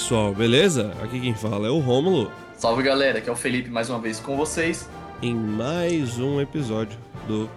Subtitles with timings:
[0.00, 0.94] pessoal, beleza?
[1.02, 2.32] Aqui quem fala é o Rômulo.
[2.56, 4.88] Salve galera, aqui é o Felipe mais uma vez com vocês.
[5.20, 7.50] Em mais um episódio do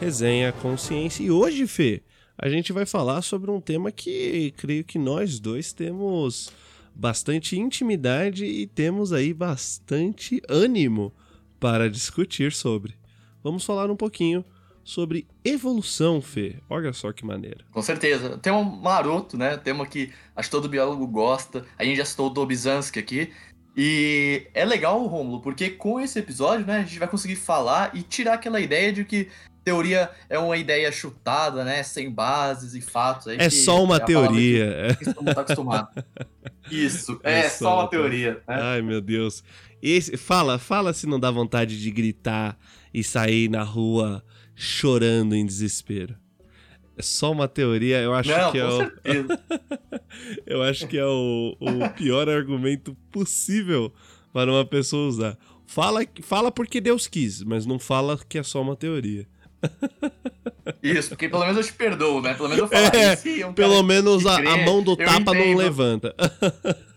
[0.00, 1.22] Resenha Consciência.
[1.22, 2.02] E hoje, Fê,
[2.38, 6.50] a gente vai falar sobre um tema que creio que nós dois temos
[6.94, 11.12] bastante intimidade e temos aí bastante ânimo
[11.60, 12.94] para discutir sobre.
[13.44, 14.42] Vamos falar um pouquinho
[14.84, 16.56] sobre evolução, Fê.
[16.68, 17.64] Olha só que maneira.
[17.70, 18.38] Com certeza.
[18.38, 19.56] Tema maroto, né?
[19.56, 21.64] Tema que acho que todo biólogo gosta.
[21.78, 23.32] A gente já citou o Dobzhansky aqui.
[23.76, 28.02] E é legal, Romulo, porque com esse episódio, né, a gente vai conseguir falar e
[28.02, 29.28] tirar aquela ideia de que
[29.62, 33.28] teoria é uma ideia chutada, né, sem bases e fatos.
[33.28, 34.96] É só uma é teoria.
[34.98, 36.04] Que, que tá acostumado.
[36.70, 38.34] Isso, é, é só, só uma teoria.
[38.34, 38.40] Né?
[38.48, 39.44] Ai, meu Deus.
[39.82, 42.58] Esse, fala, fala se não dá vontade de gritar
[42.92, 44.22] e sair na rua
[44.60, 46.14] chorando em desespero.
[46.96, 48.92] É só uma teoria, eu acho Não, que é o.
[50.46, 53.90] eu acho que é o, o pior argumento possível
[54.34, 55.38] para uma pessoa usar.
[55.66, 59.26] Fala, fala porque Deus quis, mas não fala que é só uma teoria.
[60.82, 62.34] Isso, porque pelo menos eu te perdoo, né?
[62.34, 65.46] Pelo menos eu falo é, assim, um Pelo menos a, a, mão do tapa entendo.
[65.46, 66.14] não levanta.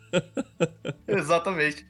[1.08, 1.86] Exatamente.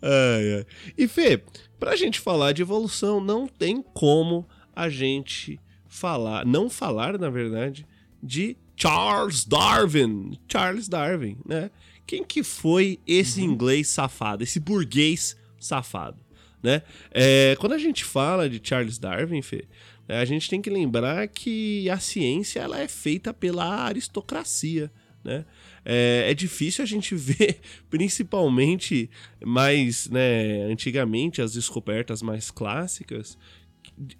[0.00, 0.66] Ai, ai.
[0.96, 1.42] E Fê,
[1.78, 7.86] pra gente falar de evolução, não tem como a gente falar, não falar, na verdade,
[8.22, 10.38] de Charles Darwin.
[10.46, 11.70] Charles Darwin, né?
[12.06, 13.52] Quem que foi esse uhum.
[13.52, 16.18] inglês safado, esse burguês safado,
[16.62, 16.82] né?
[17.10, 19.64] É, quando a gente fala de Charles Darwin, Fê,
[20.08, 24.90] a gente tem que lembrar que a ciência ela é feita pela aristocracia,
[25.24, 25.44] né?
[25.84, 29.08] É, é, difícil a gente ver, principalmente
[29.44, 33.38] mais, né, antigamente, as descobertas mais clássicas,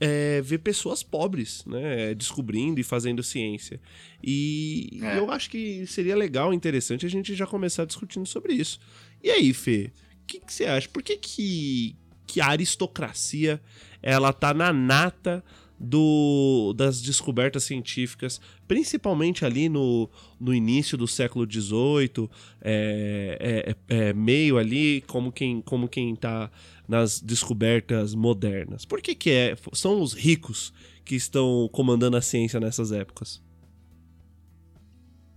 [0.01, 3.81] é, ver pessoas pobres, né, descobrindo e fazendo ciência.
[4.23, 5.19] E é.
[5.19, 8.79] eu acho que seria legal, interessante a gente já começar discutindo sobre isso.
[9.23, 10.89] E aí, Fê, o que, que, você acha?
[10.89, 11.97] Por que, que,
[12.27, 13.61] que a aristocracia
[14.03, 15.45] ela tá na nata
[15.79, 20.09] do, das descobertas científicas, principalmente ali no,
[20.41, 22.29] no início do século XVIII,
[22.63, 26.51] é, é, é, meio ali, como quem, como quem tá
[26.89, 28.85] nas descobertas modernas?
[28.85, 30.73] Por que, que é, são os ricos
[31.05, 33.45] que estão comandando a ciência nessas épocas?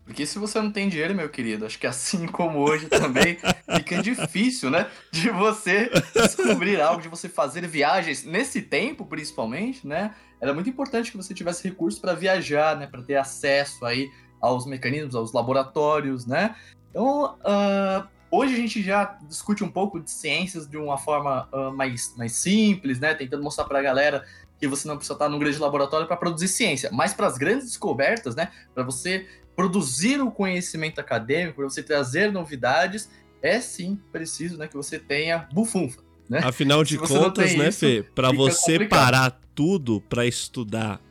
[0.10, 3.38] Porque se você não tem dinheiro, meu querido, acho que assim como hoje também
[3.76, 4.90] fica difícil, né?
[5.12, 10.16] De você descobrir algo, de você fazer viagens nesse tempo, principalmente, né?
[10.42, 12.88] Era muito importante que você tivesse recursos para viajar, né?
[12.88, 14.10] Para ter acesso aí
[14.42, 16.56] aos mecanismos, aos laboratórios, né?
[16.90, 21.76] Então, uh, Hoje a gente já discute um pouco de ciências de uma forma uh,
[21.76, 23.16] mais, mais simples, né?
[23.16, 24.24] Tentando mostrar para a galera
[24.60, 27.66] que você não precisa estar num grande laboratório para produzir ciência, mas para as grandes
[27.66, 28.50] descobertas, né?
[28.76, 33.10] Para você produzir o conhecimento acadêmico, para você trazer novidades,
[33.42, 36.02] é sim preciso, né, que você tenha bufunfa.
[36.30, 36.40] Né?
[36.44, 38.90] Afinal de contas, né, isso, Fê, para você complicado.
[38.90, 41.02] parar tudo para estudar,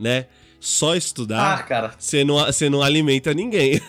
[0.00, 0.28] né?
[0.58, 3.78] Só estudar, ah, você não, você não alimenta ninguém.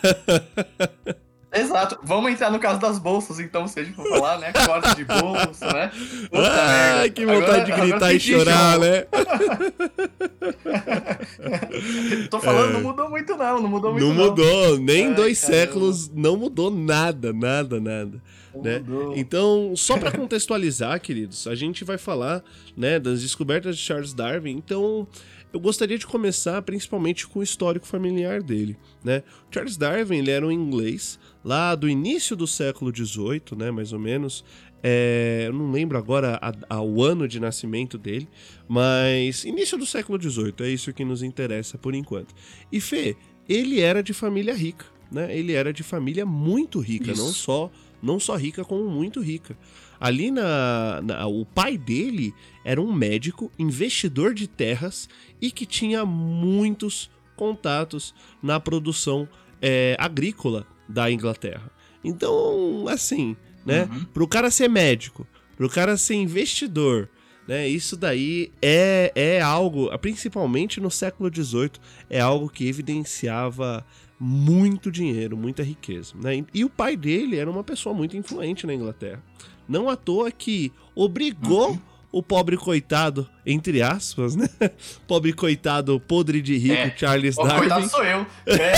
[1.56, 1.98] Exato.
[2.04, 4.52] Vamos entrar no caso das bolsas, então, se a gente for falar, né?
[4.52, 5.90] Corte de bolsa, né?
[6.30, 9.06] Puta Ai, que vontade agora, de gritar e chorar, né?
[12.30, 12.74] Tô falando, é.
[12.74, 13.62] não mudou muito, não.
[13.62, 14.14] Não mudou muito, não.
[14.14, 14.78] Não mudou.
[14.80, 15.58] Nem Ai, dois caramba.
[15.58, 18.22] séculos não mudou nada, nada, nada.
[18.56, 18.84] Né?
[19.16, 22.44] Então, só para contextualizar, queridos, a gente vai falar
[22.76, 24.52] né, das descobertas de Charles Darwin.
[24.52, 25.08] Então,
[25.52, 28.78] eu gostaria de começar principalmente com o histórico familiar dele.
[29.04, 29.24] Né?
[29.52, 34.00] Charles Darwin ele era um inglês lá do início do século XVIII, né, mais ou
[34.00, 34.44] menos.
[34.82, 38.28] É, eu não lembro agora a, a, o ano de nascimento dele,
[38.68, 42.34] mas início do século XVIII, é isso que nos interessa por enquanto.
[42.72, 43.18] E Fê,
[43.48, 45.36] ele era de família rica, né?
[45.36, 47.22] Ele era de família muito rica, isso.
[47.22, 49.58] não só não só rica como muito rica.
[50.00, 55.10] Ali na, na, o pai dele era um médico, investidor de terras
[55.42, 59.28] e que tinha muitos contatos na produção
[59.62, 61.70] é, agrícola da Inglaterra.
[62.04, 63.36] Então, assim,
[63.66, 63.90] né?
[63.92, 64.06] Uhum.
[64.06, 67.10] Para o cara ser médico, para o cara ser investidor,
[67.48, 67.68] né?
[67.68, 71.72] Isso daí é, é algo, principalmente no século XVIII,
[72.10, 73.86] é algo que evidenciava
[74.20, 76.14] muito dinheiro, muita riqueza.
[76.22, 76.44] Né?
[76.54, 79.24] E o pai dele era uma pessoa muito influente na Inglaterra.
[79.68, 81.80] Não à toa que obrigou uhum.
[82.12, 84.50] o pobre coitado, entre aspas, né?
[85.08, 86.94] Pobre coitado podre de rico, é.
[86.98, 87.60] Charles o Darwin.
[87.60, 88.26] Coitado sou eu.
[88.48, 88.74] É.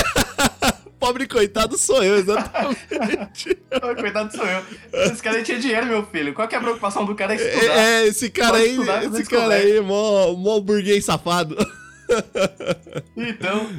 [1.00, 3.56] pobre coitado sou eu, exatamente.
[3.82, 4.64] pobre coitado sou eu.
[5.06, 6.34] Esse cara aí tinha dinheiro, meu filho.
[6.34, 7.78] Qual que é a preocupação do cara é estudar?
[7.78, 11.56] É, esse cara Pode aí, estudar, esse cara aí, mó, mó burguês safado.
[13.16, 13.70] Então.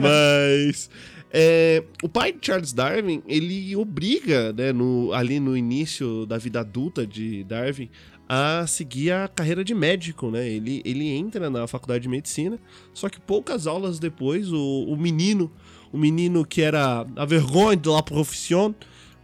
[0.00, 0.88] Mas.
[1.34, 6.60] É, o pai de Charles Darwin, ele obriga, né, no, ali no início da vida
[6.60, 7.88] adulta de Darwin,
[8.28, 10.46] a seguir a carreira de médico, né?
[10.46, 12.58] Ele, ele entra na faculdade de medicina,
[12.92, 15.50] só que poucas aulas depois, o, o menino,
[15.90, 18.74] o menino que era a vergonha de la profissão,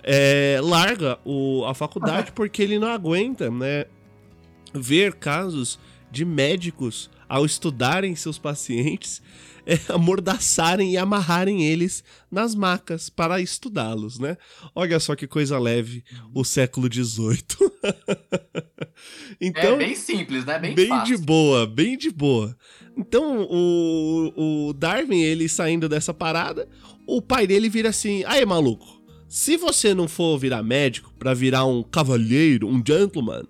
[0.03, 3.85] é, larga o, a faculdade porque ele não aguenta, né?
[4.73, 5.79] Ver casos
[6.11, 9.21] de médicos ao estudarem seus pacientes
[9.69, 14.39] é, amordaçarem e amarrarem eles nas macas para estudá-los, né?
[14.75, 16.03] Olha só que coisa leve
[16.35, 17.45] o século XVIII.
[19.39, 20.59] então, é bem simples, né?
[20.59, 22.57] Bem, bem de boa, bem de boa.
[22.97, 26.67] Então, o, o Darwin, ele saindo dessa parada,
[27.07, 31.67] o pai dele vira assim: aí, maluco, se você não for virar médico para virar
[31.67, 33.45] um cavalheiro, um gentleman,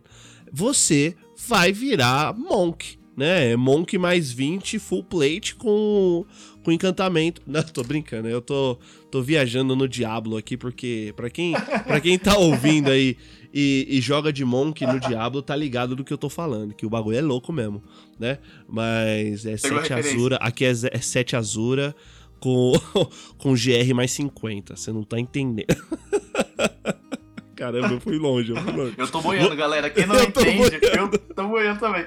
[0.53, 1.15] você
[1.47, 3.56] vai virar monk né?
[3.56, 6.25] Monk mais 20 full plate com,
[6.62, 7.43] com encantamento.
[7.44, 8.79] Não, tô brincando, eu tô,
[9.11, 11.53] tô viajando no Diablo aqui, porque para quem,
[11.85, 13.17] pra quem tá ouvindo aí
[13.53, 16.87] e, e, joga de Monk no Diablo, tá ligado do que eu tô falando, que
[16.87, 17.82] o bagulho é louco mesmo,
[18.20, 18.38] né?
[18.69, 21.97] Mas é 7 Azura, aqui é, é 7 Azura
[22.38, 22.73] com,
[23.37, 25.67] com GR mais 50, você não tá entendendo.
[27.56, 28.94] Caramba, eu fui longe, eu fui longe.
[28.97, 29.91] Eu tô boiando, galera.
[29.91, 32.06] Quem não eu entende, eu tô boiando também.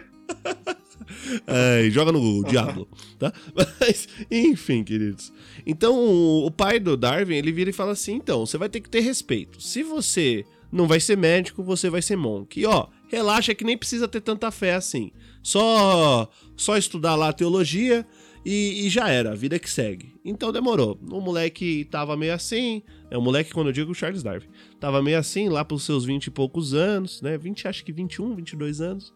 [1.91, 2.87] Joga no Diablo,
[3.17, 3.33] tá?
[3.79, 5.31] Mas, enfim, queridos.
[5.65, 8.89] Então, o pai do Darwin, ele vira e fala assim: então, você vai ter que
[8.89, 9.61] ter respeito.
[9.61, 12.59] Se você não vai ser médico, você vai ser monk.
[12.59, 15.11] E ó, relaxa que nem precisa ter tanta fé assim.
[15.43, 18.05] Só, só estudar lá a teologia
[18.45, 20.15] e, e, já era, a vida que segue.
[20.23, 20.97] Então demorou.
[21.11, 22.81] O moleque tava meio assim.
[23.09, 24.47] É o moleque, quando eu digo Charles Darwin,
[24.79, 27.37] tava meio assim lá pros seus 20 e poucos anos, né?
[27.37, 29.13] 20, acho que 21, 22 anos.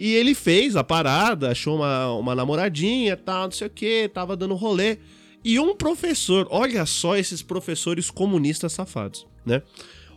[0.00, 4.34] E ele fez a parada, achou uma, uma namoradinha, tal, não sei o que, tava
[4.34, 4.96] dando rolê.
[5.44, 9.60] E um professor, olha só esses professores comunistas safados, né?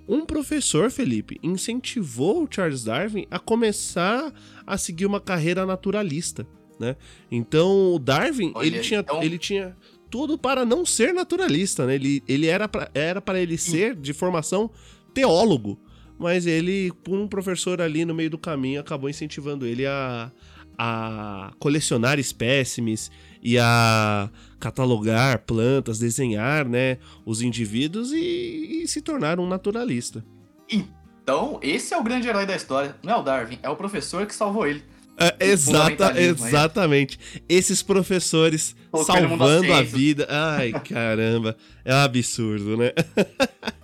[0.08, 4.34] Um professor, Felipe, incentivou o Charles Darwin a começar
[4.66, 6.48] a seguir uma carreira naturalista,
[6.80, 6.96] né?
[7.30, 9.22] Então, o Darwin, olha, ele, tinha, então...
[9.22, 9.76] ele tinha
[10.10, 11.96] tudo para não ser naturalista, né?
[11.96, 14.72] Ele, ele era para era ele ser, de formação,
[15.14, 15.78] teólogo
[16.24, 20.32] mas ele, por um professor ali no meio do caminho, acabou incentivando ele a,
[20.78, 23.12] a colecionar espécimes
[23.42, 30.24] e a catalogar plantas, desenhar, né, os indivíduos e, e, se tornar um naturalista.
[30.72, 32.96] Então, esse é o grande herói da história.
[33.04, 34.82] Não é o Darwin, é o professor que salvou ele.
[35.18, 37.20] É, exata, exatamente.
[37.50, 40.26] Esses professores salvando a vida.
[40.30, 41.58] Ai, caramba.
[41.84, 42.94] É um absurdo, né?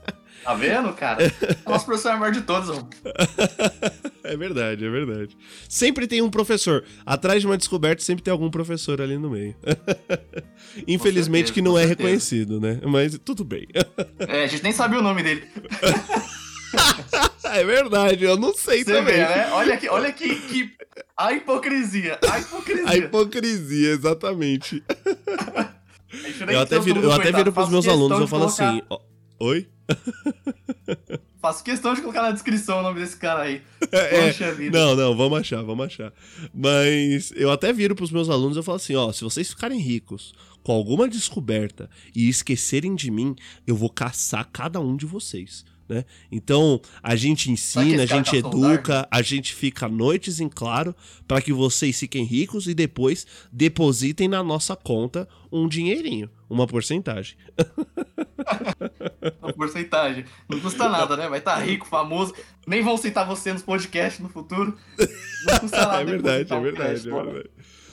[0.49, 1.31] Tá vendo, cara?
[1.63, 2.89] Nosso professor é maior de todos, mano.
[4.23, 5.37] É verdade, é verdade.
[5.69, 6.83] Sempre tem um professor.
[7.05, 9.55] Atrás de uma descoberta, sempre tem algum professor ali no meio.
[10.87, 12.09] Infelizmente certeza, que não é certeza.
[12.09, 12.81] reconhecido, né?
[12.83, 13.67] Mas tudo bem.
[14.27, 15.47] É, a gente nem sabe o nome dele.
[17.43, 19.15] é verdade, eu não sei Você também.
[19.15, 19.49] Vê, né?
[19.51, 20.71] Olha aqui, olha que, que...
[21.15, 22.89] A hipocrisia, a hipocrisia.
[22.89, 24.83] A hipocrisia, exatamente.
[26.51, 28.81] eu até viro, eu até viro pros meus alunos, eu falo assim...
[28.89, 28.99] Ó,
[29.39, 29.67] Oi?
[31.41, 33.61] Faço questão de colocar na descrição o nome desse cara aí.
[33.91, 34.77] É, Poxa vida.
[34.77, 36.11] Não, não, vamos achar, vamos achar.
[36.53, 40.33] Mas eu até viro pros meus alunos e falo assim: ó, se vocês ficarem ricos
[40.61, 45.63] com alguma descoberta e esquecerem de mim, eu vou caçar cada um de vocês.
[45.87, 46.05] Né?
[46.31, 50.95] Então, a gente ensina, a gente educa, a gente fica noites em claro
[51.27, 57.35] para que vocês fiquem ricos e depois depositem na nossa conta um dinheirinho, uma porcentagem.
[59.59, 60.25] porcentagem.
[60.47, 61.27] Não custa nada, né?
[61.27, 62.33] Vai estar tá rico, famoso.
[62.65, 64.77] Nem vão citar você nos podcasts no futuro.
[65.45, 66.01] Não custa nada.
[66.01, 67.49] É verdade, é verdade, é verdade.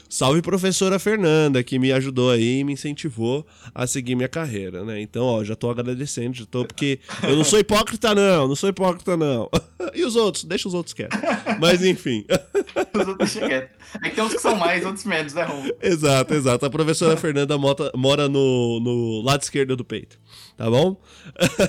[0.09, 5.01] Salve professora Fernanda, que me ajudou aí e me incentivou a seguir minha carreira, né?
[5.01, 8.69] Então, ó, já tô agradecendo, já tô, porque eu não sou hipócrita, não, não sou
[8.69, 9.49] hipócrita, não.
[9.95, 10.45] E os outros?
[10.45, 11.19] Deixa os outros quietos.
[11.61, 12.25] Mas enfim.
[12.93, 13.71] os outros deixa quieto.
[14.03, 15.69] É que tem uns que são mais, outros menos, né, Rom?
[15.81, 16.67] Exato, exato.
[16.67, 20.19] A professora Fernanda mota, mora no, no lado esquerdo do peito,
[20.57, 21.01] tá bom?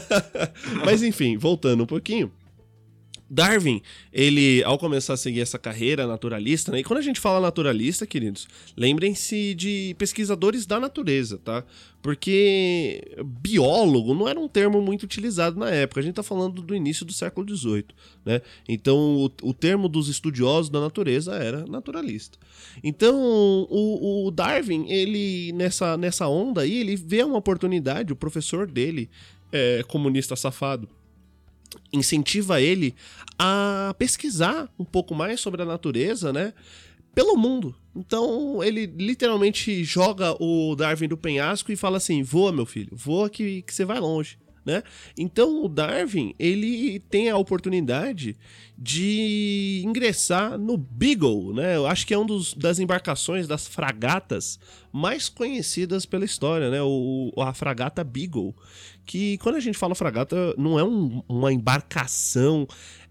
[0.84, 2.32] Mas enfim, voltando um pouquinho.
[3.30, 3.82] Darwin,
[4.12, 6.80] ele, ao começar a seguir essa carreira naturalista, né?
[6.80, 11.64] E quando a gente fala naturalista, queridos, lembrem-se de pesquisadores da natureza, tá?
[12.02, 16.00] Porque biólogo não era um termo muito utilizado na época.
[16.00, 17.86] A gente tá falando do início do século XVIII,
[18.26, 18.42] né?
[18.68, 22.38] Então, o, o termo dos estudiosos da natureza era naturalista.
[22.82, 23.16] Então,
[23.70, 29.10] o, o Darwin, ele, nessa, nessa onda aí, ele vê uma oportunidade, o professor dele,
[29.52, 30.88] é, comunista safado,
[31.92, 32.96] incentiva ele
[33.38, 36.54] a pesquisar um pouco mais sobre a natureza, né?
[37.18, 37.74] pelo mundo.
[37.96, 43.28] Então ele literalmente joga o Darwin do penhasco e fala assim: voa, meu filho, voa
[43.28, 44.38] que, que você vai longe.
[44.68, 44.84] Né?
[45.18, 48.36] Então o Darwin ele tem a oportunidade
[48.78, 51.78] de ingressar no Beagle, né?
[51.78, 54.60] Eu acho que é um dos, das embarcações das fragatas
[54.92, 56.82] mais conhecidas pela história, né?
[56.84, 58.54] O, a fragata Beagle,
[59.06, 62.68] que quando a gente fala fragata não é um, uma embarcação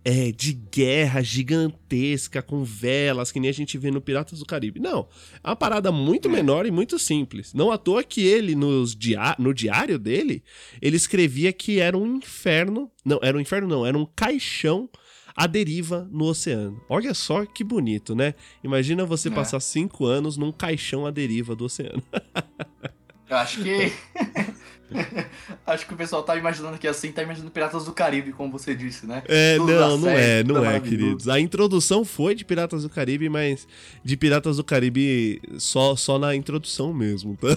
[0.08, 4.78] é, de guerra gigantesca, com velas, que nem a gente vê no Piratas do Caribe.
[4.78, 5.08] Não.
[5.42, 7.52] É uma parada muito menor e muito simples.
[7.52, 10.44] Não à toa que ele, nos dia no diário dele,
[10.80, 12.88] ele escrevia que era um inferno.
[13.04, 14.88] Não, era um inferno, não, era um caixão
[15.36, 16.80] à deriva no oceano.
[16.88, 18.34] Olha só que bonito, né?
[18.62, 19.32] Imagina você é.
[19.32, 22.00] passar cinco anos num caixão à deriva do oceano.
[23.28, 23.92] Eu acho que.
[25.66, 28.74] Acho que o pessoal tá imaginando que assim, tá imaginando Piratas do Caribe, como você
[28.74, 29.22] disse, né?
[29.26, 31.28] É, tudo não, não é, não é, queridos.
[31.28, 33.66] A introdução foi de Piratas do Caribe, mas
[34.04, 37.48] de Piratas do Caribe só, só na introdução mesmo, tá?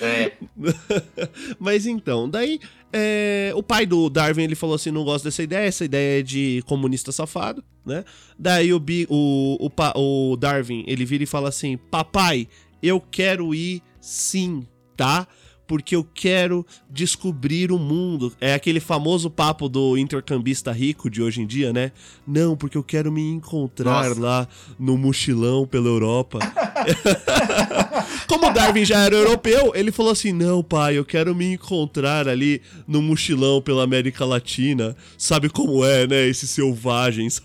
[0.00, 0.32] É.
[1.58, 2.60] mas então, daí
[2.92, 6.22] é, o pai do Darwin ele falou assim: não gosto dessa ideia, essa ideia é
[6.22, 8.04] de comunista safado, né?
[8.38, 12.48] Daí o, o, o, o Darwin ele vira e fala assim: papai,
[12.82, 15.26] eu quero ir sim tá?
[15.66, 18.32] Porque eu quero descobrir o mundo.
[18.40, 21.92] É aquele famoso papo do intercambista rico de hoje em dia, né?
[22.26, 24.20] Não, porque eu quero me encontrar Nossa.
[24.20, 26.40] lá no mochilão pela Europa.
[28.28, 32.60] Como Darwin já era europeu, ele falou assim: Não, pai, eu quero me encontrar ali
[32.86, 34.96] no mochilão pela América Latina.
[35.16, 36.26] Sabe como é, né?
[36.26, 37.40] Esses selvagens.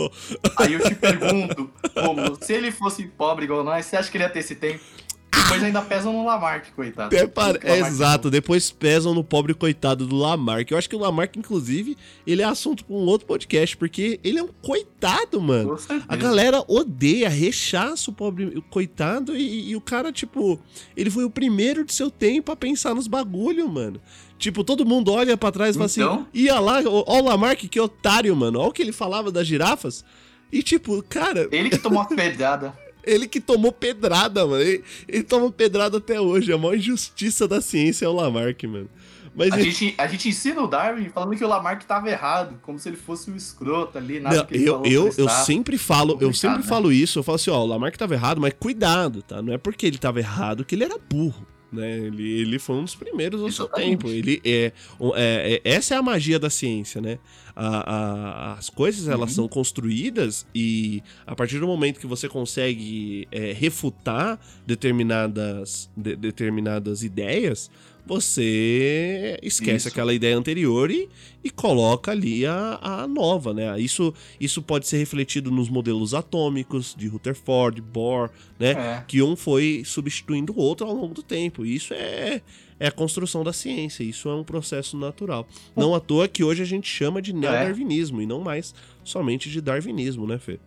[0.58, 4.24] Aí eu te pergunto, como, se ele fosse pobre igual nós, você acha que ele
[4.24, 4.80] ia ter esse tempo?
[5.46, 7.14] Depois ainda pesam no Lamarck, coitado.
[7.14, 7.58] É, para...
[7.62, 10.72] é exato, depois pesam no pobre coitado do Lamarck.
[10.72, 14.38] Eu acho que o Lamarck, inclusive, ele é assunto para um outro podcast, porque ele
[14.38, 15.78] é um coitado, mano.
[16.08, 20.58] A galera odeia, rechaça o pobre coitado e, e, o cara, tipo,
[20.96, 24.00] ele foi o primeiro de seu tempo a pensar nos bagulho, mano.
[24.38, 26.14] Tipo, todo mundo olha para trás e fala assim, então...
[26.14, 28.58] assim: ia lá, ó o Lamarck, que otário, mano.
[28.58, 30.04] Olha o que ele falava das girafas.
[30.52, 31.48] E tipo, cara.
[31.50, 32.74] Ele que tomou a pedrada.
[33.06, 34.62] Ele que tomou pedrada, mano.
[34.62, 36.52] Ele, ele toma pedrada até hoje.
[36.52, 38.90] A maior injustiça da ciência é o Lamarck, mano.
[39.36, 39.70] Mas a, ele...
[39.70, 42.96] gente, a gente ensina o Darwin falando que o Lamarck estava errado, como se ele
[42.96, 46.60] fosse um escroto ali, nada Não, que ele eu, eu, eu sempre falo, eu sempre
[46.60, 46.64] né?
[46.64, 49.42] falo isso, eu falo assim, ó, o Lamarck estava errado, mas cuidado, tá?
[49.42, 51.46] Não é porque ele estava errado que ele era burro.
[51.70, 51.98] Né?
[51.98, 54.08] Ele, ele foi um dos primeiros ao seu tempo.
[54.08, 54.72] Ele é,
[55.14, 57.18] é, é, essa é a magia da ciência, né?
[57.58, 59.36] A, a, as coisas elas uhum.
[59.36, 67.02] são construídas e a partir do momento que você consegue é, refutar determinadas, de, determinadas
[67.02, 67.70] ideias,
[68.06, 69.88] você esquece isso.
[69.88, 71.08] aquela ideia anterior e,
[71.42, 73.78] e coloca ali a, a nova, né?
[73.80, 78.70] Isso, isso pode ser refletido nos modelos atômicos de Rutherford, Bohr, né?
[78.70, 79.04] É.
[79.08, 81.66] Que um foi substituindo o outro ao longo do tempo.
[81.66, 82.40] Isso é,
[82.78, 85.46] é a construção da ciência, isso é um processo natural.
[85.74, 88.24] Não à toa que hoje a gente chama de neodarwinismo é.
[88.24, 90.58] e não mais somente de darwinismo, né, Fê?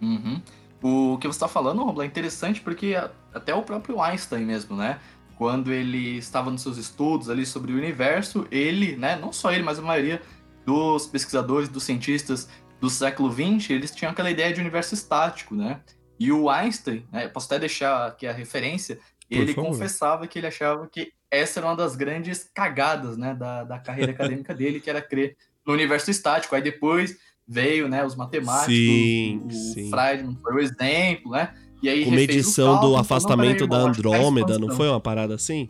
[0.00, 0.40] Uhum.
[0.80, 2.94] O que você está falando, Romulo, é interessante porque
[3.34, 5.00] até o próprio Einstein mesmo, né?
[5.38, 9.62] quando ele estava nos seus estudos ali sobre o universo, ele, né, não só ele,
[9.62, 10.20] mas a maioria
[10.66, 12.48] dos pesquisadores, dos cientistas
[12.80, 15.80] do século XX, eles tinham aquela ideia de universo estático, né?
[16.18, 18.98] E o Einstein, né, posso até deixar aqui a referência,
[19.30, 23.78] ele confessava que ele achava que essa era uma das grandes cagadas, né, da, da
[23.78, 26.54] carreira acadêmica dele, que era crer no universo estático.
[26.54, 27.16] Aí depois
[27.46, 29.90] veio, né, os matemáticos, sim, o, sim.
[29.90, 31.54] Friedman foi o exemplo, né?
[31.82, 35.68] E aí medição cálculo, do afastamento da Andrômeda, não foi uma parada assim?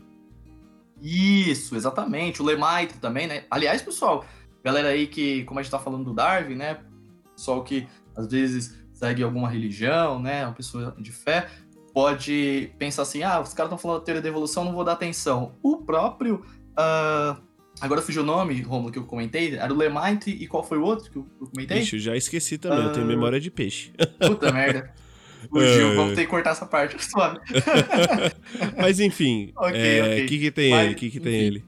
[1.03, 2.41] Isso, exatamente.
[2.41, 3.45] O Lemaitre também, né?
[3.51, 4.25] Aliás, pessoal,
[4.65, 6.79] galera aí que, como a gente tá falando do Darwin, né?
[7.37, 7.87] Pessoal que
[8.17, 10.45] às vezes segue alguma religião, né?
[10.45, 11.49] Uma pessoa de fé,
[11.99, 14.93] pode pensar assim: ah, os caras estão falando da teoria da evolução, não vou dar
[14.93, 15.57] atenção.
[15.61, 16.45] O próprio.
[16.79, 17.43] Uh,
[17.81, 19.57] agora fugiu o nome, Romulo, que eu comentei.
[19.57, 21.81] Era o Lemaitre e qual foi o outro que eu, comentei?
[21.81, 23.91] Ixi, eu já esqueci também, uh, eu tenho ah, memória de peixe.
[24.25, 24.95] Puta merda.
[25.51, 25.95] Fugiu, é...
[25.97, 26.97] vamos ter que cortar essa parte.
[28.79, 30.27] Mas enfim, o okay, é, okay.
[30.27, 30.95] que, que tem Mas, ele?
[30.95, 31.65] que, que tem ele?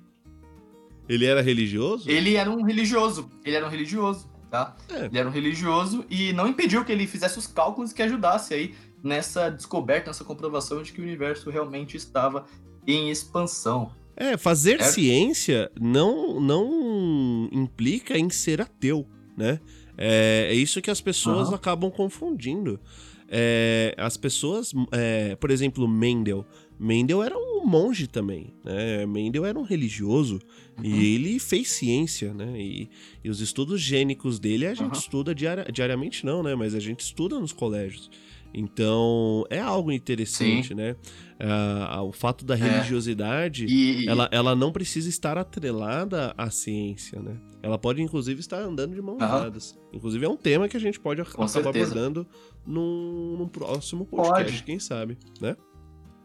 [1.08, 2.08] Ele era religioso?
[2.08, 3.28] Ele era um religioso.
[3.44, 4.76] Ele era um religioso, tá?
[4.92, 5.06] É.
[5.06, 8.76] Ele era um religioso e não impediu que ele fizesse os cálculos que ajudasse aí
[9.02, 12.46] nessa descoberta, nessa comprovação de que o universo realmente estava
[12.86, 13.92] em expansão.
[14.16, 14.84] É, fazer é.
[14.84, 19.60] ciência não, não implica em ser ateu, né?
[19.96, 21.54] É, é isso que as pessoas uhum.
[21.54, 22.80] acabam confundindo.
[23.28, 26.44] É, as pessoas, é, por exemplo, Mendel.
[26.78, 29.04] Mendel era um monge também, né?
[29.06, 30.40] Mendel era um religioso
[30.78, 30.84] uhum.
[30.84, 32.58] e ele fez ciência, né?
[32.58, 32.90] E,
[33.22, 34.98] e, os estudos gênicos dele a gente uhum.
[34.98, 36.54] estuda diari diariamente, não, né?
[36.54, 38.10] Mas a gente estuda nos colégios.
[38.52, 40.74] Então, é algo interessante, Sim.
[40.74, 40.96] né?
[41.40, 42.58] Uh, o fato da é.
[42.58, 44.08] religiosidade, e...
[44.08, 47.36] ela, ela não precisa estar atrelada à ciência, né?
[47.62, 49.78] Ela pode, inclusive, estar andando de mãos dadas.
[49.92, 51.92] Inclusive, é um tema que a gente pode Com acabar certeza.
[51.92, 52.26] abordando
[52.66, 54.62] num, num próximo podcast, pode.
[54.64, 55.56] quem sabe, né?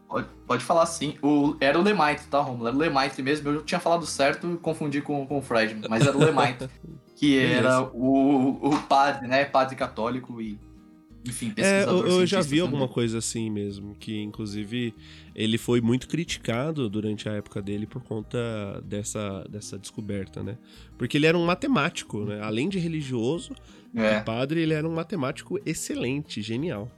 [0.08, 1.16] Pode, pode falar sim.
[1.22, 2.68] O, era o Lemaitre, tá, Romulo?
[2.68, 3.48] Era o Lemaitre mesmo.
[3.48, 6.68] Eu tinha falado certo e confundi com, com o Fred, mas era o Lemaitre.
[7.16, 9.44] que era o, o padre, né?
[9.44, 10.60] Padre católico e
[11.26, 12.60] enfim, é, eu, eu já vi também.
[12.60, 14.94] alguma coisa assim mesmo, que inclusive
[15.34, 18.38] ele foi muito criticado durante a época dele por conta
[18.84, 20.56] dessa, dessa descoberta, né?
[20.96, 22.40] Porque ele era um matemático, né?
[22.40, 23.54] Além de religioso,
[23.94, 24.20] é.
[24.20, 26.90] padre, ele era um matemático excelente, genial.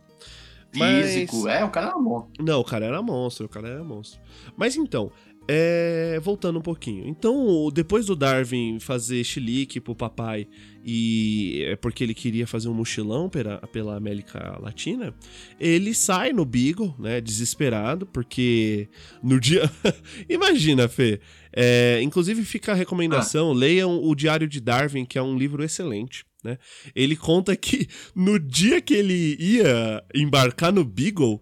[0.70, 1.61] Físico, Mas...
[1.61, 2.44] é, o cara era monstro.
[2.44, 4.20] Não, o cara era monstro, o cara era monstro.
[4.54, 5.11] Mas então,
[5.49, 7.08] é, voltando um pouquinho.
[7.08, 10.47] Então, depois do Darwin fazer chilique pro papai
[10.90, 15.14] e é porque ele queria fazer um mochilão pela, pela América Latina,
[15.61, 18.88] ele sai no Beagle, né, desesperado, porque
[19.23, 19.71] no dia...
[20.30, 21.21] Imagina, Fê,
[21.52, 23.54] é, inclusive fica a recomendação, ah.
[23.54, 26.25] leiam o Diário de Darwin, que é um livro excelente.
[26.42, 26.57] Né?
[26.95, 31.38] Ele conta que no dia que ele ia embarcar no Beagle,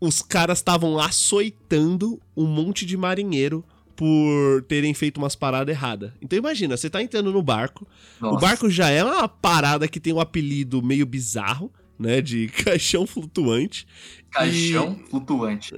[0.00, 3.62] os caras estavam açoitando um monte de marinheiro
[3.98, 6.12] por terem feito umas paradas erradas.
[6.22, 7.84] Então imagina, você tá entrando no barco,
[8.20, 8.36] Nossa.
[8.36, 13.08] o barco já é uma parada que tem um apelido meio bizarro, né, de caixão
[13.08, 13.88] flutuante.
[14.30, 15.10] Caixão e...
[15.10, 15.74] flutuante.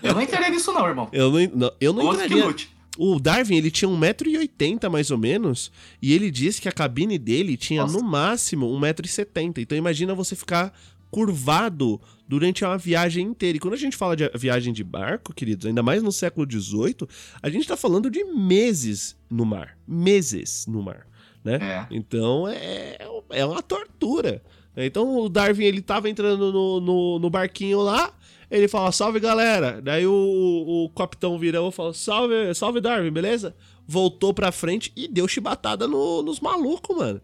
[0.00, 1.08] Eu não entraria nisso não, irmão.
[1.12, 2.54] Eu não, não eu não entraria.
[2.96, 7.56] O Darwin, ele tinha 1,80m mais ou menos, e ele disse que a cabine dele
[7.56, 7.98] tinha Nossa.
[7.98, 9.58] no máximo 1,70m.
[9.58, 10.72] Então imagina você ficar
[11.14, 13.56] curvado durante uma viagem inteira.
[13.56, 17.08] E quando a gente fala de viagem de barco, queridos, ainda mais no século XVIII,
[17.40, 19.78] a gente está falando de meses no mar.
[19.86, 21.06] Meses no mar,
[21.44, 21.60] né?
[21.62, 21.86] É.
[21.94, 22.98] Então é,
[23.30, 24.42] é uma tortura.
[24.76, 28.12] Então o Darwin, ele tava entrando no, no, no barquinho lá,
[28.50, 29.80] ele fala, salve galera.
[29.80, 33.54] Daí o, o capitão virou e falou, salve, salve Darwin, beleza?
[33.86, 37.20] Voltou pra frente e deu chibatada no, nos malucos, mano.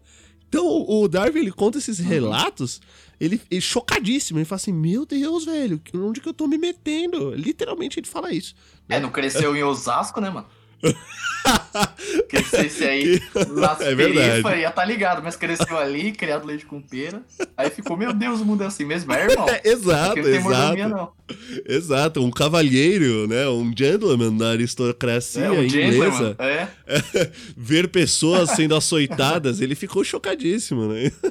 [0.51, 2.81] Então o Darwin, ele conta esses relatos
[3.21, 7.35] ele, ele chocadíssimo, ele fala assim: Meu Deus, velho, onde que eu tô me metendo?
[7.35, 8.55] Literalmente ele fala isso.
[8.89, 8.95] Né?
[8.95, 10.47] É, não cresceu em Osasco, né, mano?
[12.27, 13.21] Crescesse aí
[13.55, 17.21] nas é periferias, tá ligado, mas cresceu ali, criado leite com pera.
[17.55, 19.45] Aí ficou, meu Deus, o mundo é assim mesmo, é, irmão?
[19.49, 20.89] É, exato, exato.
[20.89, 21.11] Não.
[21.65, 23.47] Exato, um cavalheiro, né?
[23.47, 26.35] Um gentleman da aristocracia é, um inglesa.
[26.39, 26.67] É.
[27.55, 31.11] Ver pessoas sendo açoitadas, ele ficou chocadíssimo, né?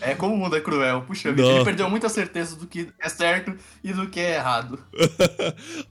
[0.00, 1.02] É como o mundo é cruel.
[1.02, 4.78] Puxa vida, ele perdeu muita certeza do que é certo e do que é errado.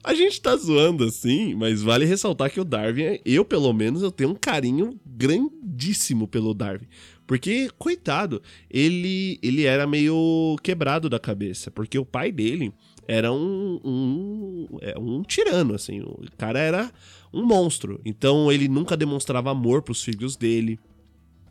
[0.02, 4.10] A gente tá zoando assim, mas vale ressaltar que o Darwin, eu pelo menos, eu
[4.10, 6.88] tenho um carinho grandíssimo pelo Darwin.
[7.30, 11.70] Porque, coitado, ele, ele era meio quebrado da cabeça.
[11.70, 12.72] Porque o pai dele
[13.10, 16.00] era um, um, é, um tirano, assim.
[16.00, 16.92] O cara era
[17.32, 18.00] um monstro.
[18.04, 20.78] Então ele nunca demonstrava amor pros filhos dele.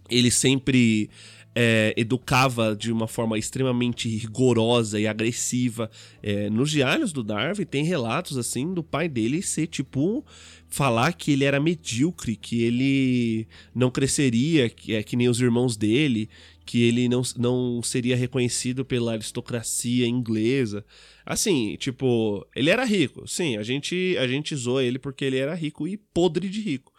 [0.09, 1.09] Ele sempre
[1.53, 5.91] é, educava de uma forma extremamente rigorosa e agressiva.
[6.23, 10.23] É, nos diários do Darwin tem relatos assim do pai dele ser tipo
[10.69, 15.75] falar que ele era medíocre, que ele não cresceria, que é que nem os irmãos
[15.75, 16.29] dele,
[16.69, 20.85] que ele não, não seria reconhecido pela aristocracia inglesa.
[21.25, 23.27] Assim, tipo, ele era rico.
[23.27, 26.93] Sim, a gente a gente zoa ele porque ele era rico e podre de rico.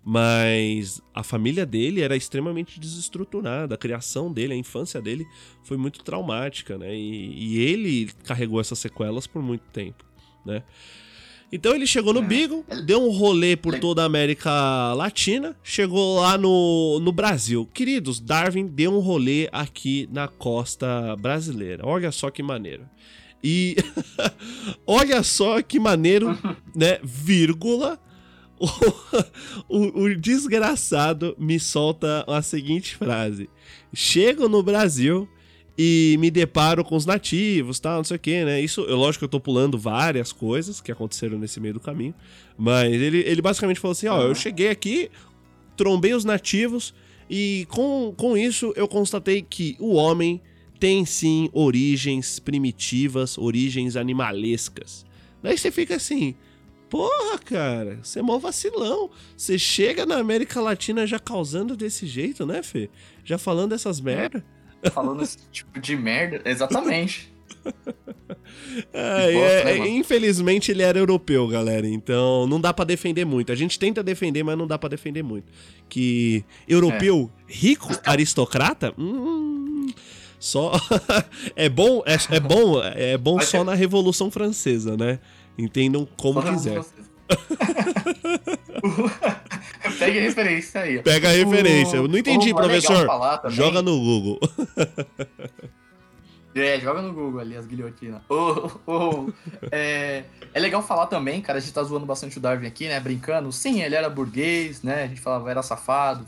[0.00, 5.26] Mas a família dele era extremamente desestruturada, a criação dele, a infância dele
[5.64, 6.96] foi muito traumática, né?
[6.96, 10.04] E, e ele carregou essas sequelas por muito tempo,
[10.44, 10.62] né?
[11.50, 12.24] Então ele chegou no é.
[12.24, 17.68] Beagle, deu um rolê por toda a América Latina, chegou lá no, no Brasil.
[17.72, 21.86] Queridos, Darwin deu um rolê aqui na costa brasileira.
[21.86, 22.84] Olha só que maneiro.
[23.42, 23.76] E
[24.86, 26.36] olha só que maneiro,
[26.74, 26.98] né?
[27.02, 27.98] Vírgula
[29.68, 33.48] o, o, desgraçado me solta a seguinte frase:
[33.94, 35.28] Chego no Brasil
[35.78, 38.60] e me deparo com os nativos, tal, não sei o que, né?
[38.60, 42.14] Isso, eu, lógico que eu tô pulando várias coisas que aconteceram nesse meio do caminho,
[42.56, 45.10] mas ele, ele basicamente falou assim: Ó, eu cheguei aqui,
[45.76, 46.94] trombei os nativos
[47.28, 50.40] e com, com isso eu constatei que o homem
[50.80, 55.04] tem sim origens primitivas, origens animalescas.
[55.42, 56.34] Daí você fica assim,
[56.88, 59.10] Porra, cara, você é mó vacilão.
[59.36, 62.88] Você chega na América Latina já causando desse jeito, né, Fê?
[63.24, 64.44] Já falando essas merda.
[64.90, 67.32] Falando esse tipo de merda, exatamente.
[68.92, 71.86] É, é, né, infelizmente ele era europeu, galera.
[71.88, 73.50] Então não dá para defender muito.
[73.50, 75.46] A gente tenta defender, mas não dá para defender muito.
[75.88, 77.52] Que europeu é.
[77.52, 79.86] rico, aristocrata, hum,
[80.38, 80.72] só
[81.56, 85.18] é bom, é, é bom, é bom só na Revolução Francesa, né?
[85.58, 86.82] Entendam como só quiser.
[89.98, 91.02] Pega a referência aí.
[91.02, 91.96] Pega a referência.
[91.96, 93.08] Eu não entendi, professor.
[93.48, 94.38] Joga no Google.
[96.54, 98.22] É, joga no Google ali as guilhotinas.
[98.30, 99.32] Oh, oh,
[99.70, 102.98] é, é legal falar também, cara, a gente tá zoando bastante o Darwin aqui, né?
[102.98, 103.52] Brincando.
[103.52, 105.02] Sim, ele era burguês, né?
[105.02, 106.24] A gente falava era safado,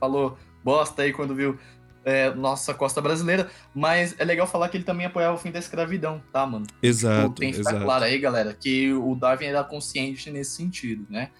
[0.00, 1.56] falou bosta aí quando viu
[2.04, 5.58] é, nossa costa brasileira, mas é legal falar que ele também apoiava o fim da
[5.58, 6.66] escravidão, tá, mano?
[6.82, 7.28] Exato.
[7.28, 11.30] Tipo, tem que ficar claro aí, galera, que o Darwin era consciente nesse sentido, né?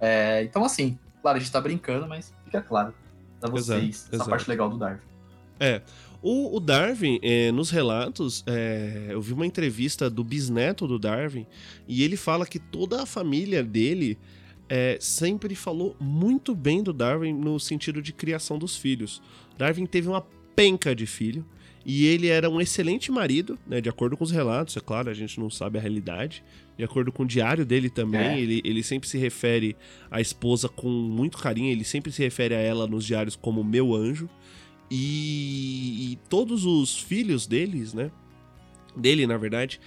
[0.00, 2.94] É, então, assim, claro, a gente tá brincando, mas fica claro
[3.38, 4.30] pra vocês exato, essa exato.
[4.30, 5.00] parte legal do Darwin.
[5.60, 5.82] É.
[6.26, 11.46] O, o Darwin, é, nos relatos, é, eu vi uma entrevista do bisneto do Darwin
[11.86, 14.16] e ele fala que toda a família dele
[14.66, 19.20] é, sempre falou muito bem do Darwin no sentido de criação dos filhos.
[19.58, 20.22] Darwin teve uma
[20.56, 21.44] penca de filho
[21.84, 25.14] e ele era um excelente marido, né, de acordo com os relatos, é claro, a
[25.14, 26.42] gente não sabe a realidade.
[26.78, 28.40] De acordo com o diário dele também, é.
[28.40, 29.76] ele, ele sempre se refere
[30.10, 33.94] à esposa com muito carinho, ele sempre se refere a ela nos diários como meu
[33.94, 34.26] anjo.
[34.90, 38.10] E, e todos os filhos deles, né?
[38.96, 39.80] Dele, na verdade,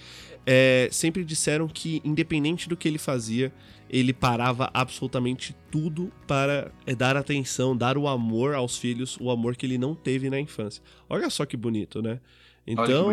[0.44, 3.52] é, sempre disseram que, independente do que ele fazia,
[3.88, 9.56] ele parava absolutamente tudo para é, dar atenção, dar o amor aos filhos, o amor
[9.56, 10.82] que ele não teve na infância.
[11.08, 12.20] Olha só que bonito, né?
[12.66, 13.12] Então,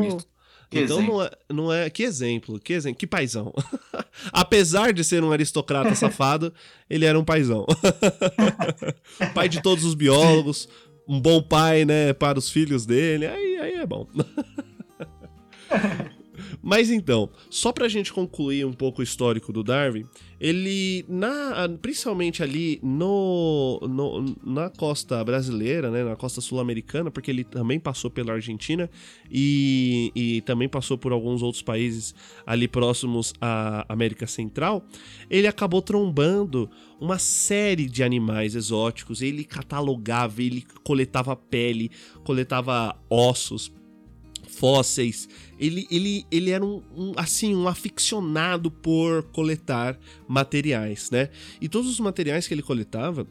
[0.71, 1.89] então não é, não é.
[1.89, 3.53] Que exemplo, que exemplo, que paizão.
[4.31, 6.53] Apesar de ser um aristocrata safado,
[6.89, 7.65] ele era um paizão.
[9.33, 10.67] pai de todos os biólogos,
[11.07, 14.07] um bom pai, né, para os filhos dele, aí, aí é bom.
[16.65, 20.03] Mas então, só pra gente concluir um pouco o histórico do Darwin,
[20.39, 27.43] ele, na, principalmente ali no, no, na costa brasileira, né, na costa sul-americana, porque ele
[27.43, 28.89] também passou pela Argentina
[29.29, 32.15] e, e também passou por alguns outros países
[32.47, 34.83] ali próximos à América Central,
[35.29, 36.67] ele acabou trombando
[36.99, 39.21] uma série de animais exóticos.
[39.21, 41.91] Ele catalogava, ele coletava pele,
[42.23, 43.71] coletava ossos,
[44.55, 45.27] fósseis.
[45.59, 51.29] Ele, ele, ele era um, um, assim um aficionado por coletar materiais, né?
[51.61, 53.27] E todos os materiais que ele coletava,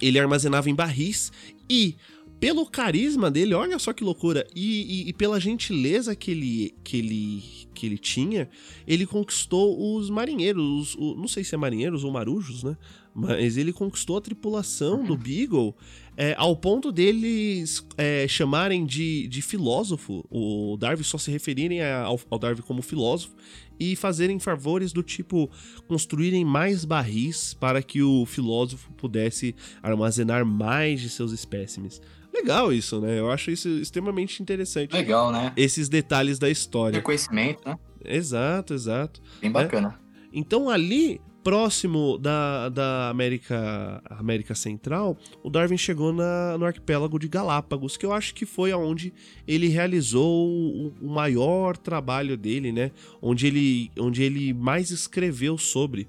[0.00, 1.32] ele armazenava em barris
[1.70, 1.96] e
[2.38, 6.98] pelo carisma dele, olha só que loucura, e, e, e, pela gentileza que ele, que,
[6.98, 7.42] ele,
[7.74, 8.48] que ele tinha,
[8.86, 12.76] ele conquistou os marinheiros, os, não sei se é marinheiros ou marujos, né?
[13.18, 15.74] Mas ele conquistou a tripulação do Beagle
[16.18, 22.18] é, ao ponto deles é, chamarem de, de filósofo, o Darwin só se referirem ao,
[22.30, 23.34] ao Darwin como filósofo
[23.78, 25.50] e fazerem favores do tipo
[25.86, 32.00] construírem mais barris para que o filósofo pudesse armazenar mais de seus espécimes.
[32.32, 33.18] Legal isso, né?
[33.18, 34.92] Eu acho isso extremamente interessante.
[34.92, 35.52] Legal, né?
[35.54, 36.96] Esses detalhes da história.
[36.96, 37.78] Reconhecimento, né?
[38.02, 39.20] Exato, exato.
[39.40, 39.98] Bem bacana.
[40.02, 40.28] É.
[40.32, 47.28] Então ali próximo da, da América, América Central, o Darwin chegou na, no arquipélago de
[47.28, 49.14] Galápagos, que eu acho que foi aonde
[49.46, 52.90] ele realizou o, o maior trabalho dele, né?
[53.22, 56.08] Onde ele, onde ele mais escreveu sobre.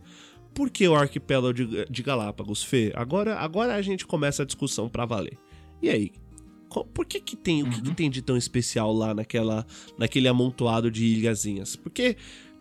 [0.56, 2.92] Por que o arquipélago de, de Galápagos, Fê?
[2.96, 5.38] Agora, agora a gente começa a discussão para valer.
[5.84, 6.14] E aí?
[6.68, 7.70] Por que, que tem uhum.
[7.70, 7.94] o que, que, uhum.
[7.94, 9.68] tem de tão especial lá naquela,
[10.00, 11.76] naquele amontoado de ilhazinhas?
[11.76, 12.18] Porque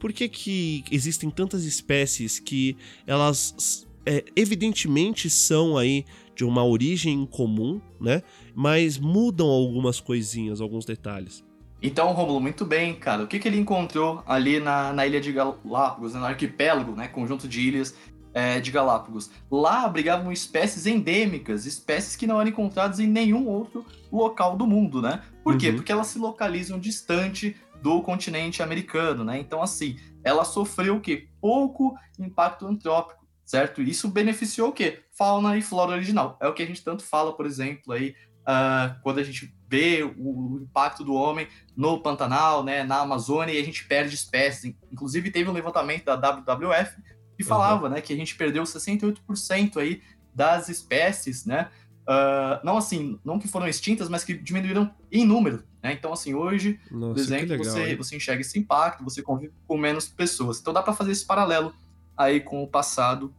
[0.06, 2.76] por que, que existem tantas espécies que
[3.08, 8.22] elas é, evidentemente são aí de uma origem comum, né?
[8.54, 11.44] Mas mudam algumas coisinhas, alguns detalhes.
[11.82, 13.24] Então, Romulo, muito bem, cara.
[13.24, 16.20] O que, que ele encontrou ali na, na ilha de Galápagos, né?
[16.20, 17.08] no arquipélago, né?
[17.08, 17.92] Conjunto de ilhas
[18.32, 19.28] é, de Galápagos.
[19.50, 25.02] Lá abrigavam espécies endêmicas, espécies que não eram encontradas em nenhum outro local do mundo,
[25.02, 25.22] né?
[25.42, 25.58] Por uhum.
[25.58, 25.72] quê?
[25.72, 29.38] Porque elas se localizam distante do continente americano, né?
[29.38, 31.28] Então, assim, ela sofreu o quê?
[31.40, 33.80] Pouco impacto antrópico, certo?
[33.80, 35.04] Isso beneficiou o quê?
[35.16, 36.36] Fauna e flora original.
[36.42, 40.02] É o que a gente tanto fala, por exemplo, aí, uh, quando a gente vê
[40.02, 41.46] o, impacto do homem
[41.76, 44.74] no Pantanal, né, na Amazônia, e a gente perde espécies.
[44.90, 46.96] Inclusive, teve um levantamento da WWF
[47.36, 47.92] que falava, uhum.
[47.92, 50.02] né, que a gente perdeu 68% aí
[50.34, 51.68] das espécies, né,
[52.08, 55.64] Uh, não assim, não que foram extintas, mas que diminuíram em número.
[55.86, 55.92] Né?
[55.92, 59.78] Então, assim, hoje, Nossa, por exemplo, legal, você, você enxerga esse impacto, você convive com
[59.78, 60.58] menos pessoas.
[60.58, 61.72] Então dá para fazer esse paralelo
[62.16, 63.32] aí com o passado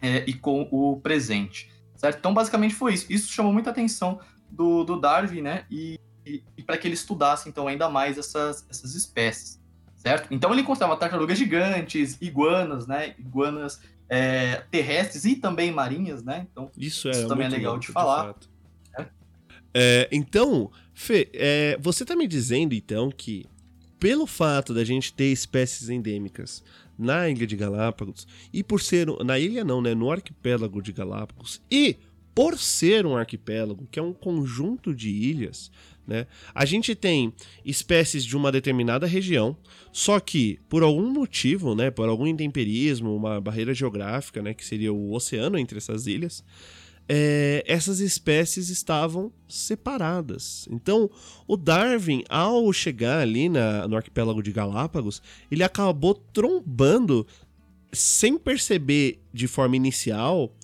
[0.00, 1.70] é, e com o presente.
[1.94, 2.18] Certo?
[2.18, 3.06] Então, basicamente foi isso.
[3.08, 4.18] Isso chamou muita atenção
[4.50, 5.64] do, do Darwin, né?
[5.70, 9.60] E, e, e para que ele estudasse, então, ainda mais essas, essas espécies.
[9.94, 10.26] certo?
[10.32, 13.14] Então ele encontrava tartarugas gigantes, iguanas, né?
[13.16, 16.48] Iguanas é, terrestres e também marinhas, né?
[16.50, 18.34] Então isso, é isso também é legal de falar.
[18.34, 18.51] De.
[19.74, 23.46] É, então, Fê, é, você tá me dizendo então que
[23.98, 26.62] pelo fato da gente ter espécies endêmicas
[26.98, 31.62] na ilha de Galápagos e por ser na ilha não, né, no arquipélago de Galápagos
[31.70, 31.96] e
[32.34, 35.70] por ser um arquipélago, que é um conjunto de ilhas,
[36.06, 36.26] né?
[36.54, 37.32] A gente tem
[37.64, 39.56] espécies de uma determinada região,
[39.92, 44.92] só que por algum motivo, né, por algum intemperismo, uma barreira geográfica, né, que seria
[44.92, 46.42] o oceano entre essas ilhas,
[47.08, 50.66] é, essas espécies estavam separadas.
[50.70, 51.10] Então,
[51.46, 57.26] o Darwin, ao chegar ali na, no arquipélago de Galápagos, ele acabou trombando,
[57.92, 60.54] sem perceber de forma inicial,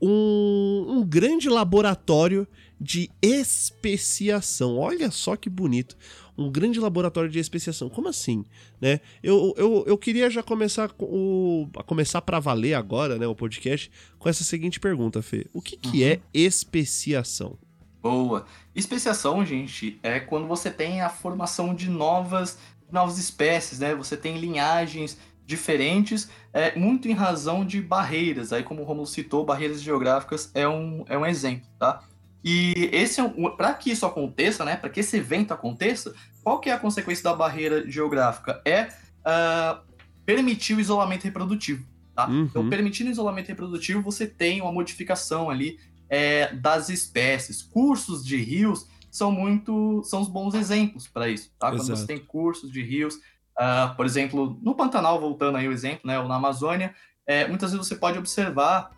[0.00, 2.46] um, um grande laboratório
[2.80, 4.78] de especiação.
[4.78, 5.96] Olha só que bonito.
[6.42, 7.88] Um grande laboratório de especiação.
[7.88, 8.44] Como assim?
[8.80, 9.00] Né?
[9.22, 13.90] Eu, eu, eu queria já começar o, a começar para valer agora, né, o podcast,
[14.18, 15.46] com essa seguinte pergunta, Fê.
[15.52, 16.20] O que, que é uhum.
[16.34, 17.58] é especiação?
[18.02, 18.46] Boa.
[18.74, 22.58] Especiação, gente, é quando você tem a formação de novas,
[22.90, 23.94] novas espécies, né?
[23.94, 28.52] Você tem linhagens diferentes, é, muito em razão de barreiras.
[28.52, 32.04] Aí, como o Romulo citou, barreiras geográficas é um, é um exemplo, tá?
[32.42, 34.76] E esse é um, para que isso aconteça, né?
[34.76, 38.60] Para que esse evento aconteça, qual que é a consequência da barreira geográfica?
[38.64, 38.88] É
[39.20, 39.80] uh,
[40.24, 41.86] permitir o isolamento reprodutivo.
[42.14, 42.26] Tá?
[42.26, 42.42] Uhum.
[42.42, 47.62] Então, permitindo o isolamento reprodutivo, você tem uma modificação ali é, das espécies.
[47.62, 51.50] Cursos de rios são muito são os bons exemplos para isso.
[51.58, 51.70] Tá?
[51.70, 56.02] Quando você tem cursos de rios, uh, por exemplo, no Pantanal, voltando aí o exemplo,
[56.04, 56.94] né, ou na Amazônia,
[57.26, 58.90] é, muitas vezes você pode observar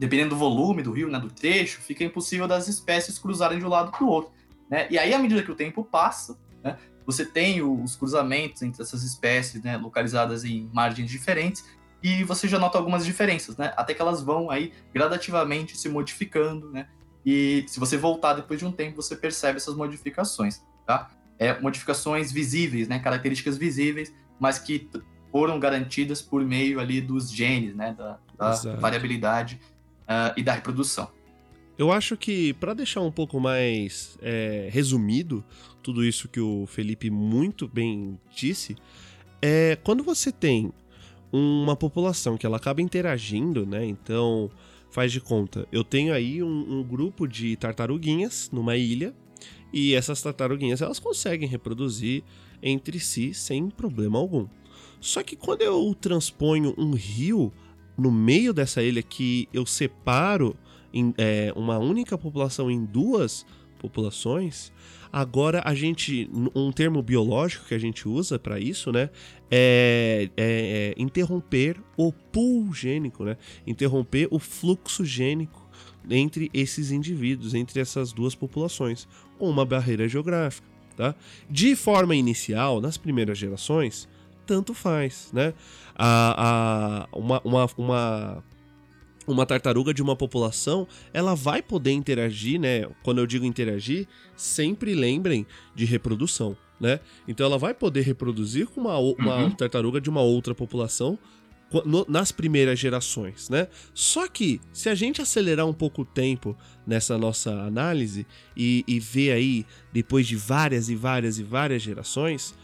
[0.00, 3.68] dependendo do volume do rio, né, do trecho, fica impossível das espécies cruzarem de um
[3.68, 4.32] lado para o outro.
[4.70, 4.86] Né?
[4.90, 6.78] E aí, à medida que o tempo passa, né,
[7.10, 11.64] você tem os cruzamentos entre essas espécies né, localizadas em margens diferentes
[12.02, 13.74] e você já nota algumas diferenças, né?
[13.76, 16.86] Até que elas vão aí gradativamente se modificando, né?
[17.26, 21.10] E se você voltar depois de um tempo, você percebe essas modificações, tá?
[21.38, 23.00] É, modificações visíveis, né?
[23.00, 24.88] Características visíveis, mas que
[25.30, 27.94] foram garantidas por meio ali dos genes, né?
[27.98, 29.60] Da, da variabilidade
[30.04, 31.10] uh, e da reprodução.
[31.80, 35.42] Eu acho que, para deixar um pouco mais é, resumido
[35.90, 38.76] tudo isso que o Felipe muito bem disse,
[39.42, 40.72] é quando você tem
[41.32, 43.84] uma população que ela acaba interagindo, né?
[43.84, 44.48] Então,
[44.88, 49.12] faz de conta, eu tenho aí um, um grupo de tartaruguinhas numa ilha
[49.72, 52.22] e essas tartaruguinhas elas conseguem reproduzir
[52.62, 54.46] entre si sem problema algum.
[55.00, 57.52] Só que quando eu transponho um rio
[57.98, 60.54] no meio dessa ilha que eu separo
[60.94, 63.44] em, é, uma única população em duas
[63.80, 64.72] populações,
[65.12, 69.10] agora a gente, um termo biológico que a gente usa para isso, né,
[69.50, 75.68] é, é, é, interromper o pool gênico, né, interromper o fluxo gênico
[76.08, 79.06] entre esses indivíduos, entre essas duas populações,
[79.38, 81.14] com uma barreira geográfica, tá?
[81.48, 84.08] De forma inicial, nas primeiras gerações,
[84.46, 85.52] tanto faz, né?
[85.94, 88.44] A, a, uma, uma, uma,
[89.30, 92.86] uma tartaruga de uma população, ela vai poder interagir, né?
[93.02, 97.00] Quando eu digo interagir, sempre lembrem de reprodução, né?
[97.26, 99.50] Então ela vai poder reproduzir com uma, uma uhum.
[99.50, 101.18] tartaruga de uma outra população
[101.84, 103.68] no, nas primeiras gerações, né?
[103.94, 108.98] Só que se a gente acelerar um pouco o tempo nessa nossa análise e, e
[108.98, 112.54] ver aí depois de várias e várias e várias gerações,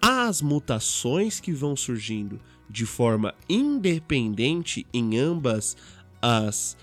[0.00, 5.76] as mutações que vão surgindo de forma independente em ambas
[6.20, 6.76] as,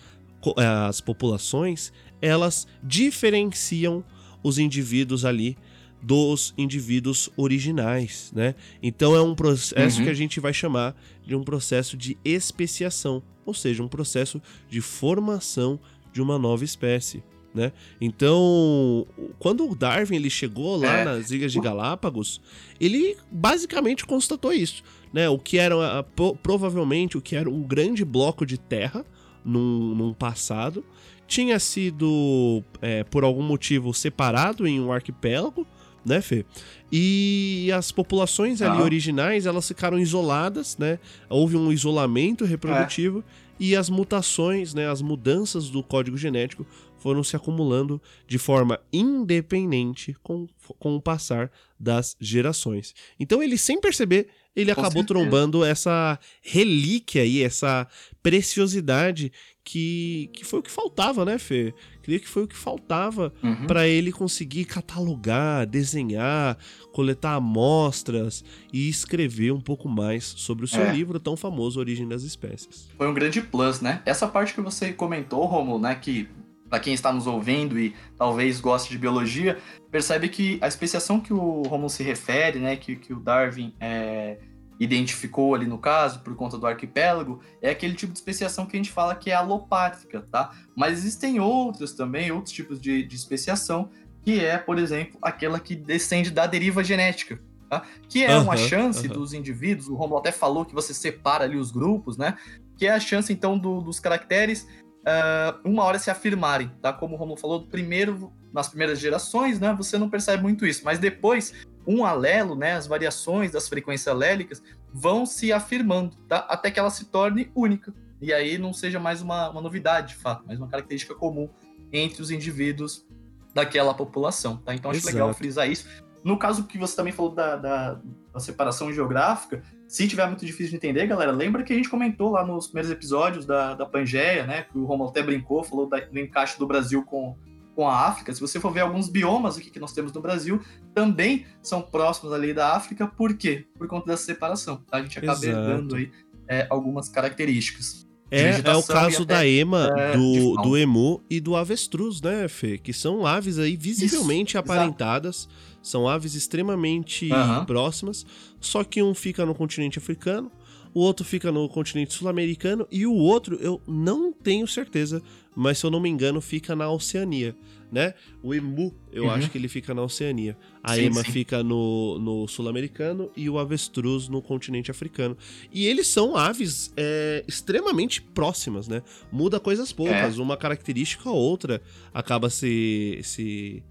[0.58, 4.04] as populações, elas diferenciam
[4.44, 5.58] os indivíduos ali
[6.02, 8.54] dos indivíduos originais, né?
[8.82, 10.06] Então é um processo uhum.
[10.06, 10.96] que a gente vai chamar
[11.26, 15.80] de um processo de especiação, ou seja, um processo de formação
[16.14, 17.24] de uma nova espécie
[17.56, 17.72] né?
[18.02, 19.08] Então,
[19.40, 21.06] quando o Darwin ele chegou lá é.
[21.06, 22.42] nas Ilhas de Galápagos,
[22.82, 25.30] ele basicamente constatou isso, né?
[25.30, 26.04] O que era
[26.44, 29.06] provavelmente o que era um grande bloco de terra
[29.46, 30.84] num, num passado
[31.28, 35.66] tinha sido é, por algum motivo separado em um arquipélago,
[36.06, 36.46] né, Fê?
[36.92, 38.84] E as populações ali ah.
[38.84, 41.00] originais, elas ficaram isoladas, né?
[41.28, 43.24] Houve um isolamento reprodutivo é.
[43.60, 46.66] e as mutações, né, as mudanças do código genético
[46.98, 50.48] foram se acumulando de forma independente com,
[50.80, 52.94] com o passar das gerações.
[53.20, 55.20] Então ele, sem perceber, ele com acabou certeza.
[55.20, 57.88] trombando essa relíquia aí, essa
[58.24, 59.32] preciosidade
[59.64, 61.74] que, que foi o que faltava, né, Fê?
[62.04, 63.66] Queria que foi o que faltava uhum.
[63.66, 66.56] para ele conseguir catalogar, desenhar,
[66.94, 70.92] coletar amostras e escrever um pouco mais sobre o seu é.
[70.92, 72.88] livro tão famoso Origem das Espécies.
[72.96, 74.04] Foi um grande plus, né?
[74.06, 76.30] Essa parte que você comentou, Romulo, né, que
[76.70, 79.60] para quem está nos ouvindo e talvez goste de biologia,
[79.92, 84.38] percebe que a especiação que o Romulo se refere, né, que, que o Darwin é,
[84.80, 88.80] identificou ali no caso, por conta do arquipélago, é aquele tipo de especiação que a
[88.80, 90.52] gente fala que é alopátrica, tá?
[90.76, 93.90] Mas existem outras também, outros tipos de, de especiação,
[94.24, 97.84] que é, por exemplo, aquela que descende da deriva genética, tá?
[98.10, 101.72] Que é uma chance dos indivíduos, o Romulo até falou que você separa ali os
[101.72, 102.38] grupos, né?
[102.76, 104.68] Que é a chance, então, do, dos caracteres
[105.06, 106.92] uh, uma hora se afirmarem, tá?
[106.92, 109.74] Como o Romulo falou, primeiro, nas primeiras gerações, né?
[109.78, 111.54] Você não percebe muito isso, mas depois
[111.88, 116.38] um alelo, né, as variações das frequências alélicas vão se afirmando, tá?
[116.50, 117.94] Até que ela se torne única.
[118.22, 121.50] E aí não seja mais uma, uma novidade, de fato, mas uma característica comum
[121.92, 123.06] entre os indivíduos
[123.54, 124.74] daquela população, tá?
[124.74, 125.14] Então acho Exato.
[125.14, 125.88] legal frisar isso.
[126.24, 128.02] No caso que você também falou da, da,
[128.34, 132.32] da, separação geográfica, se tiver muito difícil de entender, galera, lembra que a gente comentou
[132.32, 134.64] lá nos primeiros episódios da, da Pangeia, né?
[134.64, 137.36] Que o Romulo até brincou, falou da, do encaixe do Brasil com,
[137.76, 138.34] com a África.
[138.34, 140.60] Se você for ver alguns biomas aqui que nós temos no Brasil,
[140.94, 143.06] também são próximos ali da África.
[143.06, 143.66] Por quê?
[143.78, 144.78] Por conta dessa separação.
[144.78, 144.98] Tá?
[144.98, 145.48] A gente acaba Exato.
[145.48, 146.12] herdando aí
[146.48, 148.06] é, algumas características.
[148.32, 152.78] É, é o caso da ema, é, do, do emu e do avestruz, né, Fê?
[152.78, 155.48] Que são aves aí visivelmente Isso, aparentadas.
[155.48, 155.75] Exato.
[155.86, 157.64] São aves extremamente uhum.
[157.64, 158.26] próximas.
[158.60, 160.52] Só que um fica no continente africano,
[160.96, 165.22] o outro fica no continente sul-americano e o outro eu não tenho certeza,
[165.56, 167.56] mas se eu não me engano, fica na Oceania,
[167.92, 168.16] né?
[168.42, 169.30] O emu, eu uhum.
[169.30, 170.58] acho que ele fica na Oceania.
[170.82, 171.32] A sim, ema sim.
[171.32, 175.38] fica no, no sul-americano e o avestruz no continente africano.
[175.72, 179.04] E eles são aves é, extremamente próximas, né?
[179.32, 180.42] Muda coisas poucas, é.
[180.42, 181.80] uma característica ou outra
[182.12, 183.84] acaba se, se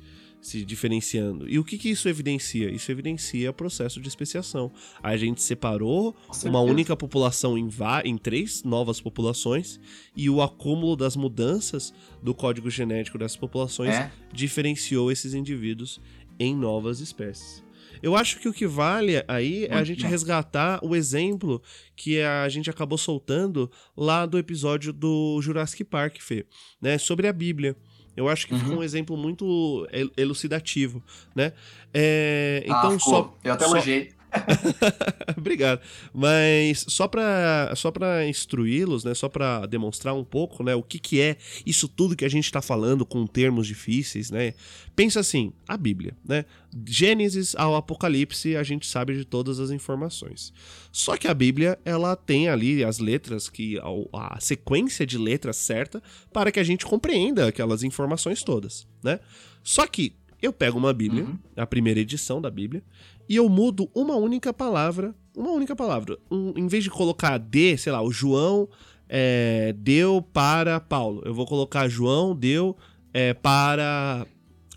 [0.45, 1.49] se diferenciando.
[1.49, 2.71] E o que, que isso evidencia?
[2.71, 4.71] Isso evidencia o processo de especiação.
[5.03, 7.69] A gente separou uma única população em,
[8.05, 9.81] em três novas populações
[10.15, 14.11] e o acúmulo das mudanças do código genético dessas populações é.
[14.33, 15.99] diferenciou esses indivíduos
[16.39, 17.65] em novas espécies.
[18.03, 21.63] Eu acho que o que vale aí é a gente resgatar o exemplo
[21.97, 26.45] que a gente acabou soltando lá do episódio do Jurassic Park, Fê,
[26.83, 26.99] né?
[26.99, 27.75] Sobre a Bíblia.
[28.17, 28.61] Eu acho que uhum.
[28.61, 31.03] ficou um exemplo muito elucidativo,
[31.35, 31.53] né?
[31.93, 33.35] É, então, ah, só.
[33.43, 34.13] Eu até elogiei.
[35.37, 35.81] Obrigado.
[36.13, 40.99] Mas só para só para instruí-los, né, só para demonstrar um pouco, né, o que
[40.99, 44.55] que é isso tudo que a gente está falando com termos difíceis, né?
[44.97, 46.45] Pensa assim, a Bíblia, né?
[46.87, 50.53] Gênesis ao Apocalipse, a gente sabe de todas as informações.
[50.91, 55.57] Só que a Bíblia, ela tem ali as letras que a, a sequência de letras
[55.57, 59.21] certa para que a gente compreenda aquelas informações todas, né?
[59.63, 61.39] Só que eu pego uma Bíblia, uhum.
[61.57, 62.83] a primeira edição da Bíblia,
[63.29, 66.19] e eu mudo uma única palavra, uma única palavra.
[66.31, 68.69] Um, em vez de colocar D, sei lá, o João
[69.09, 72.77] é, deu para Paulo, eu vou colocar João deu
[73.13, 74.27] é, para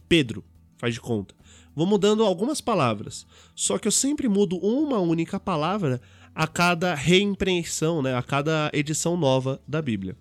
[0.07, 0.43] Pedro,
[0.77, 1.35] faz de conta.
[1.75, 6.01] Vou mudando algumas palavras, só que eu sempre mudo uma única palavra
[6.33, 10.15] a cada reimpressão, né, a cada edição nova da Bíblia.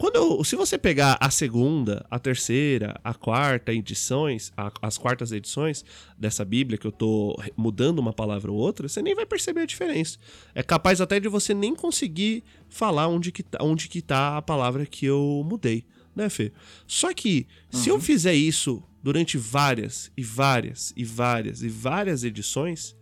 [0.00, 5.84] Quando se você pegar a segunda, a terceira, a quarta edições, a, as quartas edições
[6.16, 9.66] dessa Bíblia que eu tô mudando uma palavra ou outra, você nem vai perceber a
[9.66, 10.16] diferença.
[10.54, 14.42] É capaz até de você nem conseguir falar onde que tá, onde que tá a
[14.42, 15.84] palavra que eu mudei,
[16.16, 16.50] né, Fê?
[16.86, 17.78] Só que uhum.
[17.78, 18.00] se eu uhum.
[18.00, 22.96] fizer isso durante várias e várias e várias e várias edições,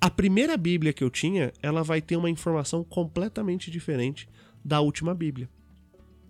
[0.00, 4.26] a primeira Bíblia que eu tinha, ela vai ter uma informação completamente diferente
[4.64, 5.46] da última Bíblia.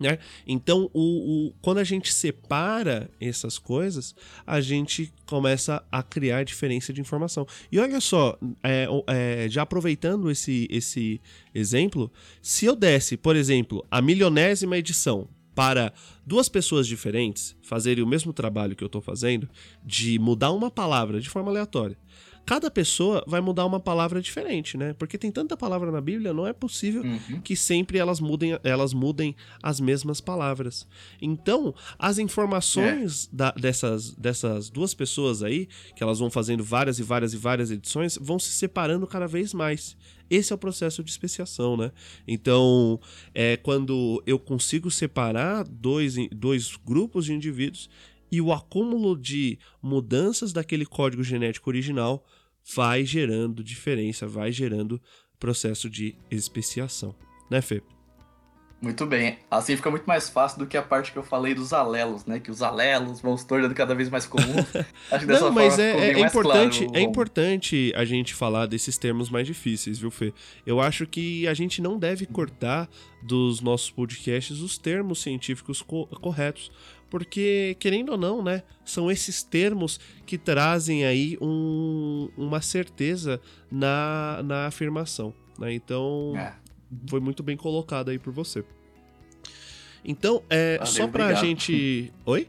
[0.00, 0.18] Né?
[0.46, 4.14] Então, o, o, quando a gente separa essas coisas,
[4.46, 7.46] a gente começa a criar diferença de informação.
[7.70, 11.20] E olha só, é, é, já aproveitando esse, esse
[11.54, 15.92] exemplo, se eu desse, por exemplo, a milionésima edição para
[16.24, 19.46] duas pessoas diferentes fazerem o mesmo trabalho que eu estou fazendo,
[19.84, 21.98] de mudar uma palavra de forma aleatória,
[22.46, 24.92] cada pessoa vai mudar uma palavra diferente, né?
[24.94, 27.40] Porque tem tanta palavra na Bíblia, não é possível uhum.
[27.40, 30.86] que sempre elas mudem, elas mudem as mesmas palavras.
[31.20, 33.36] Então, as informações é.
[33.36, 37.70] da, dessas, dessas duas pessoas aí, que elas vão fazendo várias e várias e várias
[37.70, 39.96] edições, vão se separando cada vez mais.
[40.30, 41.90] Esse é o processo de especiação, né?
[42.26, 43.00] Então,
[43.34, 47.90] é quando eu consigo separar dois, dois grupos de indivíduos
[48.30, 52.24] e o acúmulo de mudanças daquele código genético original
[52.74, 55.00] vai gerando diferença, vai gerando
[55.38, 57.14] processo de especiação,
[57.50, 57.82] né, Fê?
[58.82, 59.38] Muito bem.
[59.50, 62.40] Assim fica muito mais fácil do que a parte que eu falei dos alelos, né?
[62.40, 64.64] Que os alelos vão se tornando cada vez mais comuns.
[65.12, 68.64] Acho que dessa Não, mas é, é, é importante, claro, é importante a gente falar
[68.64, 70.32] desses termos mais difíceis, viu, Fê?
[70.64, 72.88] Eu acho que a gente não deve cortar
[73.22, 76.72] dos nossos podcasts os termos científicos co corretos.
[77.10, 78.62] Porque, querendo ou não, né?
[78.84, 83.40] São esses termos que trazem aí um, uma certeza
[83.70, 85.34] na, na afirmação.
[85.58, 85.74] Né?
[85.74, 86.54] Então, é
[87.08, 88.64] foi muito bem colocado aí por você.
[90.04, 91.44] Então, é, valeu, só pra obrigado.
[91.44, 92.12] gente.
[92.24, 92.48] Oi?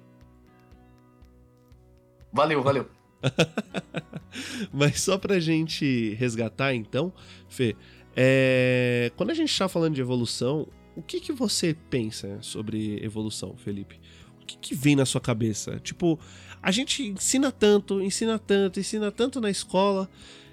[2.32, 2.89] Valeu, valeu.
[4.72, 7.14] Mas só pra gente resgatar, então,
[7.49, 7.76] Fê,
[8.16, 9.12] é...
[9.18, 13.99] quando a gente tá falando de evolução, o que, que você pensa sobre evolução, Felipe?
[14.42, 15.80] O que, que vem na sua cabeça?
[15.84, 16.20] Tipo,
[16.62, 20.10] a gente ensina tanto, ensina tanto, ensina tanto na escola,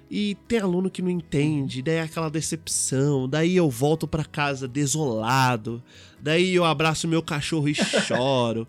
[0.09, 4.67] e tem aluno que não entende, daí é aquela decepção, daí eu volto para casa
[4.67, 5.83] desolado,
[6.19, 7.75] daí eu abraço meu cachorro e
[8.07, 8.67] choro.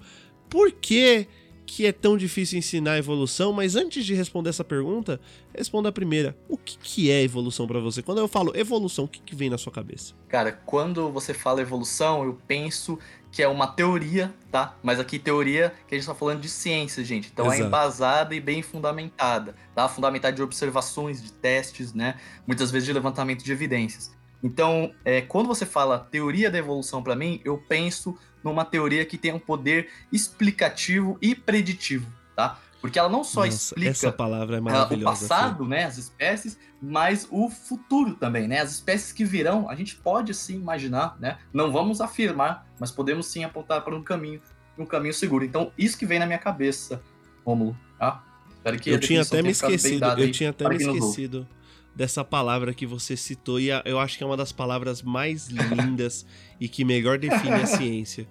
[0.51, 1.27] Por que
[1.65, 3.53] que é tão difícil ensinar a evolução?
[3.53, 5.21] Mas antes de responder essa pergunta,
[5.55, 6.37] responda a primeira.
[6.49, 8.03] O que, que é evolução para você?
[8.03, 10.13] Quando eu falo evolução, o que, que vem na sua cabeça?
[10.29, 12.99] Cara, quando você fala evolução, eu penso
[13.31, 14.77] que é uma teoria, tá?
[14.83, 17.31] Mas aqui teoria que a gente está falando de ciência, gente.
[17.33, 17.63] Então é Exato.
[17.63, 19.89] é embasada e bem fundamentada, tá?
[19.89, 22.17] Fundamentada de observações, de testes, né?
[22.47, 24.13] Muitas vezes de levantamento de evidências.
[24.43, 29.19] Então, é, quando você fala teoria da evolução para mim, eu penso numa teoria que
[29.19, 32.59] tem um poder explicativo e preditivo, tá?
[32.81, 36.59] Porque ela não só Nossa, explica essa palavra é maravilhosa, o passado, né, as espécies,
[36.81, 38.61] mas o futuro também, né?
[38.61, 41.39] As espécies que virão, a gente pode sim imaginar, né?
[41.53, 44.41] Não vamos afirmar, mas podemos sim apontar para um caminho,
[44.79, 45.45] um caminho seguro.
[45.45, 47.03] Então, isso que vem na minha cabeça,
[47.45, 48.25] Rômulo, tá?
[48.51, 51.47] Espero que eu tinha até me esquecido, eu tinha até me esquecido
[51.95, 56.25] dessa palavra que você citou e eu acho que é uma das palavras mais lindas
[56.59, 58.27] e que melhor define a ciência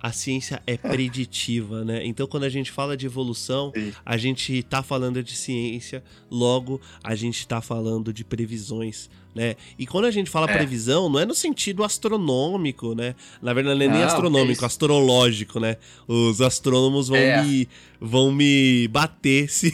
[0.00, 2.04] a ciência é preditiva, né?
[2.06, 3.92] Então, quando a gente fala de evolução, Sim.
[4.04, 9.56] a gente tá falando de ciência, logo a gente tá falando de previsões, né?
[9.78, 10.54] E quando a gente fala é.
[10.54, 13.14] previsão, não é no sentido astronômico, né?
[13.42, 15.76] Na verdade, não é nem não, astronômico, é astrológico, né?
[16.08, 17.42] Os astrônomos vão é.
[17.42, 17.68] me
[18.00, 19.70] vão me bater se,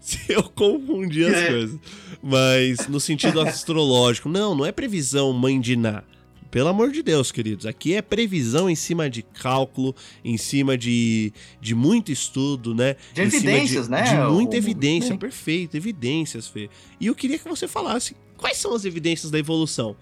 [0.00, 1.48] se eu confundir as é.
[1.48, 1.80] coisas.
[2.22, 6.02] Mas no sentido astrológico, não, não é previsão mãe de Ná.
[6.56, 7.66] Pelo amor de Deus, queridos.
[7.66, 9.94] Aqui é previsão em cima de cálculo,
[10.24, 11.30] em cima de,
[11.60, 12.96] de muito estudo, né?
[13.12, 14.02] De em evidências, de, né?
[14.04, 14.56] De muita o...
[14.56, 15.18] evidência, Sim.
[15.18, 16.70] perfeito, evidências, Fê.
[16.98, 19.94] E eu queria que você falasse quais são as evidências da evolução.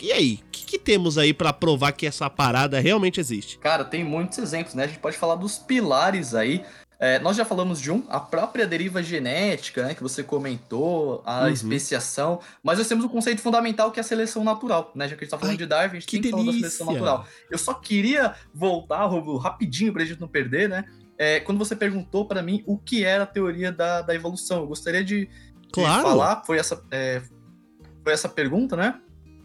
[0.00, 3.58] E aí, o que, que, temos aí para provar que essa parada realmente existe?
[3.58, 4.84] Cara, tem muitos exemplos, né?
[4.84, 6.64] A gente pode falar dos pilares aí
[7.00, 11.42] é, nós já falamos de um, a própria deriva genética, né, que você comentou, a
[11.42, 11.48] uhum.
[11.48, 15.06] especiação, mas nós temos um conceito fundamental que é a seleção natural, né?
[15.06, 16.52] Já que a gente está falando Ai, de Darwin, a gente tem que falar da
[16.52, 17.26] seleção natural.
[17.48, 20.84] Eu só queria voltar, Romulo, rapidinho para a gente não perder, né?
[21.16, 24.66] É, quando você perguntou para mim o que era a teoria da, da evolução, eu
[24.66, 25.28] gostaria de,
[25.72, 25.98] claro.
[25.98, 27.22] de falar, foi essa, é,
[28.02, 29.00] foi essa pergunta, né?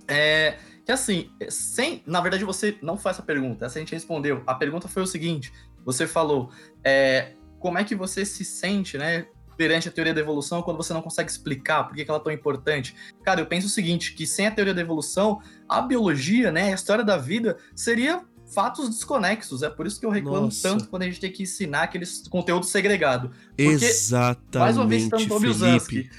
[0.08, 4.42] É, que assim, sem, na verdade você não faz essa pergunta, essa a gente respondeu.
[4.48, 5.54] A pergunta foi o seguinte:
[5.86, 6.52] você falou,
[6.84, 7.34] é,
[7.64, 11.02] como é que você se sente, né, perante a teoria da evolução quando você não
[11.02, 12.94] consegue explicar por que ela é tão importante.
[13.24, 16.76] Cara, eu penso o seguinte, que sem a teoria da evolução, a biologia, né, a
[16.76, 18.22] história da vida seria
[18.54, 19.64] fatos desconexos.
[19.64, 20.68] É por isso que eu reclamo Nossa.
[20.68, 23.32] tanto quando a gente tem que ensinar aqueles conteúdo segregado.
[23.56, 26.12] Porque, Exatamente, mais uma vez, estamos Felipe.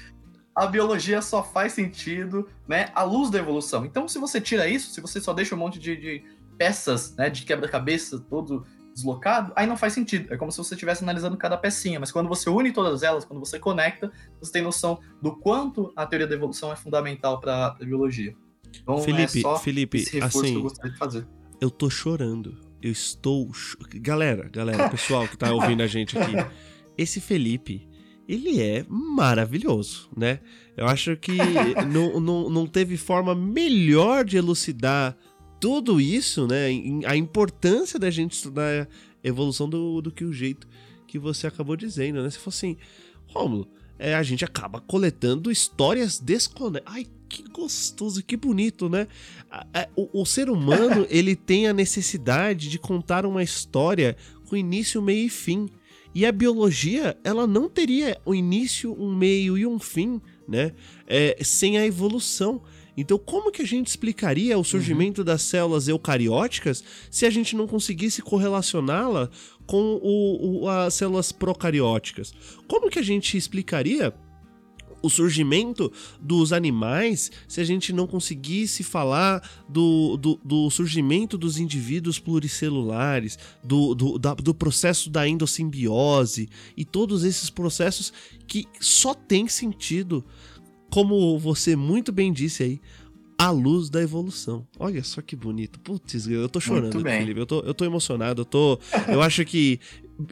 [0.55, 3.85] a biologia só faz sentido, né, à luz da evolução.
[3.85, 6.23] Então, se você tira isso, se você só deixa um monte de, de
[6.57, 8.65] peças, né, de quebra-cabeça todo
[8.95, 10.33] deslocado, aí não faz sentido.
[10.33, 11.99] É como se você estivesse analisando cada pecinha.
[11.99, 16.05] Mas quando você une todas elas, quando você conecta, você tem noção do quanto a
[16.05, 18.33] teoria da evolução é fundamental para a biologia.
[18.81, 21.27] Então, é Felipe, é Felipe, assim, que eu gostaria de fazer.
[21.59, 22.57] Eu tô chorando.
[22.81, 23.51] Eu estou.
[23.95, 26.33] Galera, galera, pessoal que tá ouvindo a gente aqui.
[26.97, 27.87] Esse Felipe,
[28.27, 30.39] ele é maravilhoso, né?
[30.77, 31.37] Eu acho que
[31.91, 35.17] não, não, não teve forma melhor de elucidar
[35.59, 36.67] tudo isso, né?
[37.05, 38.87] A importância da gente estudar a
[39.27, 40.67] evolução do, do que o jeito
[41.07, 42.29] que você acabou dizendo, né?
[42.29, 42.77] Se fosse assim,
[43.27, 46.91] Rômulo, é, a gente acaba coletando histórias desconexas.
[46.93, 49.07] Ai, que gostoso, que bonito, né?
[49.95, 54.15] O, o ser humano, ele tem a necessidade de contar uma história
[54.47, 55.69] com início, meio e fim.
[56.13, 60.71] E a biologia, ela não teria um início, um meio e um fim, né?
[61.07, 62.61] É, sem a evolução.
[62.97, 65.25] Então, como que a gente explicaria o surgimento uhum.
[65.25, 69.29] das células eucarióticas se a gente não conseguisse correlacioná-la
[69.65, 72.33] com o, o, as células procarióticas?
[72.67, 74.13] Como que a gente explicaria
[75.05, 81.59] o surgimento dos animais se a gente não conseguisse falar do, do, do surgimento dos
[81.59, 88.11] indivíduos pluricelulares, do, do, da, do processo da endossimbiose e todos esses processos
[88.47, 90.25] que só tem sentido,
[90.91, 92.81] como você muito bem disse aí,
[93.37, 94.65] à luz da evolução.
[94.79, 95.79] Olha só que bonito.
[95.79, 97.39] Putz, eu tô chorando, Felipe.
[97.39, 98.41] Eu tô, eu tô emocionado.
[98.41, 99.79] Eu, tô, eu acho que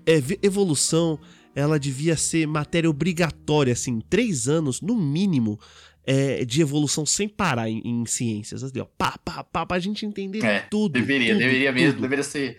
[0.06, 1.20] é, evolução
[1.56, 5.60] ela devia ser matéria obrigatória, assim, três anos, no mínimo,
[6.06, 8.64] é, de evolução sem parar em, em ciências.
[8.64, 10.94] Assim, ó, pá, pá, pá, pra gente entender é, tudo.
[10.94, 11.82] Deveria, tudo, deveria tudo.
[11.82, 12.58] mesmo, deveria ser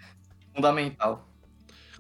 [0.55, 1.29] fundamental.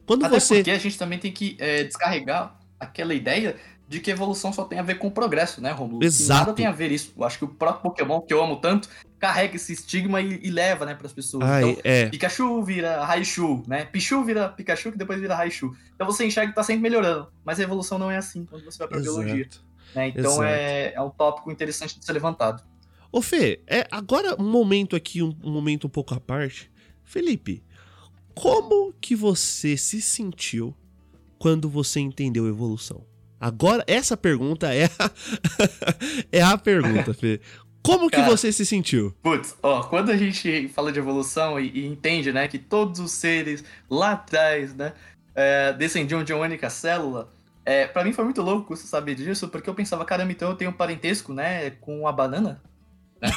[0.07, 0.57] Quando Até você...
[0.57, 4.79] porque a gente também tem que é, descarregar aquela ideia de que evolução só tem
[4.79, 6.03] a ver com progresso, né, Romulo?
[6.03, 6.41] Exato.
[6.41, 7.13] Nada tem a ver isso.
[7.17, 10.51] Eu acho que o próprio Pokémon, que eu amo tanto, carrega esse estigma e, e
[10.51, 11.45] leva, né, para as pessoas.
[11.45, 12.09] Ai, então, é.
[12.09, 13.85] Pikachu vira Raichu, né?
[13.85, 15.75] Pichu vira Pikachu, que depois vira Raichu.
[15.95, 17.29] Então você enxerga que tá sempre melhorando.
[17.45, 19.19] Mas a evolução não é assim quando você vai pra Exato.
[19.19, 19.49] biologia.
[19.95, 20.09] Né?
[20.09, 22.63] Então é, é um tópico interessante de ser levantado.
[23.13, 26.71] Ô Fê, é, agora um momento aqui, um, um momento um pouco à parte.
[27.05, 27.63] Felipe,
[28.35, 30.75] como que você se sentiu
[31.39, 33.07] quando você entendeu evolução?
[33.41, 35.11] Agora, essa pergunta é a,
[36.33, 37.41] é a pergunta, Fê.
[37.83, 39.15] Como que Cara, você se sentiu?
[39.23, 43.13] Putz, ó, quando a gente fala de evolução e, e entende, né, que todos os
[43.13, 44.95] seres lá atrás, né,
[45.35, 47.31] é, descendiam de uma única célula,
[47.63, 50.57] é, para mim foi muito louco você saber disso, porque eu pensava, caramba, então eu
[50.57, 52.63] tenho um parentesco, né, com a banana?
[53.21, 53.31] Né?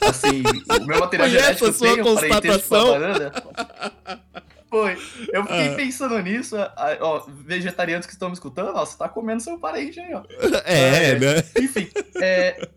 [0.00, 3.32] Assim, o meu material genético tem um parentesco com a banana.
[4.70, 4.92] Foi.
[5.32, 5.76] Eu fiquei ah.
[5.76, 6.54] pensando nisso.
[7.00, 10.22] Ó, vegetarianos que estão me escutando, ó, você tá comendo seu parente aí, ó.
[10.64, 11.42] É, é né?
[11.58, 11.90] Enfim,
[12.22, 12.68] é.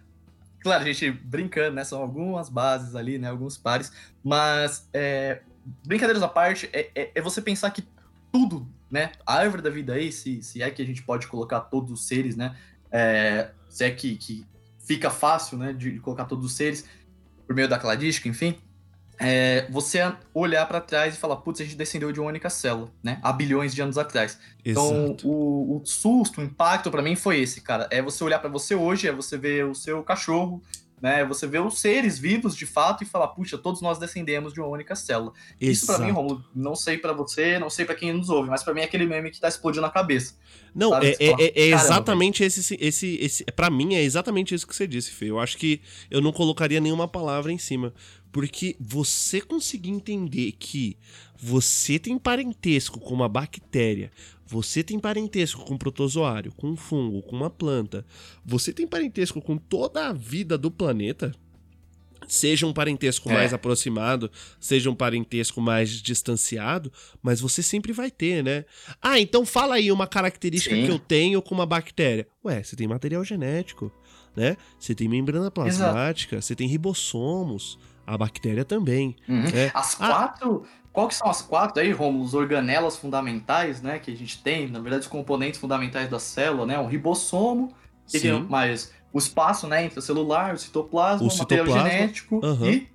[0.61, 1.83] claro, a gente brincando, né?
[1.83, 3.29] São algumas bases ali, né?
[3.29, 3.91] Alguns pares.
[4.23, 5.41] Mas, é...
[5.83, 7.83] brincadeiras à parte, é, é, é, você pensar que
[8.31, 9.13] tudo, né?
[9.25, 12.07] A árvore da vida aí, se, se é que a gente pode colocar todos os
[12.07, 12.55] seres, né?
[12.91, 13.49] É...
[13.67, 14.45] Se é que, que
[14.85, 15.73] fica fácil, né?
[15.73, 16.85] De colocar todos os seres
[17.47, 18.59] por meio da cladística, enfim
[19.19, 22.91] é, você olhar para trás e falar, putz, a gente descendeu de uma única célula,
[23.03, 23.19] né?
[23.21, 24.37] Há bilhões de anos atrás.
[24.63, 27.87] Então, o, o, susto, o impacto para mim foi esse, cara.
[27.91, 30.61] É você olhar para você hoje, é você ver o seu cachorro,
[31.01, 31.23] né?
[31.25, 34.69] Você ver os seres vivos de fato e falar, puxa, todos nós descendemos de uma
[34.69, 35.33] única célula.
[35.59, 35.71] Exato.
[35.71, 38.63] Isso para mim, Romulo, não sei para você, não sei para quem nos ouve, mas
[38.63, 40.35] para mim é aquele meme que tá explodindo a cabeça.
[40.73, 43.43] Não, é, é, fala, é, é exatamente esse, esse, esse.
[43.45, 45.29] Para mim é exatamente isso que você disse, Fê.
[45.29, 47.93] Eu acho que eu não colocaria nenhuma palavra em cima.
[48.35, 50.97] Porque você conseguir entender que
[51.37, 54.11] você tem parentesco com uma bactéria,
[54.45, 58.05] você tem parentesco com um protozoário, com um fungo, com uma planta,
[58.45, 61.33] você tem parentesco com toda a vida do planeta,
[62.27, 63.35] seja um parentesco é.
[63.35, 64.29] mais aproximado,
[64.59, 66.91] seja um parentesco mais distanciado,
[67.23, 68.65] mas você sempre vai ter, né?
[69.01, 70.83] Ah, então fala aí uma característica Sim.
[70.83, 72.27] que eu tenho com uma bactéria.
[72.43, 73.89] Ué, você tem material genético,
[74.35, 74.57] né?
[74.77, 76.45] Você tem membrana plasmática, Exato.
[76.45, 79.15] você tem ribossomos, a bactéria também.
[79.27, 79.43] Uhum.
[79.43, 79.71] Né?
[79.73, 80.65] As ah, quatro.
[80.65, 82.23] Ah, qual que são as quatro aí, Romulo?
[82.23, 83.99] Os organelas fundamentais, né?
[83.99, 86.79] Que a gente tem, na verdade, os componentes fundamentais da célula, né?
[86.79, 87.73] O ribossomo,
[88.07, 88.93] que que mais?
[89.11, 89.85] O espaço, né?
[89.85, 92.69] Intracelular, o citoplasma, o, o material genético uhum.
[92.69, 92.87] e.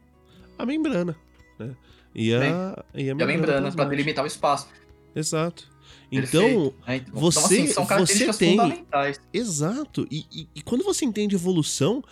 [0.59, 1.17] A membrana.
[1.59, 1.75] Né?
[2.15, 4.69] E, a, e a membrana, membrana para delimitar o espaço.
[5.15, 5.69] Exato.
[6.13, 9.21] Então, é, então, você, então, assim, são características você tem, fundamentais.
[9.33, 10.07] Exato.
[10.11, 12.03] E, e, e, quando você entende evolução,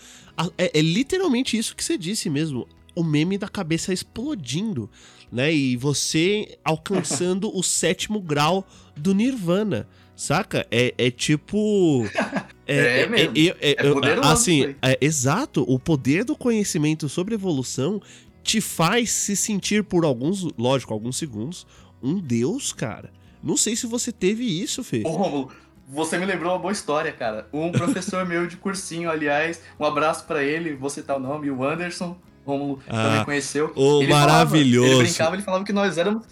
[0.57, 2.69] é, é, literalmente isso que você disse mesmo
[2.99, 4.91] o meme da cabeça explodindo,
[5.31, 5.55] né?
[5.55, 9.89] E você alcançando o sétimo grau do Nirvana.
[10.17, 10.67] Saca?
[10.71, 12.05] É, é tipo.
[12.71, 13.35] É, é, é mesmo.
[13.35, 15.65] É, é, é poderoso, assim, é, exato.
[15.67, 17.99] O poder do conhecimento sobre evolução
[18.43, 21.67] te faz se sentir por alguns, lógico, alguns segundos,
[22.03, 23.11] um deus, cara.
[23.43, 25.01] Não sei se você teve isso, Fê.
[25.07, 25.51] Ô, Romulo,
[25.89, 27.49] você me lembrou uma boa história, cara.
[27.51, 31.65] Um professor meu de cursinho, aliás, um abraço para ele, vou citar o nome, o
[31.65, 32.19] Anderson.
[32.49, 33.73] Romulo ah, também conheceu.
[33.77, 34.87] O ele maravilhoso.
[34.87, 36.27] Falava, ele brincava, ele falava que nós éramos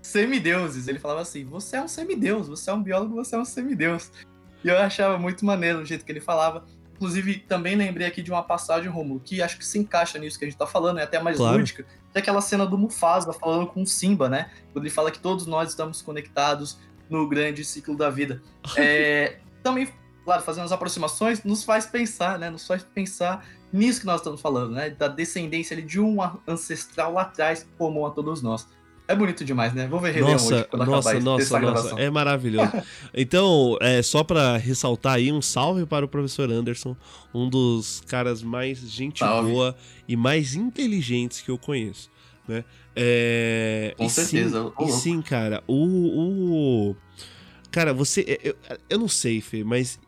[0.00, 0.88] semideuses.
[0.88, 4.10] Ele falava assim: você é um semideus, você é um biólogo, você é um semideus.
[4.64, 6.64] E eu achava muito maneiro o jeito que ele falava.
[6.96, 10.44] Inclusive, também lembrei aqui de uma passagem, Romulo, que acho que se encaixa nisso que
[10.44, 11.58] a gente tá falando, é até mais claro.
[11.58, 14.50] lúdica, que é aquela cena do Mufasa falando com o Simba, né?
[14.72, 18.42] Quando ele fala que todos nós estamos conectados no grande ciclo da vida.
[18.76, 19.88] é, também,
[20.24, 22.50] claro, fazendo as aproximações, nos faz pensar, né?
[22.50, 24.90] Nos faz pensar nisso que nós estamos falando, né?
[24.90, 28.66] Da descendência ali, de um ancestral lá atrás comum a todos nós.
[29.08, 29.88] É bonito demais, né?
[29.88, 32.70] Vou ver Rei nossa, hoje, quando nossa, acabar nossa, nossa, é maravilhoso.
[33.14, 36.94] então, é, só para ressaltar aí, um salve para o professor Anderson,
[37.32, 39.50] um dos caras mais gente salve.
[39.50, 39.74] boa
[40.06, 42.10] e mais inteligentes que eu conheço,
[42.46, 42.66] né?
[42.94, 44.72] É, Com certeza.
[44.78, 46.96] Sim, e sim, cara, o, o...
[47.70, 48.38] Cara, você...
[48.44, 48.54] Eu,
[48.90, 49.98] eu não sei, Fê, mas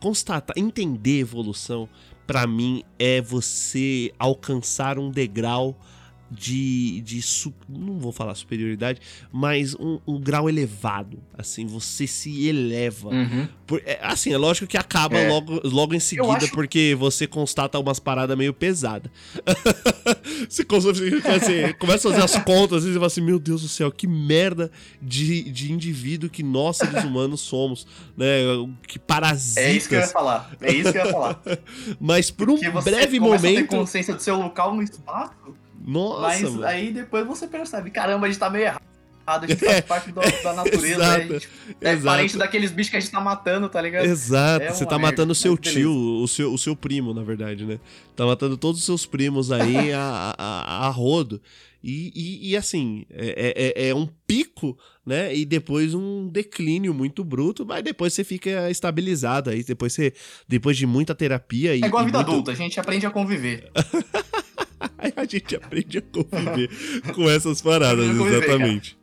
[0.00, 1.88] constatar, entender evolução,
[2.32, 5.76] para mim, é você alcançar um degrau
[6.32, 7.20] de, de
[7.68, 13.10] não vou falar superioridade, mas um, um, grau elevado, assim, você se eleva.
[13.10, 13.48] Uhum.
[13.66, 15.28] Por, é, assim, é lógico que acaba é.
[15.28, 16.52] logo, logo em seguida, acho...
[16.52, 19.10] porque você constata umas paradas meio pesadas.
[20.48, 23.92] você, assim, começa a fazer as contas, e você fala assim, meu Deus do céu,
[23.92, 24.70] que merda
[25.00, 28.26] de, de indivíduo que nós, seres humanos, somos, né?
[28.88, 29.64] Que parasitas.
[29.64, 31.42] É isso que eu ia falar, é isso que eu ia falar.
[32.00, 33.58] mas por um breve momento...
[33.58, 36.20] A ter consciência do seu local no espaço nossa.
[36.20, 36.64] Mas mano.
[36.64, 38.82] aí depois você percebe, caramba, a gente tá meio errado.
[39.26, 41.24] A gente faz parte do, da natureza, né?
[41.24, 41.48] Exato, gente,
[41.80, 42.04] é exato.
[42.04, 44.04] parente daqueles bichos que a gente tá matando, tá ligado?
[44.04, 47.22] Exato, é você tá merda, matando o seu tio, o seu, o seu primo, na
[47.22, 47.78] verdade, né?
[48.16, 51.40] Tá matando todos os seus primos aí a, a, a, rodo.
[51.84, 55.34] E, e, e assim, é, é, é, um pico, né?
[55.34, 59.64] E depois um declínio muito bruto, mas depois você fica estabilizado aí.
[59.64, 60.12] Depois você,
[60.46, 61.72] depois de muita terapia.
[61.72, 62.30] É igual a vida muito...
[62.30, 63.70] adulta, a gente aprende a conviver.
[65.02, 66.70] Aí a gente aprende a conviver
[67.12, 68.96] com essas paradas, exatamente.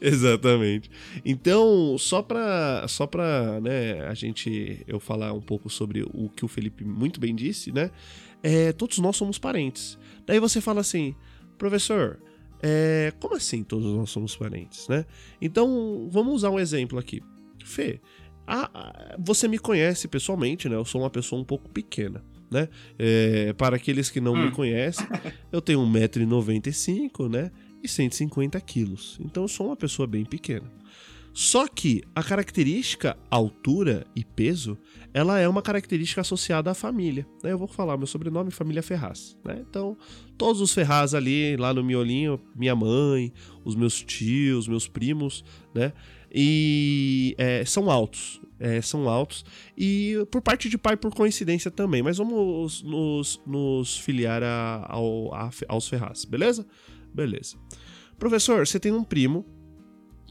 [0.00, 0.90] Exatamente.
[1.24, 6.44] Então, só pra, só pra né, a gente eu falar um pouco sobre o que
[6.44, 7.90] o Felipe muito bem disse, né?
[8.42, 9.98] É, todos nós somos parentes.
[10.24, 11.14] Daí você fala assim,
[11.58, 12.20] professor,
[12.62, 15.04] é, como assim todos nós somos parentes, né?
[15.40, 17.20] Então, vamos usar um exemplo aqui.
[17.64, 18.00] Fê,
[18.46, 20.76] a, a, você me conhece pessoalmente, né?
[20.76, 22.68] Eu sou uma pessoa um pouco pequena né?
[22.98, 24.46] É, para aqueles que não hum.
[24.46, 25.06] me conhecem,
[25.52, 27.50] eu tenho 1,95m, né?
[27.82, 29.18] E 150 quilos.
[29.20, 30.70] Então eu sou uma pessoa bem pequena.
[31.36, 34.78] Só que a característica altura e peso,
[35.12, 37.26] ela é uma característica associada à família.
[37.44, 37.52] Né?
[37.52, 39.36] Eu vou falar meu sobrenome, família Ferraz.
[39.44, 39.62] Né?
[39.68, 39.98] Então,
[40.38, 43.34] todos os Ferraz ali, lá no miolinho, minha mãe,
[43.66, 45.44] os meus tios, meus primos,
[45.74, 45.92] né?
[46.32, 49.44] E é, são altos é, são altos.
[49.76, 52.02] E por parte de pai, por coincidência também.
[52.02, 56.66] Mas vamos nos, nos filiar a, ao, a, aos Ferraz, beleza?
[57.14, 57.56] Beleza.
[58.18, 59.44] Professor, você tem um primo.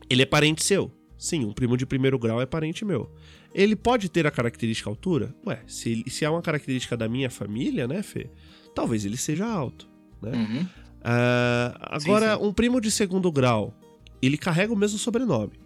[0.10, 0.92] Ele é parente seu.
[1.18, 3.14] Sim, um primo de primeiro grau é parente meu.
[3.54, 5.34] Ele pode ter a característica altura?
[5.48, 8.30] Ué, se, se é uma característica da minha família, né, Fê?
[8.76, 9.88] Talvez ele seja alto,
[10.22, 10.32] né?
[10.34, 10.62] Uhum.
[10.64, 12.48] Uh, agora, sim, sim.
[12.48, 13.74] um primo de segundo grau,
[14.22, 15.65] ele carrega o mesmo sobrenome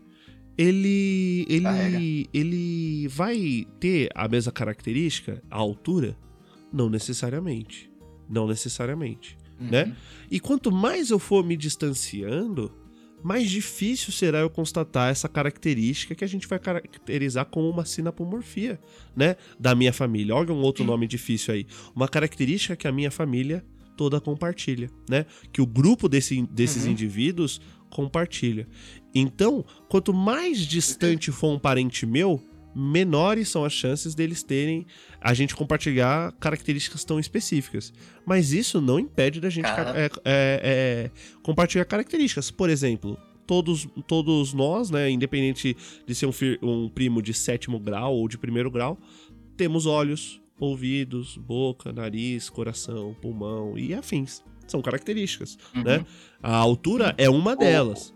[0.60, 6.18] ele ele ele vai ter a mesma característica, a altura?
[6.72, 7.90] Não necessariamente.
[8.30, 9.70] Não necessariamente, uhum.
[9.70, 9.96] né?
[10.30, 12.72] E quanto mais eu for me distanciando,
[13.24, 18.80] mais difícil será eu constatar essa característica que a gente vai caracterizar como uma sinapomorfia,
[19.16, 20.36] né, da minha família.
[20.36, 21.66] Olha um outro nome difícil aí.
[21.96, 23.66] Uma característica que a minha família
[24.00, 25.26] toda compartilha, né?
[25.52, 26.92] Que o grupo desse, desses uhum.
[26.92, 28.68] indivíduos compartilha.
[29.14, 32.42] Então, quanto mais distante for um parente meu,
[32.76, 34.86] menores são as chances deles terem
[35.20, 37.94] a gente compartilhar características tão específicas.
[38.26, 41.12] Mas isso não impede da gente é, é, é,
[41.42, 42.52] compartilhar características.
[42.52, 45.76] Por exemplo, todos, todos nós, né, independente
[46.06, 46.32] de ser um,
[46.62, 48.98] um primo de sétimo grau ou de primeiro grau,
[49.58, 54.44] temos olhos, ouvidos, boca, nariz, coração, pulmão e afins.
[54.70, 55.84] São características, uhum.
[55.84, 56.06] né?
[56.42, 58.14] A altura é uma delas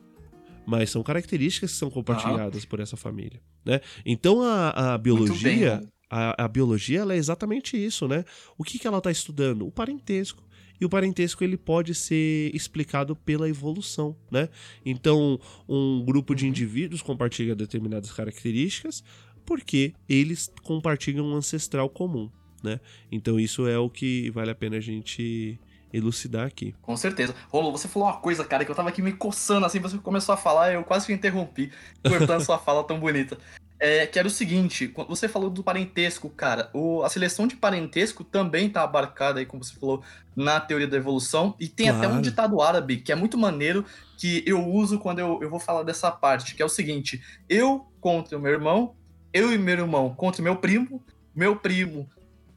[0.66, 2.68] mas são características que são compartilhadas ah.
[2.68, 3.82] por essa família, né?
[4.06, 8.24] Então a, a biologia, a, a, biologia ela é exatamente isso, né?
[8.58, 9.66] O que, que ela está estudando?
[9.66, 10.44] O parentesco.
[10.80, 14.50] E o parentesco ele pode ser explicado pela evolução, né?
[14.86, 16.50] Então, um grupo de uhum.
[16.50, 19.04] indivíduos compartilha determinadas características
[19.46, 22.30] porque eles compartilham um ancestral comum,
[22.64, 22.80] né?
[23.12, 25.60] Então, isso é o que vale a pena a gente
[25.94, 26.76] elucidar aqui.
[26.82, 27.36] Com certeza.
[27.50, 30.34] Rolo, você falou uma coisa, cara, que eu tava aqui me coçando assim, você começou
[30.34, 31.72] a falar, eu quase me interrompi,
[32.04, 33.38] cortando sua fala tão bonita.
[33.80, 36.70] É, que era o seguinte, você falou do parentesco, cara.
[36.74, 40.02] O, a seleção de parentesco também tá abarcada aí, como você falou,
[40.36, 41.54] na teoria da evolução.
[41.60, 42.06] E tem claro.
[42.06, 43.86] até um ditado árabe que é muito maneiro,
[44.18, 47.86] que eu uso quando eu, eu vou falar dessa parte, que é o seguinte: eu
[48.00, 48.96] contra o meu irmão,
[49.34, 51.04] eu e meu irmão contra o meu primo,
[51.36, 52.08] meu primo,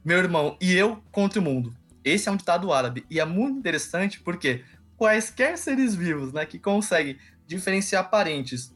[0.05, 1.74] meu irmão e eu contra o mundo.
[2.07, 4.62] Esse é um ditado árabe e é muito interessante porque
[4.96, 8.72] quaisquer seres vivos, né, que conseguem diferenciar parentes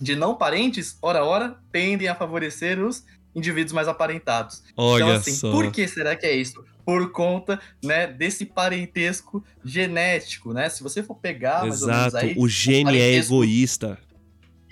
[0.00, 3.04] de não parentes, ora ora, tendem a favorecer os
[3.34, 4.62] indivíduos mais aparentados.
[4.74, 5.52] Olha então, assim, só.
[5.52, 6.64] por que será que é isso?
[6.84, 10.70] Por conta, né, desse parentesco genético, né?
[10.70, 13.98] Se você for pegar Exato, aí, o gene é egoísta.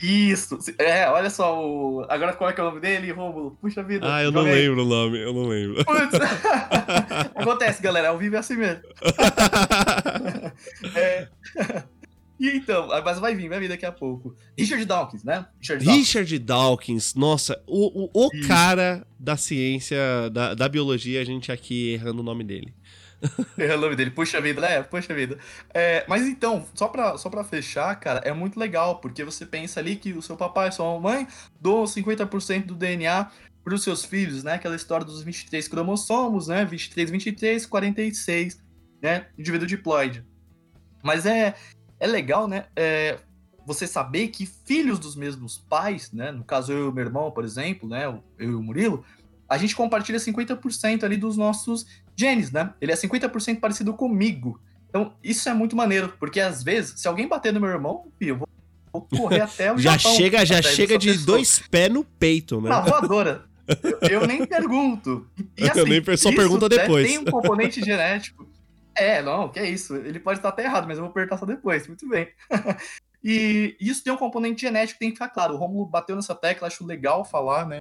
[0.00, 0.58] Isso.
[0.78, 2.06] É, olha só o.
[2.08, 3.58] Agora qual é que é o nome dele, Rômulo?
[3.60, 4.06] Puxa vida.
[4.12, 5.84] Ah, eu não lembro o nome, eu não lembro.
[5.84, 6.14] Putz.
[7.34, 8.82] Acontece, galera, ao vivo é assim mesmo.
[10.94, 11.26] é...
[12.38, 14.36] E então, mas vai vir, vai vir daqui a pouco.
[14.56, 15.44] Richard Dawkins, né?
[15.58, 19.98] Richard Dawkins, Richard Dawkins nossa, o, o, o cara da ciência,
[20.30, 22.72] da, da biologia, a gente aqui errando o nome dele.
[23.58, 24.82] Errando o nome dele, puxa vida, né?
[24.82, 25.38] Puxa vida.
[25.74, 29.80] É, mas então, só pra, só pra fechar, cara, é muito legal, porque você pensa
[29.80, 31.26] ali que o seu papai sua mamãe
[31.60, 33.30] doam 50% do DNA
[33.64, 34.54] para os seus filhos, né?
[34.54, 36.64] Aquela história dos 23 cromossomos, né?
[36.64, 38.62] 23, 23, 46,
[39.02, 39.26] né?
[39.36, 40.24] Indivíduo diploide.
[41.02, 41.54] Mas é,
[41.98, 42.66] é legal, né?
[42.76, 43.18] É,
[43.66, 46.30] você saber que filhos dos mesmos pais, né?
[46.30, 48.06] No caso, eu e meu irmão, por exemplo, né?
[48.06, 49.04] Eu e o Murilo,
[49.48, 51.86] a gente compartilha 50% ali dos nossos
[52.18, 52.72] genes, né?
[52.80, 54.60] Ele é 50% parecido comigo.
[54.88, 58.38] Então, isso é muito maneiro, porque às vezes, se alguém bater no meu irmão, eu
[58.38, 58.48] vou,
[58.92, 61.26] vou correr até o Já Japão, chega, já chega de pessoa.
[61.26, 62.70] dois pés no peito, né?
[62.70, 63.44] Na voadora.
[64.02, 65.26] Eu, eu nem pergunto.
[65.56, 67.06] E, assim, eu nem só pergunta depois.
[67.06, 68.48] Tem um componente genético
[68.98, 69.94] é, não, que é isso.
[69.94, 71.86] Ele pode estar até errado, mas eu vou perguntar só depois.
[71.86, 72.28] Muito bem.
[73.22, 75.54] e isso tem um componente genético que tem que ficar claro.
[75.54, 77.80] O Romulo bateu nessa tecla, acho legal falar, né?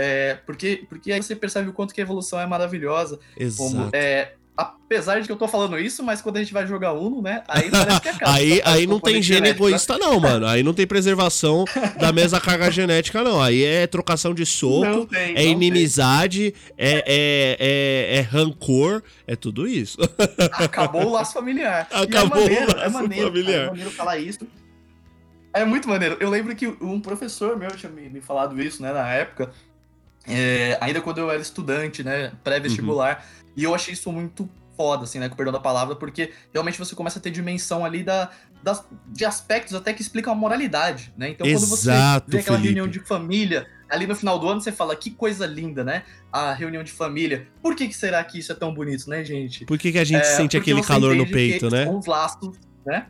[0.00, 3.18] É, porque, porque aí você percebe o quanto que a evolução é maravilhosa.
[3.36, 3.68] Exato.
[3.68, 6.92] Como, é, apesar de que eu tô falando isso, mas quando a gente vai jogar
[6.92, 7.42] Uno, né?
[7.48, 8.32] Aí parece que acaba.
[8.32, 9.70] aí aí não tem gene genético, né?
[9.70, 9.98] egoísta, né?
[10.00, 10.46] não, mano.
[10.46, 11.64] Aí não tem preservação
[11.98, 13.42] da mesma carga genética, não.
[13.42, 19.66] Aí é trocação de soco, tem, é inimizade, é, é, é, é, rancor, é tudo
[19.66, 19.98] isso.
[20.52, 21.88] Acabou o laço familiar.
[21.90, 23.64] Acabou é maneiro, o laço é maneiro, familiar.
[23.64, 24.46] É maneiro falar isso.
[25.52, 26.16] É muito maneiro.
[26.20, 29.50] Eu lembro que um professor meu tinha me, me falado isso, né, na época.
[30.28, 33.24] É, ainda quando eu era estudante, né, pré-vestibular.
[33.24, 33.52] Uhum.
[33.56, 35.28] E eu achei isso muito foda, assim, né?
[35.28, 38.30] Com perdão da palavra, porque realmente você começa a ter dimensão ali da,
[38.62, 41.30] das, de aspectos até que explicam a moralidade, né?
[41.30, 42.74] Então, quando você vê aquela Felipe.
[42.74, 46.04] reunião de família, ali no final do ano você fala, que coisa linda, né?
[46.32, 47.48] A reunião de família.
[47.60, 49.64] Por que, que será que isso é tão bonito, né, gente?
[49.64, 51.88] Por que, que a gente é, sente aquele calor no peito, né?
[51.88, 52.56] Os laços,
[52.86, 53.06] né?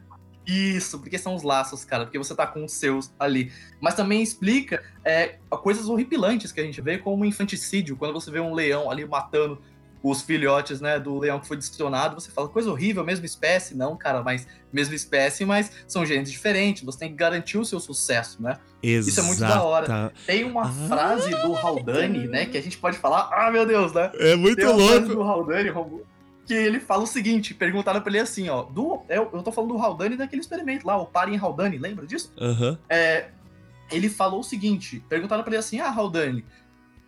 [0.49, 3.53] Isso, porque são os laços, cara, porque você tá com os seus ali.
[3.80, 8.40] Mas também explica é, coisas horripilantes que a gente vê, como infanticídio, quando você vê
[8.40, 9.61] um leão ali matando
[10.03, 13.76] os filhotes, né, do leão que foi destronado, você fala, coisa horrível, mesma espécie.
[13.76, 16.82] Não, cara, mas mesma espécie, mas são genes diferentes.
[16.82, 18.59] Você tem que garantir o seu sucesso, né?
[18.82, 19.11] Exata.
[19.11, 20.12] Isso é muito da hora.
[20.24, 23.92] Tem uma ah, frase do Haldane, né, que a gente pode falar, ah, meu Deus,
[23.92, 24.11] né?
[24.14, 24.86] É muito louco.
[24.86, 25.68] Frase do Haldane,
[26.49, 29.74] que ele fala o seguinte, perguntaram pra ele assim, ó, do, eu, eu tô falando
[29.74, 32.32] do Haldane daquele experimento lá, o Pare em Haldane, lembra disso?
[32.40, 32.78] Uhum.
[32.88, 33.28] É,
[33.92, 36.42] ele falou o seguinte, perguntaram pra ele assim, ah, Haldane,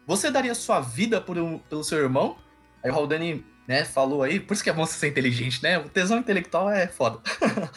[0.07, 2.37] você daria sua vida por um, pelo seu irmão?
[2.85, 5.79] Aí o Haldane, né, falou aí, por isso que é bom ser inteligente, né?
[5.79, 7.21] O tesão intelectual é foda.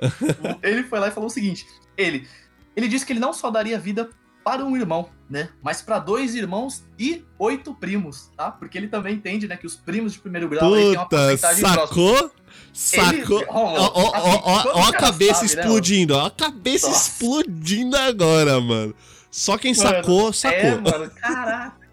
[0.61, 2.27] ele foi lá e falou o seguinte: ele,
[2.75, 4.09] ele disse que ele não só daria vida
[4.43, 5.49] para um irmão, né?
[5.61, 8.51] Mas para dois irmãos e oito primos, tá?
[8.51, 11.63] Porque ele também entende, né, que os primos de primeiro grau Puta, têm uma porcentagem
[11.63, 12.13] sacou?
[12.13, 12.43] Próxima.
[12.73, 13.39] Sacou?
[13.39, 16.87] Ele, ó, ó, ó, assim, ó, a cabeça sabe, né, explodindo, né, ó a cabeça
[16.87, 17.09] Nossa.
[17.09, 18.95] explodindo agora, mano.
[19.31, 20.59] Só quem mano, sacou, sacou.
[20.59, 21.83] É, mano, caraca.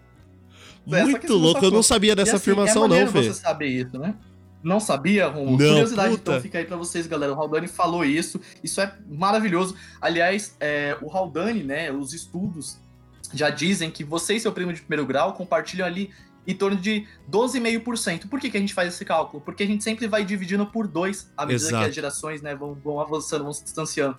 [0.85, 3.23] Muito louco, eu não sabia dessa assim, afirmação, é não, Fê.
[3.23, 4.15] você saber isso, né?
[4.63, 5.57] Não sabia, Romulo?
[5.57, 6.31] Curiosidade, puta.
[6.31, 7.33] então fica aí pra vocês, galera.
[7.33, 9.75] O Haldane falou isso, isso é maravilhoso.
[9.99, 12.77] Aliás, é, o Haldane, né, os estudos
[13.33, 16.11] já dizem que você e seu primo de primeiro grau compartilham ali
[16.45, 18.27] em torno de 12,5%.
[18.27, 19.41] Por que, que a gente faz esse cálculo?
[19.41, 21.83] Porque a gente sempre vai dividindo por dois à medida Exato.
[21.83, 24.17] que as gerações né, vão, vão avançando, vão se distanciando.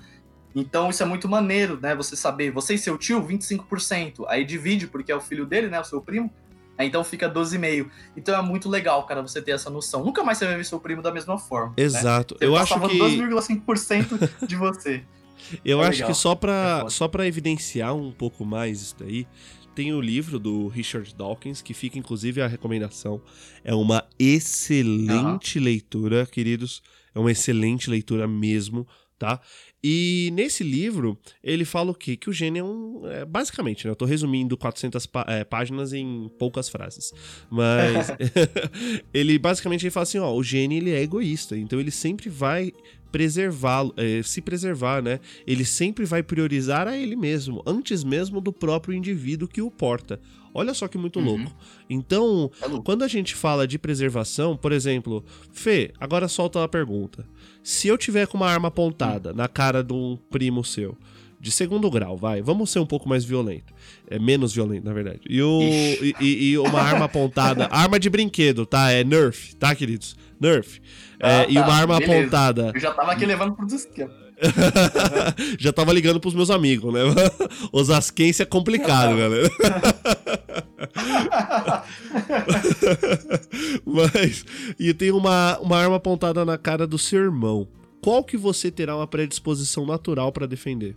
[0.55, 1.95] Então isso é muito maneiro, né?
[1.95, 4.25] Você saber, você e seu tio, 25%.
[4.29, 5.81] Aí divide, porque é o filho dele, né?
[5.81, 6.33] O seu primo,
[6.87, 7.89] então fica 12,5.
[8.17, 10.05] Então é muito legal, cara, você ter essa noção.
[10.05, 11.75] Nunca mais você vai ver seu primo da mesma forma.
[11.77, 11.85] Né?
[11.85, 12.35] Exato.
[12.41, 12.47] Né?
[12.47, 15.03] Eu acho que 12,5% de você.
[15.65, 16.11] Eu é acho legal.
[16.11, 19.27] que só para é só para evidenciar um pouco mais isso daí,
[19.75, 23.21] tem o livro do Richard Dawkins, que fica inclusive a recomendação.
[23.65, 25.65] É uma excelente uhum.
[25.65, 26.83] leitura, queridos.
[27.15, 28.87] É uma excelente leitura mesmo,
[29.19, 29.41] tá?
[29.85, 32.17] E nesse livro, ele fala o quê?
[32.17, 33.03] Que o gene é um.
[33.05, 33.91] É, basicamente, né?
[33.91, 37.13] Eu tô resumindo 400 pá é, páginas em poucas frases.
[37.51, 38.09] Mas.
[39.13, 41.57] ele basicamente ele fala assim: ó, o gene ele é egoísta.
[41.57, 42.73] Então ele sempre vai
[43.13, 45.21] preservá-lo, é, se preservar, né?
[45.47, 50.19] Ele sempre vai priorizar a ele mesmo, antes mesmo do próprio indivíduo que o porta.
[50.55, 51.25] Olha só que muito uhum.
[51.25, 51.57] louco.
[51.89, 52.83] Então, louco.
[52.83, 57.27] quando a gente fala de preservação, por exemplo, Fê, agora solta a pergunta.
[57.63, 59.37] Se eu tiver com uma arma apontada hum.
[59.37, 60.97] na cara de um primo seu,
[61.41, 63.73] de segundo grau, vai, vamos ser um pouco mais violento.
[64.09, 65.21] É menos violento, na verdade.
[65.29, 68.91] E, o, e, e, uma arma apontada, arma de brinquedo, tá?
[68.93, 70.17] É Nerf, tá, queridos?
[70.43, 70.81] Nerf.
[71.21, 72.21] É, ah, é, tá, e uma arma beleza.
[72.21, 72.73] apontada.
[72.75, 74.23] Eu já tava aqui levando pro esquema.
[75.59, 77.01] Já tava ligando pros meus amigos, né?
[77.73, 79.49] Osasquense é complicado, galera.
[83.87, 84.45] Mas.
[84.79, 87.69] E tem uma, uma arma apontada na cara do seu irmão.
[88.03, 90.97] qual que você terá uma predisposição natural para defender?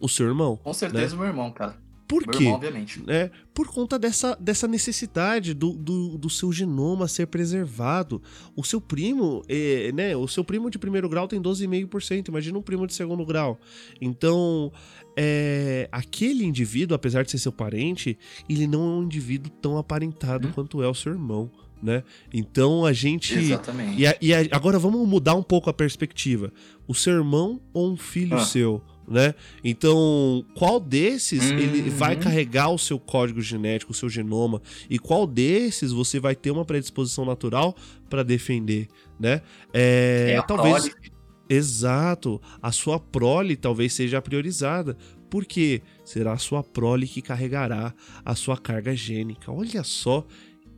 [0.00, 0.58] O seu irmão.
[0.62, 1.14] Com certeza né?
[1.14, 1.76] o meu irmão, cara.
[2.06, 2.46] Por meu quê?
[2.46, 3.02] Obviamente.
[3.08, 8.22] É, por conta dessa, dessa necessidade do, do, do seu genoma ser preservado.
[8.54, 10.16] O seu primo, é, né?
[10.16, 12.28] O seu primo de primeiro grau tem 12,5%.
[12.28, 13.58] Imagina um primo de segundo grau.
[14.00, 14.72] Então,
[15.16, 18.16] é, aquele indivíduo, apesar de ser seu parente,
[18.48, 20.52] ele não é um indivíduo tão aparentado hum.
[20.54, 21.50] quanto é o seu irmão
[21.82, 22.02] né?
[22.32, 23.34] Então a gente.
[23.34, 24.00] Exatamente.
[24.00, 26.52] E, a, e a, agora vamos mudar um pouco a perspectiva.
[26.86, 28.44] O seu irmão ou um filho ah.
[28.44, 29.34] seu, né?
[29.62, 31.58] Então, qual desses uhum.
[31.58, 36.34] ele vai carregar o seu código genético, o seu genoma, e qual desses você vai
[36.34, 37.74] ter uma predisposição natural
[38.08, 38.88] para defender,
[39.18, 39.42] né?
[39.72, 40.88] É, é talvez.
[40.88, 41.16] Prole.
[41.48, 42.40] Exato.
[42.60, 44.96] A sua prole talvez seja priorizada.
[45.30, 47.92] Porque será a sua prole que carregará
[48.24, 49.50] a sua carga gênica.
[49.50, 50.24] Olha só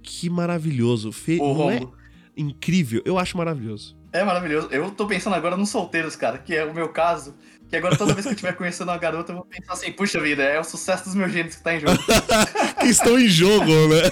[0.03, 1.13] que maravilhoso.
[1.13, 1.37] Fe...
[1.37, 1.81] Não é
[2.37, 3.03] incrível?
[3.05, 3.97] Eu acho maravilhoso.
[4.13, 4.69] É maravilhoso.
[4.71, 7.35] Eu tô pensando agora nos solteiros, cara, que é o meu caso.
[7.69, 10.21] Que agora toda vez que eu estiver conhecendo uma garota, eu vou pensar assim, puxa
[10.21, 11.99] vida, é o sucesso dos meus genes que tá em jogo.
[12.81, 14.03] que estão em jogo, né?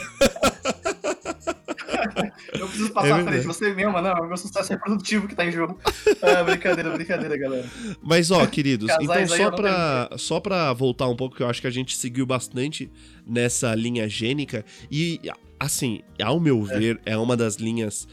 [2.53, 3.47] eu preciso passar é à frente.
[3.47, 5.79] Você mesmo, não, é o meu sucesso reprodutivo que tá em jogo.
[6.23, 7.71] Ah, brincadeira, brincadeira, galera.
[8.03, 11.67] Mas, ó, queridos, então só pra, só pra voltar um pouco, que eu acho que
[11.67, 12.91] a gente seguiu bastante
[13.25, 15.21] nessa linha gênica, e
[15.61, 16.79] assim, ao meu é.
[16.79, 18.09] ver, é uma das linhas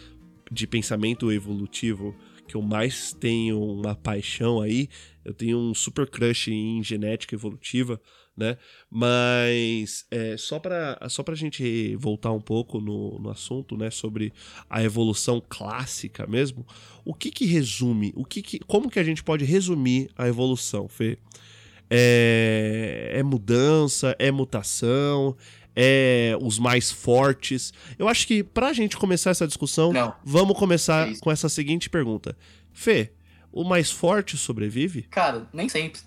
[0.51, 2.15] de pensamento evolutivo
[2.47, 4.89] que eu mais tenho uma paixão aí.
[5.23, 7.99] Eu tenho um super crush em genética evolutiva,
[8.35, 8.57] né?
[8.89, 13.89] Mas é, só para só pra gente voltar um pouco no, no assunto, né?
[13.89, 14.33] Sobre
[14.69, 16.65] a evolução clássica mesmo.
[17.05, 18.11] O que que resume?
[18.15, 21.17] O que, que como que a gente pode resumir a evolução, Fê?
[21.89, 25.35] É, é mudança, é mutação,
[25.75, 27.73] é os mais fortes.
[27.97, 30.13] Eu acho que pra gente começar essa discussão, Não.
[30.23, 32.35] vamos começar é com essa seguinte pergunta.
[32.71, 33.11] Fê,
[33.53, 35.03] o mais forte sobrevive?
[35.03, 36.01] Cara, nem sempre.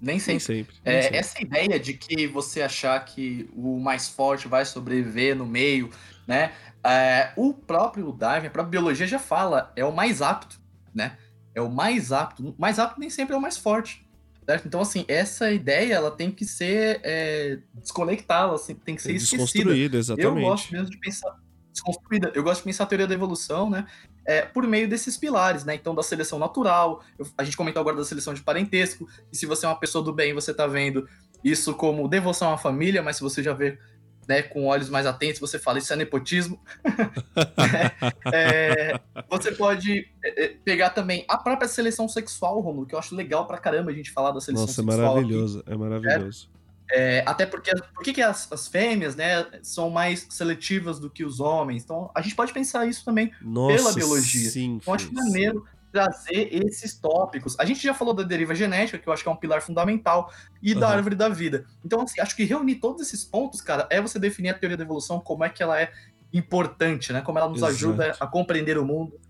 [0.00, 0.32] Nem sempre.
[0.32, 1.16] Nem sempre, nem é, sempre.
[1.16, 5.88] Essa ideia de que você achar que o mais forte vai sobreviver no meio,
[6.26, 6.52] né?
[6.84, 10.60] É, o próprio Darwin, a própria biologia já fala, é o mais apto,
[10.94, 11.16] né?
[11.54, 12.50] É o mais apto.
[12.50, 14.04] O mais apto nem sempre é o mais forte.
[14.44, 14.68] Certo?
[14.68, 19.96] Então, assim, essa ideia ela tem que ser é, desconectada, assim, tem que ser desconstruída,
[19.96, 20.36] exatamente.
[20.36, 21.34] Eu gosto mesmo de pensar
[21.72, 22.30] desconstruída.
[22.34, 23.86] Eu gosto de pensar a teoria da evolução, né?
[24.26, 25.74] É, por meio desses pilares, né?
[25.74, 29.44] Então, da seleção natural, eu, a gente comentou agora da seleção de parentesco, e se
[29.44, 31.06] você é uma pessoa do bem, você tá vendo
[31.42, 33.78] isso como devoção à família, mas se você já vê
[34.26, 36.58] né, com olhos mais atentos, você fala isso é nepotismo.
[38.32, 38.98] é,
[39.28, 43.46] você pode é, é, pegar também a própria seleção sexual, Romulo, que eu acho legal
[43.46, 44.98] pra caramba a gente falar da seleção Nossa, é sexual.
[44.98, 46.48] Nossa, é maravilhoso, aqui, é maravilhoso.
[46.96, 51.24] É, até porque por que, que as, as, fêmeas né, são mais seletivas do que
[51.24, 51.82] os homens?
[51.82, 54.48] Então a gente pode pensar isso também Nossa, pela biologia.
[54.48, 57.56] Sim, então acho maneiro trazer esses tópicos.
[57.58, 60.32] A gente já falou da deriva genética, que eu acho que é um pilar fundamental,
[60.62, 60.80] e uhum.
[60.80, 61.66] da árvore da vida.
[61.84, 64.82] Então, assim, acho que reunir todos esses pontos, cara, é você definir a teoria da
[64.82, 65.92] evolução, como é que ela é
[66.32, 67.20] importante, né?
[67.22, 67.72] Como ela nos Exato.
[67.72, 69.20] ajuda a compreender o mundo.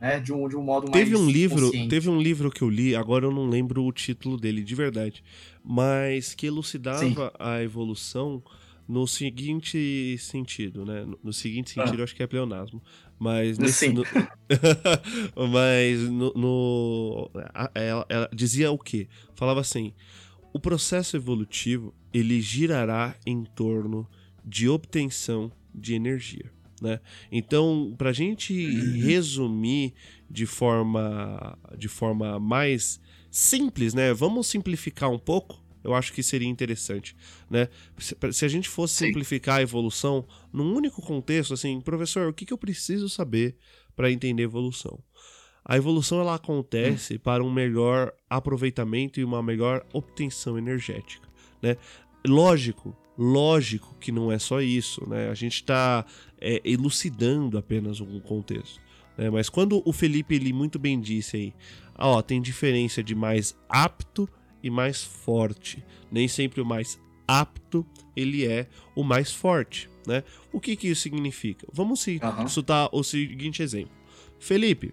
[0.00, 1.88] Né, de, um, de um modo teve mais um livro consciente.
[1.88, 5.22] Teve um livro que eu li, agora eu não lembro o título dele, de verdade,
[5.62, 7.14] mas que elucidava Sim.
[7.38, 8.42] a evolução
[8.90, 11.06] no seguinte sentido, né?
[11.22, 12.04] No seguinte sentido, ah.
[12.04, 12.82] acho que é pleonasmo.
[13.20, 13.86] Mas nesse.
[13.86, 13.92] Sim.
[13.92, 14.04] No,
[15.48, 16.32] mas no.
[16.34, 17.30] no
[17.72, 19.06] ela, ela, dizia o quê?
[19.36, 19.92] Falava assim:
[20.52, 24.08] o processo evolutivo ele girará em torno
[24.44, 26.50] de obtenção de energia.
[26.80, 26.98] Né?
[27.30, 29.00] Então, para a gente uhum.
[29.02, 29.92] resumir
[30.30, 33.00] de forma, de forma mais
[33.30, 34.14] simples, né?
[34.14, 37.16] Vamos simplificar um pouco eu acho que seria interessante,
[37.48, 37.68] né?
[37.98, 39.06] Se, se a gente fosse Sim.
[39.06, 43.56] simplificar a evolução num único contexto, assim, professor, o que, que eu preciso saber
[43.96, 45.02] para entender evolução?
[45.64, 47.18] A evolução ela acontece hum.
[47.22, 51.28] para um melhor aproveitamento e uma melhor obtenção energética,
[51.62, 51.76] né?
[52.26, 55.28] Lógico, lógico que não é só isso, né?
[55.28, 56.04] A gente está
[56.40, 58.80] é, elucidando apenas um contexto.
[59.16, 59.28] Né?
[59.28, 61.54] Mas quando o Felipe ele muito bem disse aí,
[61.98, 64.28] ó, tem diferença de mais apto
[64.62, 65.84] e mais forte.
[66.10, 66.98] Nem sempre o mais
[67.28, 67.86] apto
[68.16, 70.24] ele é o mais forte, né?
[70.52, 71.66] O que que isso significa?
[71.72, 73.00] Vamos citar uhum.
[73.00, 73.92] o seguinte exemplo.
[74.38, 74.92] Felipe,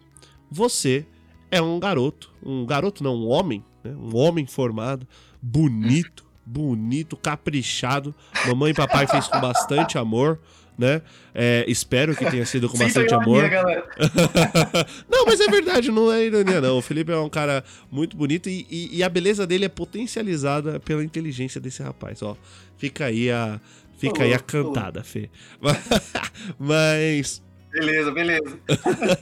[0.52, 1.06] você
[1.50, 3.92] é um garoto, um garoto não, um homem, né?
[3.96, 5.08] um homem formado,
[5.42, 8.16] bonito, bonito, caprichado.
[8.48, 10.40] Mamãe e papai fez com bastante amor,
[10.78, 11.02] né?
[11.36, 13.44] É, espero que tenha sido com bastante amor.
[15.12, 16.78] não, mas é verdade, não é ironia, não.
[16.78, 20.80] O Felipe é um cara muito bonito e, e, e, a beleza dele é potencializada
[20.80, 22.38] pela inteligência desse rapaz, ó.
[22.78, 23.60] Fica aí a,
[23.98, 25.30] fica aí a cantada, Fê.
[26.58, 27.44] Mas.
[27.70, 28.60] Beleza, beleza.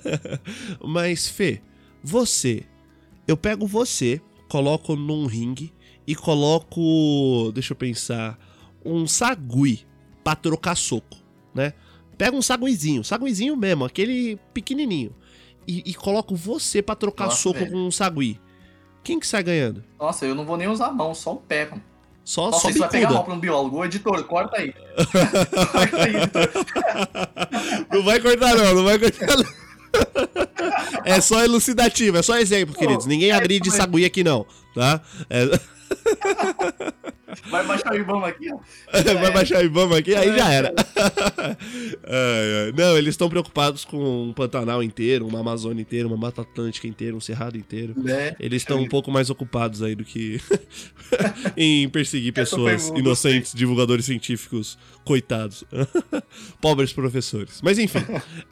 [0.85, 1.61] mas, Fê,
[2.03, 2.63] Você.
[3.27, 5.73] Eu pego você, coloco num ringue
[6.07, 7.51] e coloco.
[7.53, 8.37] Deixa eu pensar.
[8.83, 9.81] Um sagui
[10.23, 11.17] pra trocar soco,
[11.53, 11.73] né?
[12.17, 15.13] Pega um saguizinho, saguizinho mesmo, aquele pequenininho.
[15.67, 17.71] E, e coloco você pra trocar Nossa, soco velho.
[17.71, 18.39] com um sagui.
[19.03, 19.83] Quem que sai ganhando?
[19.99, 21.81] Nossa, eu não vou nem usar a mão, só o pé, mano.
[22.23, 23.25] Só, Nossa, só isso vai pegar mal bicuda.
[23.25, 23.77] pra um biólogo.
[23.77, 24.73] Ô, editor, corta aí.
[25.71, 26.49] corta aí, editor.
[27.91, 29.45] Não vai cortar não, não vai cortar não.
[31.05, 33.05] É só elucidativo, é só exemplo, queridos.
[33.05, 35.01] Ninguém agride mas- sagui aqui não, tá?
[35.29, 35.43] É,
[37.49, 38.59] Vai baixar o Ibama aqui, ó.
[39.19, 40.73] vai baixar o Ibama aqui, aí É, já era.
[42.07, 42.73] Ai, ai.
[42.77, 47.15] Não, eles estão preocupados com um Pantanal inteiro, uma Amazônia inteira, uma Mata Atlântica inteira,
[47.15, 47.93] um Cerrado inteiro.
[47.97, 48.35] Né?
[48.39, 50.39] Eles estão um pouco mais ocupados aí do que
[51.57, 55.63] em perseguir pessoas inocentes, divulgadores científicos, coitados.
[56.61, 57.59] Pobres professores.
[57.61, 57.99] Mas enfim.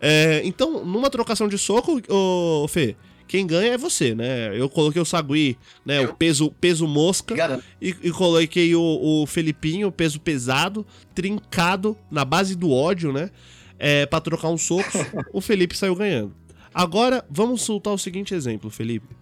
[0.02, 2.96] é, então, numa trocação de soco, ô, Fê,
[3.34, 4.56] quem ganha é você, né?
[4.56, 6.00] Eu coloquei o Sagui, né?
[6.02, 6.14] O Eu?
[6.14, 7.34] peso, peso mosca.
[7.82, 13.32] E, e coloquei o, o Felipinho, peso pesado, trincado, na base do ódio, né?
[13.80, 14.94] É, pra trocar uns socos.
[15.34, 16.32] o Felipe saiu ganhando.
[16.72, 19.16] Agora, vamos soltar o seguinte exemplo, Felipe.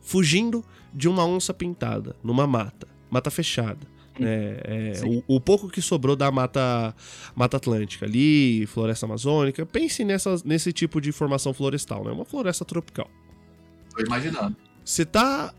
[0.00, 3.86] Fugindo de uma onça pintada, numa mata, mata fechada.
[4.22, 4.58] Né?
[4.64, 5.22] É, Sim.
[5.26, 6.94] o, o pouco que sobrou da mata,
[7.34, 9.64] mata Atlântica ali, floresta amazônica.
[9.66, 12.12] Pense nessas, nesse tipo de formação florestal, né?
[12.12, 13.10] Uma floresta tropical.
[13.94, 14.56] Tô imaginando.
[14.84, 15.54] Você tá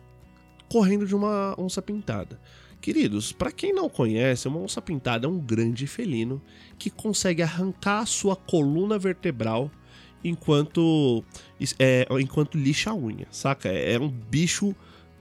[0.70, 2.40] correndo de uma onça pintada.
[2.82, 6.42] Queridos, pra quem não conhece, uma onça pintada é um grande felino
[6.78, 9.72] que consegue arrancar a sua coluna vertebral
[10.24, 11.24] enquanto
[11.80, 13.70] é, enquanto lixa a unha, saca?
[13.70, 14.76] É, é um bicho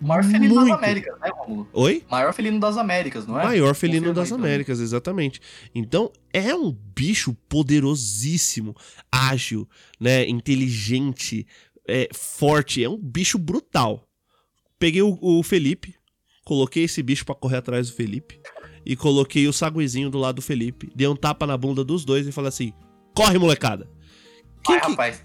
[0.05, 0.68] maior felino muito...
[0.68, 1.68] das Américas, né, Romulo?
[1.72, 2.05] Oi?
[2.11, 3.44] Maior felino das Américas, não é?
[3.44, 4.44] Maior felino Confirma das aí mim.
[4.44, 5.40] Américas, exatamente.
[5.74, 8.74] Então, é um bicho poderosíssimo,
[9.11, 11.46] ágil, né, inteligente,
[11.86, 14.07] é, forte, é um bicho brutal.
[14.78, 15.94] Peguei o, o Felipe,
[16.44, 18.40] coloquei esse bicho pra correr atrás do Felipe
[18.84, 22.26] e coloquei o saguizinho do lado do Felipe, dei um tapa na bunda dos dois
[22.26, 22.72] e falei assim:
[23.14, 23.88] "Corre, molecada".
[24.64, 25.22] Quem que, rapaz.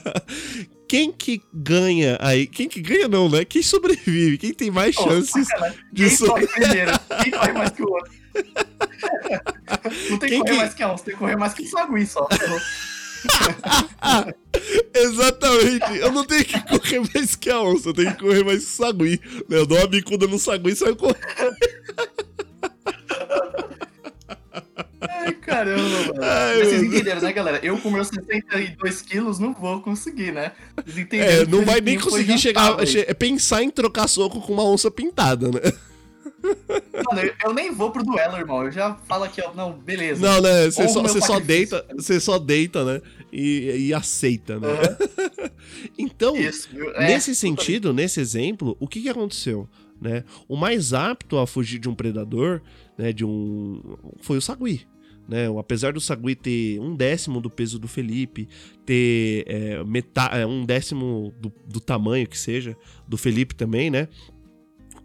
[0.88, 2.46] quem que ganha aí?
[2.46, 3.44] Quem que ganha não, né?
[3.44, 4.38] Quem sobrevive?
[4.38, 5.78] Quem tem mais chances sacanagem.
[5.92, 6.92] de Quem so- corre primeiro?
[7.22, 8.12] Quem corre mais que o outro?
[10.10, 11.62] Não tem que Quem correr que- mais que a onça, tem que correr mais que
[11.62, 12.28] o sagui só.
[14.94, 15.98] Exatamente.
[15.98, 18.70] Eu não tenho que correr mais que a onça, eu tenho que correr mais que
[18.70, 19.20] o sagui.
[19.48, 21.18] Eu dou uma bicuda no sagui e saio correndo.
[25.24, 26.22] Ai, caramba, mano.
[26.22, 27.60] Ai, vocês entenderam, né, galera?
[27.62, 30.52] Eu com meus 62 quilos não vou conseguir, né?
[30.84, 32.76] Vocês entenderam É, não vai nem conseguir chegar.
[32.82, 35.60] é pensar em trocar soco com uma onça pintada, né?
[36.44, 38.64] Mano, eu, nem vou pro duelo, irmão.
[38.64, 39.54] Eu já falo aqui, ó.
[39.54, 40.20] Não, beleza.
[40.20, 40.66] Não, né?
[40.66, 41.86] Você só, você só deita.
[41.96, 43.00] Você só deita, né?
[43.32, 44.68] E, e aceita, né?
[44.68, 45.50] Aham,
[45.98, 46.36] Então.
[46.36, 46.68] Isso?
[46.96, 49.68] É, Nesse sentido, nesse exemplo, o que, que aconteceu?
[50.00, 50.24] Né?
[50.46, 52.60] O mais apto a fugir de um predador,
[52.98, 53.80] né, de um,
[54.20, 54.86] foi o sagui.
[55.28, 55.46] Né?
[55.58, 58.48] Apesar do sagui ter um décimo do peso do Felipe,
[58.84, 62.76] ter é, meta- é, um décimo do, do tamanho que seja
[63.08, 64.08] do Felipe também, né?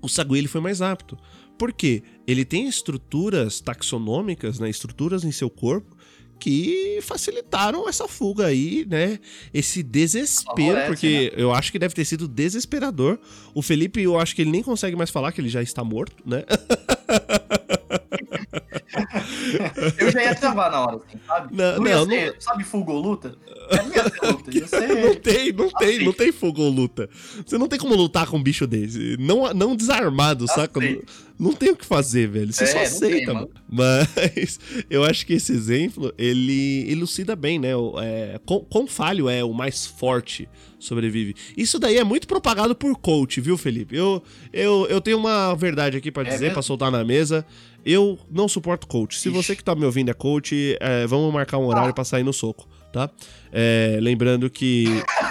[0.02, 1.18] O sagui ele foi mais apto.
[1.58, 2.04] Por quê?
[2.28, 5.98] Ele tem estruturas taxonômicas, né, estruturas em seu corpo
[6.40, 9.20] que facilitaram essa fuga aí, né?
[9.54, 13.20] Esse desespero, Favorece, porque eu acho que deve ter sido desesperador.
[13.54, 16.24] O Felipe, eu acho que ele nem consegue mais falar que ele já está morto,
[16.26, 16.44] né?
[19.98, 21.56] Eu já ia travar na hora, assim, sabe?
[21.56, 23.36] Não, ia não, ser, Sabe fuga ou luta?
[23.72, 25.16] Eu não ia ter luta, ia Não ser...
[25.20, 26.06] tem, não tem, Assim.
[26.06, 27.10] não tem fogo ou luta.
[27.46, 29.16] Você não tem como lutar com um bicho desse.
[29.20, 30.80] Não, não desarmado, saca?
[30.80, 30.96] Assim.
[31.40, 32.52] Não, não tem o que fazer, velho.
[32.52, 33.50] Você É, só não aceita, tem, mano.
[33.70, 34.60] Mas
[34.90, 37.70] eu acho que esse exemplo, ele elucida bem, né?
[38.02, 41.36] É, quão, quão falho é o mais forte sobrevive.
[41.58, 43.96] Isso daí é muito propagado por coach, viu, Felipe?
[43.96, 46.54] Eu, eu, eu tenho uma verdade aqui pra É dizer, mesmo?
[46.54, 47.46] pra soltar na mesa.
[47.86, 49.18] Eu não suporto coach.
[49.20, 49.38] Se Ixi.
[49.38, 51.94] você que tá me ouvindo é coach, é, vamos marcar um horário Ah.
[51.94, 53.10] pra sair no soco, tá?
[53.52, 54.86] É, lembrando que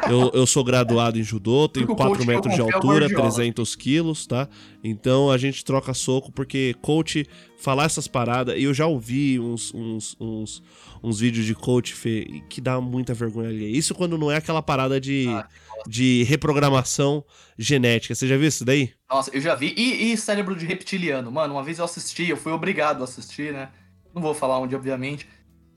[0.08, 2.60] eu, eu sou graduado em judô, tenho Porque o 4 coach que eu metros de
[2.60, 3.30] altura, Guardiola.
[3.30, 4.48] 300 quilos, tá?
[4.82, 7.26] Então a gente troca soco, porque coach
[7.58, 10.62] falar essas paradas, e eu já ouvi uns, uns, uns,
[11.02, 13.76] uns vídeos de coach Fê, que dá muita vergonha ali.
[13.76, 15.46] Isso quando não é aquela parada de, Ah,
[15.86, 17.24] de reprogramação
[17.58, 18.14] genética.
[18.14, 18.92] Você já viu isso daí?
[19.10, 19.74] Nossa, eu já vi.
[19.76, 21.30] E, e cérebro de reptiliano?
[21.30, 23.68] Mano, uma vez eu assisti, eu fui obrigado a assistir, né?
[24.14, 25.26] Não vou falar onde, obviamente.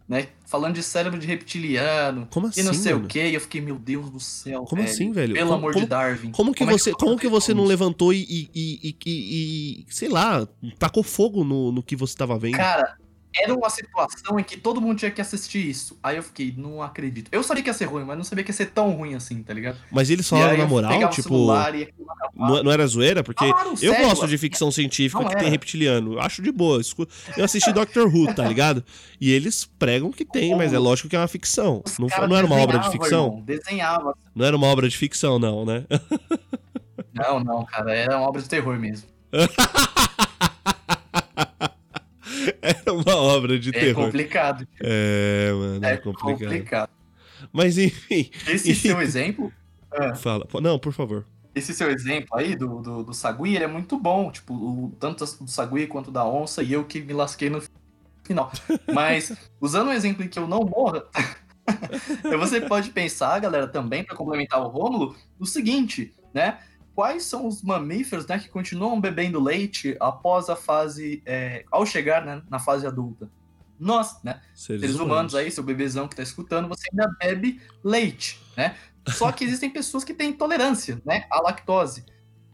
[0.09, 0.27] Né?
[0.45, 3.05] Falando de cérebro de reptiliano Como e assim, não sei mano?
[3.05, 4.65] o que, e eu fiquei, meu Deus do céu.
[4.65, 4.93] Como velho.
[4.93, 5.33] assim, velho?
[5.33, 6.31] Pelo Como- amor como- de Darwin.
[6.31, 9.93] Como que é você, eu como que você não levantou e, e, e, e- e-
[9.93, 10.45] sei lá,
[10.77, 12.57] tacou fogo no, no que você tava vendo?
[12.57, 12.97] Cara,
[13.33, 15.97] era uma situação em que todo mundo tinha que assistir isso.
[16.03, 17.29] Aí eu fiquei, não acredito.
[17.31, 19.41] Eu sabia que ia ser ruim, mas não sabia que ia ser tão ruim assim,
[19.41, 19.77] tá ligado?
[19.91, 21.47] Mas eles falaram na moral, tipo.
[22.35, 23.23] Não, não, era zoeira?
[23.23, 26.19] Porque claro, eu sério, gosto de ficção científica que tem reptiliano.
[26.19, 26.81] Acho de boa.
[27.37, 28.83] Eu assisti Doctor Who, tá ligado?
[29.19, 31.83] E eles pregam que tem, mas é lógico que é uma ficção.
[31.99, 33.27] Não, não era uma obra de ficção?
[33.27, 34.13] Irmão, desenhava.
[34.35, 35.85] Não era uma obra de ficção, não, né?
[37.13, 37.93] Não, não, cara.
[37.93, 39.07] Era uma obra de terror mesmo.
[42.85, 44.03] Era uma obra de é terror.
[44.03, 44.67] É complicado.
[44.79, 46.39] É, mano, é, é complicado.
[46.39, 46.89] complicado.
[47.51, 48.29] Mas enfim.
[48.47, 48.89] Esse enfim.
[48.89, 49.51] seu exemplo.
[49.91, 50.15] É.
[50.15, 50.47] Fala.
[50.61, 51.25] Não, por favor.
[51.53, 54.31] Esse seu exemplo aí do, do, do Sagui, ele é muito bom.
[54.31, 57.61] Tipo, o, tanto do Sagui quanto da onça, e eu que me lasquei no
[58.23, 58.51] final.
[58.93, 61.05] Mas, usando um exemplo em que eu não morra,
[62.39, 66.59] você pode pensar, galera, também, para complementar o Rômulo, o seguinte, né?
[67.01, 71.23] Quais são os mamíferos né, que continuam bebendo leite após a fase.
[71.25, 73.27] É, ao chegar né, na fase adulta?
[73.79, 74.39] Nós, né?
[74.53, 78.75] Seres, seres humanos aí, seu bebezão que está escutando, você ainda bebe leite, né?
[79.07, 81.25] Só que existem pessoas que têm intolerância, né?
[81.31, 82.05] À lactose.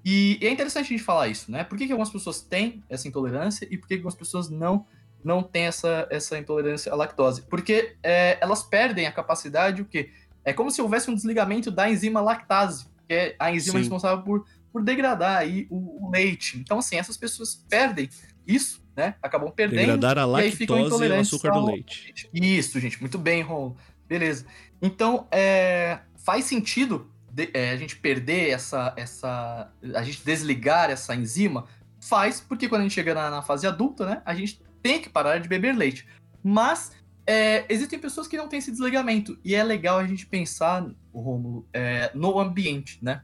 [0.06, 1.66] E, e é interessante a gente falar isso, né?
[1.66, 4.86] Por que, que algumas pessoas têm essa intolerância e por que, que algumas pessoas não
[5.22, 7.42] não têm essa, essa intolerância à lactose?
[7.42, 10.10] Porque é, elas perdem a capacidade, o quê?
[10.46, 13.80] É como se houvesse um desligamento da enzima lactase que é a enzima Sim.
[13.80, 16.58] responsável por, por degradar aí o, o, leite.
[16.58, 18.10] Então, assim, essas pessoas perdem
[18.46, 19.16] isso, né?
[19.22, 19.80] Acabam perdendo.
[19.80, 22.30] Degradar a lactose e, o açúcar do leite.
[22.34, 23.76] Isso, gente, muito bem, Ron.
[24.08, 24.46] Beleza.
[24.82, 29.72] Então, é, faz sentido de, é, a gente perder essa, essa.
[29.96, 31.66] a gente desligar essa enzima?
[32.00, 34.22] Faz, porque quando a gente chega na, na fase adulta, né?
[34.26, 36.08] A gente tem que parar de beber leite.
[36.44, 36.92] Mas
[37.28, 39.38] é, existem pessoas que não têm esse desligamento.
[39.44, 43.22] E é legal a gente pensar, Rômulo, é, no ambiente, né?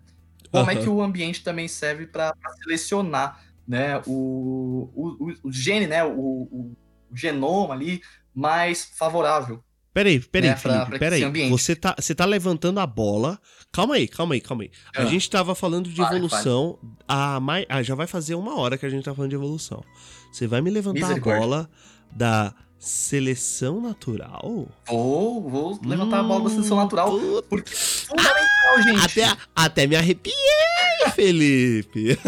[0.51, 0.69] Como uhum.
[0.69, 6.11] é que o ambiente também serve para selecionar né, o, o, o, gene, né, o,
[6.11, 6.77] o,
[7.15, 8.01] genoma ali
[8.35, 9.63] mais favorável.
[9.93, 11.49] Peraí, peraí, né, Felipe, pra, peraí.
[11.49, 13.39] Você tá, você tá levantando a bola.
[13.71, 14.71] Calma aí, calma aí, calma aí.
[14.95, 15.05] A ah.
[15.05, 16.79] gente tava falando de evolução.
[17.07, 17.39] A
[17.69, 19.83] ah, já vai fazer uma hora que a gente tá falando de evolução.
[20.31, 21.69] Você vai me levantar a bola
[22.11, 22.53] da
[22.83, 24.67] Seleção natural?
[24.89, 27.17] Vou, vou levantar hum, a bola da seleção natural.
[27.17, 27.41] Puta.
[27.47, 29.05] Porque é fundamental, gente.
[29.05, 30.35] Até, até me arrepiei,
[31.15, 32.19] Felipe.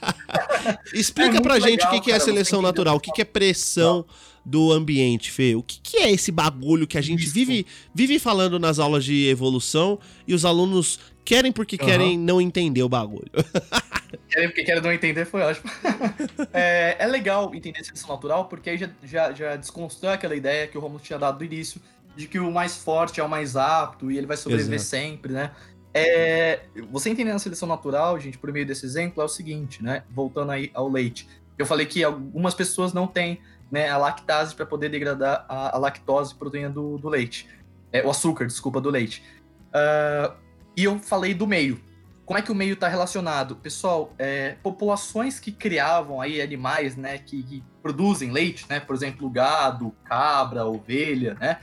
[0.94, 3.26] Explica é pra gente legal, o que, que é seleção natural, o que, que é
[3.26, 4.06] pressão
[4.42, 5.54] do ambiente, Fê.
[5.54, 9.28] O que, que é esse bagulho que a gente vive, vive falando nas aulas de
[9.28, 11.86] evolução e os alunos querem porque uhum.
[11.86, 13.30] querem não entender o bagulho?
[14.34, 15.70] querem porque querem não entender, foi ótimo.
[16.52, 20.66] é, é, legal entender a seleção natural, porque aí já, já, já desconstrói aquela ideia
[20.66, 21.80] que o Romulo tinha dado no início,
[22.16, 24.90] de que o mais forte é o mais apto e ele vai sobreviver Exato.
[24.90, 25.52] sempre, né?
[25.92, 26.60] É,
[26.90, 30.02] você entendendo a seleção natural, gente, por meio desse exemplo, é o seguinte, né?
[30.10, 31.28] Voltando aí ao leite.
[31.56, 35.78] Eu falei que algumas pessoas não têm né, a lactase para poder degradar a, a
[35.78, 37.48] lactose proteína do, do leite.
[37.92, 39.22] É, o açúcar, desculpa, do leite.
[39.68, 40.34] Uh,
[40.76, 41.80] e eu falei do meio.
[42.24, 43.56] Como é que o meio está relacionado?
[43.56, 49.28] Pessoal, é, populações que criavam aí animais, né, que, que, produzem leite, né, por exemplo,
[49.28, 51.60] gado, cabra, ovelha, né,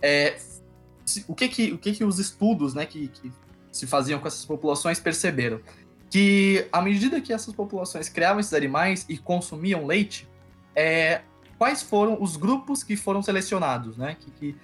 [0.00, 0.36] é,
[1.26, 3.32] o que que, o que que os estudos, né, que, que
[3.72, 5.60] se faziam com essas populações perceberam?
[6.08, 10.28] Que à medida que essas populações criavam esses animais e consumiam leite,
[10.76, 11.22] é,
[11.58, 14.56] quais foram os grupos que foram selecionados, né, que, que,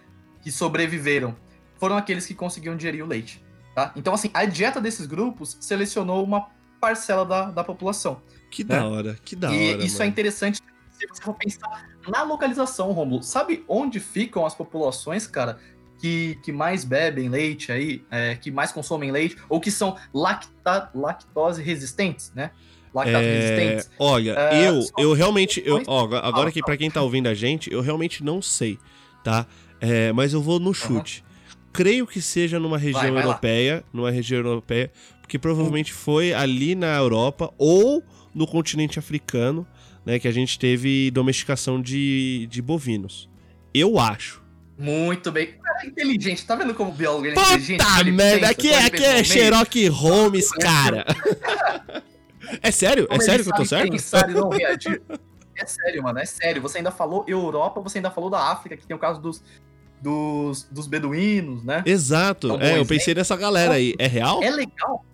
[0.42, 1.34] que sobreviveram?
[1.76, 3.42] Foram aqueles que conseguiam digerir o leite.
[3.80, 3.92] Tá?
[3.96, 8.20] Então, assim, a dieta desses grupos selecionou uma parcela da, da população.
[8.50, 8.76] Que né?
[8.76, 9.84] da hora, que da e hora.
[9.84, 10.04] Isso é mano.
[10.04, 10.60] é interessante
[10.92, 13.22] se você for pensar na localização, Romulo.
[13.22, 15.58] Sabe onde ficam as populações, cara,
[15.98, 20.90] que, que mais bebem leite aí, é, que mais consomem leite, ou que são lacta,
[20.94, 22.50] lactose resistentes, né?
[22.92, 23.90] Lactose é, resistentes.
[23.98, 25.62] Olha, é, eu, eu realmente.
[25.64, 28.78] Eu, ó, agora aqui, para quem tá ouvindo a gente, eu realmente não sei,
[29.24, 29.46] tá?
[29.80, 31.22] É, mas eu vou no chute.
[31.24, 31.29] Uhum
[31.72, 33.82] creio que seja numa região vai, vai europeia, lá.
[33.92, 34.90] numa região europeia,
[35.20, 38.02] porque provavelmente foi ali na Europa ou
[38.34, 39.66] no continente africano,
[40.04, 43.28] né, que a gente teve domesticação de, de bovinos.
[43.72, 44.42] Eu acho.
[44.78, 45.52] Muito bem.
[45.62, 46.44] Cara, inteligente.
[46.46, 47.84] Tá vendo como o biólogo é Puta inteligente?
[47.84, 51.04] Puta merda, aqui, é, aqui é Sherlock Holmes, cara.
[52.62, 53.06] é sério?
[53.06, 53.90] Como é sério que eu tô certo?
[53.90, 55.02] Pensar e não reagir.
[55.54, 56.62] É sério, mano, é sério.
[56.62, 59.42] Você ainda falou Europa, você ainda falou da África, que tem o caso dos,
[60.00, 61.82] dos, dos beduínos, né?
[61.86, 62.58] Exato.
[62.60, 63.94] É, eu pensei nessa galera aí.
[63.98, 64.42] É real?
[64.42, 65.04] É legal.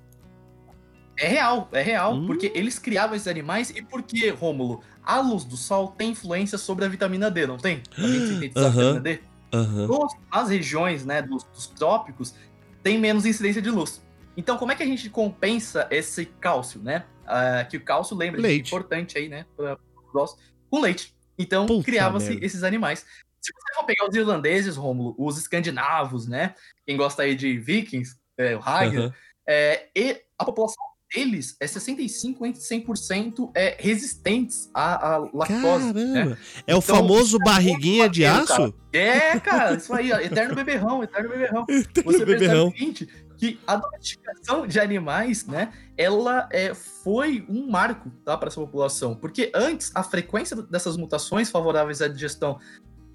[1.18, 2.26] É real, é real, hum.
[2.26, 6.84] porque eles criavam esses animais e porque, Rômulo, a luz do sol tem influência sobre
[6.84, 7.82] a vitamina D, não tem?
[7.96, 8.88] A gente sintetizar uh -huh.
[8.90, 9.20] a vitamina D.
[9.54, 10.08] Uhum.
[10.30, 12.34] Nas regiões né, dos, dos trópicos,
[12.82, 14.02] tem menos incidência de luz.
[14.36, 17.04] Então, como é que a gente compensa esse cálcio, né?
[17.24, 19.46] Uh, que o cálcio, lembra, é importante aí, né?
[19.56, 20.24] Pra, pra,
[20.70, 21.16] com leite.
[21.38, 23.04] Então criava-se esses animais.
[23.46, 26.54] Se você for pegar os irlandeses, Rômulo, os escandinavos, né?
[26.84, 29.12] Quem gosta aí de vikings, é, o Hager, uhum.
[29.46, 30.82] é, e a população
[31.14, 35.92] deles é 65 entre 100% é, resistentes à, à lactose.
[35.92, 36.24] Né?
[36.24, 36.38] Né?
[36.66, 38.48] É o então, famoso barriguinha de aço?
[38.48, 38.74] Cara.
[38.92, 41.66] É, cara, isso aí, ó, eterno beberrão, eterno beberrão.
[41.70, 42.70] Eterno Você beberrão.
[42.70, 48.36] percebe o seguinte, que a domesticação de animais, né, ela é, foi um marco tá,
[48.36, 49.14] para essa população.
[49.14, 52.58] Porque antes, a frequência dessas mutações favoráveis à digestão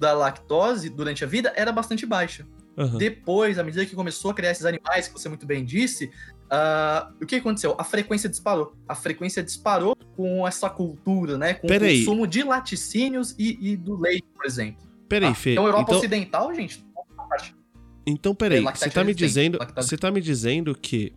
[0.02, 2.45] da lactose durante a vida era bastante baixa.
[2.76, 2.98] Uhum.
[2.98, 7.14] Depois, à medida que começou a criar esses animais, que você muito bem disse, uh,
[7.22, 7.76] o que aconteceu?
[7.78, 8.76] A frequência disparou.
[8.90, 11.53] A frequência disparou com essa cultura, né?
[11.53, 12.30] Com Pera o consumo aí.
[12.30, 14.82] de laticínios e, e, do leite, por exemplo.
[15.07, 15.52] Peraí, ah, Fê.
[15.52, 15.98] Então, Europa então...
[15.98, 16.84] Ocidental, gente,
[18.06, 21.14] então, peraí, você tá me dizendo, você tá me dizendo que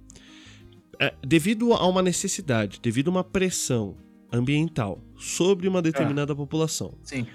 [1.00, 3.96] é, devido a uma necessidade, devido a uma pressão
[4.30, 6.36] ambiental sobre uma determinada é.
[6.36, 7.26] população, Sim.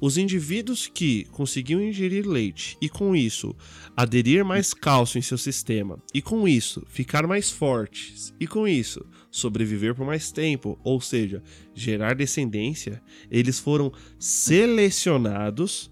[0.00, 3.54] Os indivíduos que conseguiam ingerir leite e com isso
[3.96, 9.04] aderir mais cálcio em seu sistema e com isso ficar mais fortes e com isso
[9.30, 11.42] sobreviver por mais tempo, ou seja,
[11.74, 15.90] gerar descendência, eles foram selecionados,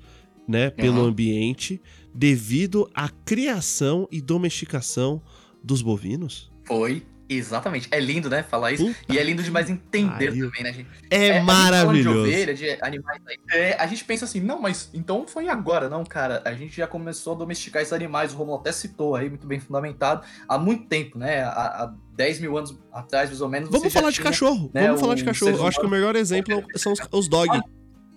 [0.49, 1.07] né, pelo uhum.
[1.07, 1.81] ambiente
[2.15, 5.21] devido à criação e domesticação
[5.63, 6.51] dos bovinos?
[6.65, 7.89] Foi, exatamente.
[7.91, 8.87] É lindo, né, falar isso.
[8.87, 10.89] Puta e é lindo demais entender também, né, gente?
[11.11, 12.25] É, é maravilhoso.
[12.25, 13.21] De ovelha, de animais,
[13.51, 15.89] é, a gente pensa assim, não, mas então foi agora.
[15.89, 19.29] Não, cara, a gente já começou a domesticar esses animais, o Romulo até citou aí,
[19.29, 21.43] muito bem fundamentado, há muito tempo, né?
[21.43, 23.71] Há, há 10 mil anos atrás, mais ou menos.
[23.71, 24.71] Vamos falar de tinha, cachorro.
[24.73, 25.57] Né, Vamos falar de cachorro.
[25.57, 27.61] Eu acho que o melhor exemplo são os, os dog.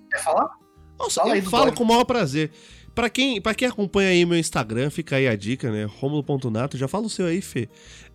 [0.09, 0.49] Quer falar?
[0.97, 1.77] Nossa, Fala eu falo dog.
[1.77, 2.51] com o maior prazer.
[2.95, 5.85] Pra quem, pra quem acompanha aí meu Instagram, fica aí a dica, né?
[5.85, 6.77] Romulo.nato.
[6.77, 7.69] Já fala o seu aí, Fê.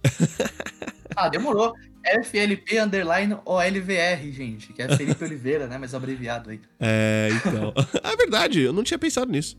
[1.16, 1.74] ah, demorou.
[2.04, 5.78] FLP underline OLVR, gente, que é Felipe Oliveira, né?
[5.78, 6.60] Mas abreviado aí.
[6.78, 7.72] É, então.
[8.04, 9.56] é verdade, eu não tinha pensado nisso.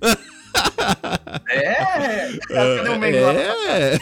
[1.50, 2.38] é!
[2.48, 4.00] Cadê o é.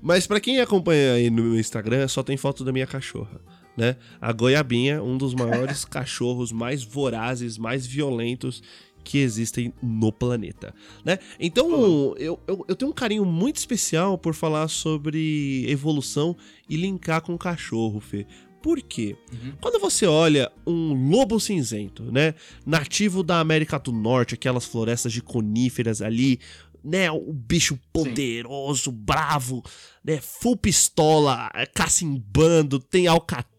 [0.00, 3.40] Mas para quem acompanha aí no Instagram, só tem foto da minha cachorra.
[3.76, 3.96] Né?
[4.20, 8.62] A Goiabinha, um dos maiores cachorros mais vorazes, mais violentos
[9.02, 10.74] que existem no planeta,
[11.04, 11.18] né?
[11.38, 16.36] Então, eu, eu, eu, tenho um carinho muito especial por falar sobre evolução
[16.68, 18.26] e linkar com o cachorro, Fê.
[18.62, 19.16] Por quê?
[19.32, 19.52] Uhum.
[19.60, 22.34] Quando você olha um lobo cinzento, né?
[22.64, 26.38] Nativo da América do Norte, aquelas florestas de coníferas ali,
[26.84, 28.96] né, o bicho poderoso, Sim.
[28.96, 29.62] bravo,
[30.04, 33.06] né, full pistola, cacimbando, tem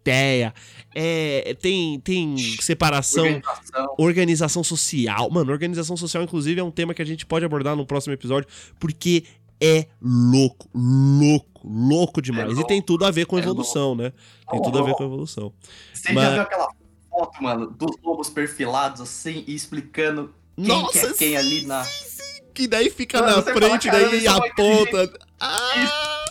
[0.03, 0.53] alcateia,
[0.93, 3.95] é, tem, tem separação, organização.
[3.97, 5.29] organização social.
[5.31, 8.47] Mano, organização social, inclusive, é um tema que a gente pode abordar no próximo episódio,
[8.79, 9.23] porque
[9.61, 12.51] é louco, louco, louco demais.
[12.51, 14.11] É louco, e tem tudo a ver com é evolução, né?
[14.51, 15.53] Tem tudo a ver com evolução.
[15.93, 16.23] Você Mas...
[16.25, 16.69] já viu aquela
[17.09, 21.83] foto, mano, dos lobos perfilados assim, e explicando quem Nossa, que é quem ali na
[22.53, 25.19] que daí fica Mano, na frente, fala, daí aponta.
[25.39, 26.25] Ah!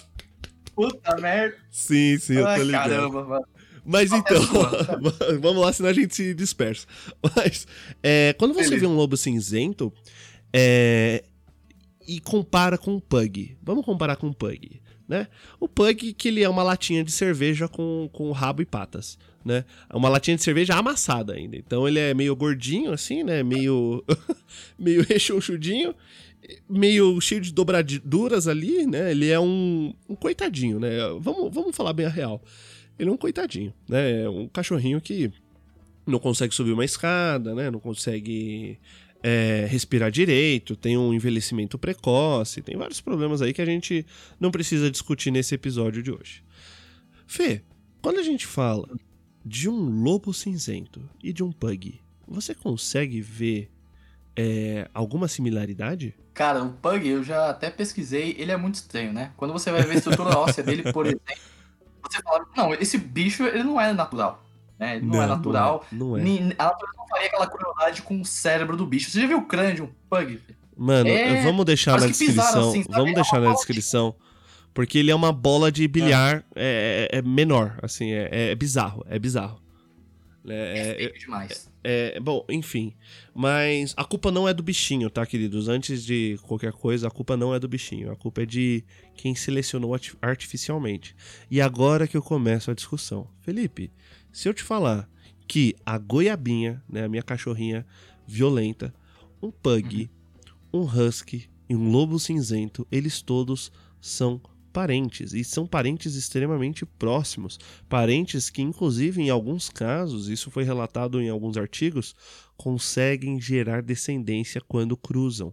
[0.72, 1.56] Puta merda.
[1.70, 2.90] Sim, sim, eu tô ligado.
[2.90, 3.46] Caramba, mano.
[3.84, 4.40] Mas então,
[5.40, 6.86] vamos lá, senão a gente se dispersa.
[7.36, 7.66] Mas,
[8.02, 8.80] é, quando você Beleza.
[8.80, 9.92] vê um lobo cinzento
[10.52, 11.24] é,
[12.06, 15.26] e compara com um pug, vamos comparar com um pug, né?
[15.58, 19.64] O pug, que ele é uma latinha de cerveja com, com rabo e patas, né?
[19.90, 21.56] É uma latinha de cerveja amassada ainda.
[21.56, 23.42] Então ele é meio gordinho, assim, né?
[23.42, 24.04] Meio,
[24.78, 25.92] meio rechonchudinho,
[26.68, 29.10] meio cheio de dobraduras ali, né?
[29.10, 30.90] Ele é um, um coitadinho, né?
[31.18, 32.40] Vamos, vamos falar bem a real.
[33.02, 34.22] Ele é um coitadinho, né?
[34.22, 35.32] É um cachorrinho que
[36.06, 37.68] não consegue subir uma escada, né?
[37.68, 38.78] Não consegue
[39.22, 44.06] é, respirar direito, tem um envelhecimento precoce, tem vários problemas aí que a gente
[44.38, 46.44] não precisa discutir nesse episódio de hoje.
[47.26, 47.62] Fê,
[48.00, 48.88] quando a gente fala
[49.44, 53.68] de um lobo cinzento e de um pug, você consegue ver
[54.36, 56.14] é, alguma similaridade?
[56.34, 59.32] Cara, o pug eu já até pesquisei, ele é muito estranho, né?
[59.36, 61.22] Quando você vai ver a estrutura óssea dele, por exemplo,
[62.10, 64.42] você fala, não, esse bicho ele não é natural.
[64.78, 64.96] Né?
[64.96, 65.86] Ele não, não é natural.
[65.92, 66.54] Não é, não é.
[66.58, 69.10] A natureza não faria aquela crueldade com o cérebro do bicho.
[69.10, 70.40] Você já viu o crânio de um pug?
[70.76, 71.42] Mano, é...
[71.42, 72.70] vamos deixar na descrição.
[72.70, 74.14] Assim, vamos deixar na descrição.
[74.74, 77.08] Porque ele é uma bola de bilhar é.
[77.12, 79.60] É, é menor, assim, é, é, bizarro, é bizarro.
[80.48, 81.70] É, é demais.
[81.84, 82.94] É, bom, enfim.
[83.34, 85.68] Mas a culpa não é do bichinho, tá, queridos?
[85.68, 88.10] Antes de qualquer coisa, a culpa não é do bichinho.
[88.10, 91.14] A culpa é de quem selecionou artificialmente.
[91.50, 93.28] E agora que eu começo a discussão.
[93.40, 93.92] Felipe,
[94.32, 95.08] se eu te falar
[95.46, 97.86] que a goiabinha, né, a minha cachorrinha
[98.26, 98.94] violenta,
[99.40, 100.10] um pug,
[100.72, 100.82] uhum.
[100.82, 103.70] um husky e um lobo cinzento, eles todos
[104.00, 104.40] são
[104.72, 107.58] parentes, e são parentes extremamente próximos,
[107.88, 112.14] parentes que, inclusive, em alguns casos, isso foi relatado em alguns artigos,
[112.56, 115.52] conseguem gerar descendência quando cruzam.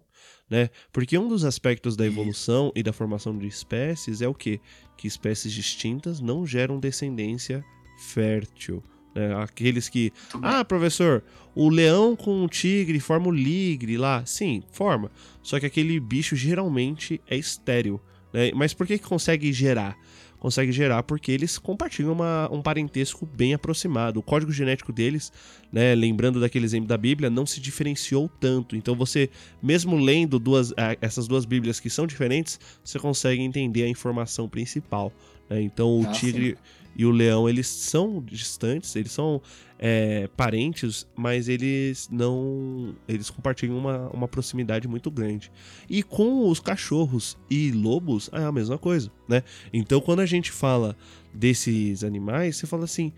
[0.49, 0.69] Né?
[0.91, 4.59] Porque um dos aspectos da evolução e da formação de espécies é o quê?
[4.97, 7.63] Que espécies distintas não geram descendência
[7.99, 8.81] fértil.
[9.13, 9.35] Né?
[9.35, 10.11] Aqueles que.
[10.41, 11.23] Ah, professor,
[11.53, 14.25] o leão com o tigre forma o ligre lá.
[14.25, 15.11] Sim, forma.
[15.43, 18.01] Só que aquele bicho geralmente é estéril.
[18.33, 18.51] Né?
[18.53, 19.97] Mas por que, que consegue gerar?
[20.39, 24.21] Consegue gerar porque eles compartilham uma, um parentesco bem aproximado.
[24.21, 25.33] O código genético deles,
[25.71, 28.75] né, lembrando daquele exemplo da Bíblia, não se diferenciou tanto.
[28.75, 29.29] Então você,
[29.61, 35.11] mesmo lendo duas, essas duas Bíblias que são diferentes, você consegue entender a informação principal.
[35.49, 35.61] Né?
[35.61, 36.51] Então o ah, tigre.
[36.51, 39.41] Sim e o leão, eles são distantes, eles são
[39.77, 42.93] é, parentes, mas eles não.
[43.07, 45.51] Eles compartilham uma, uma proximidade muito grande.
[45.89, 49.43] E com os cachorros e lobos é a mesma coisa, né?
[49.71, 50.97] Então quando a gente fala
[51.33, 53.13] desses animais, você fala assim,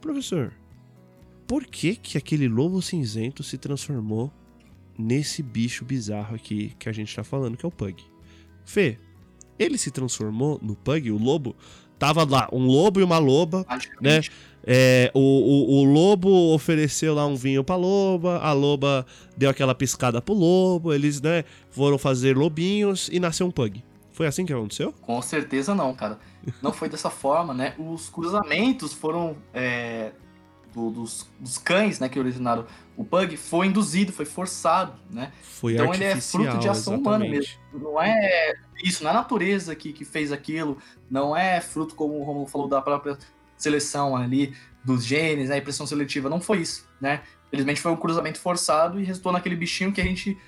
[0.00, 0.52] professor,
[1.46, 4.32] por que que aquele lobo cinzento se transformou
[4.98, 8.02] nesse bicho bizarro aqui que a gente tá falando, que é o pug?
[8.64, 8.98] Fê,
[9.58, 11.54] ele se transformou no pug, o lobo,
[11.98, 13.64] Tava lá um lobo e uma loba,
[14.00, 14.20] né?
[14.68, 19.06] É, o, o, o, lobo ofereceu lá um vinho pra loba, a loba
[19.36, 23.84] deu aquela piscada pro lobo, eles, né, foram fazer lobinhos e nasceu um pug.
[24.10, 24.92] Foi assim que aconteceu?
[25.02, 26.18] Com certeza não, cara.
[26.60, 27.74] Não foi dessa forma, né?
[27.78, 30.10] Os cruzamentos foram é,
[30.74, 32.66] do, dos, dos, cães, né, que originaram
[32.96, 35.30] o pug, foi induzido, foi forçado, né?
[35.42, 37.00] Foi então ele é fruto de ação exatamente.
[37.00, 37.52] humana mesmo.
[37.72, 40.78] Não é isso, não é a natureza que, que fez aquilo,
[41.10, 43.18] não é fruto, como o Romulo falou, da própria
[43.56, 44.54] seleção ali,
[44.84, 47.22] dos genes, né, impressão seletiva, não foi isso, né?
[47.50, 50.38] Felizmente foi um cruzamento forçado e resultou naquele bichinho que a gente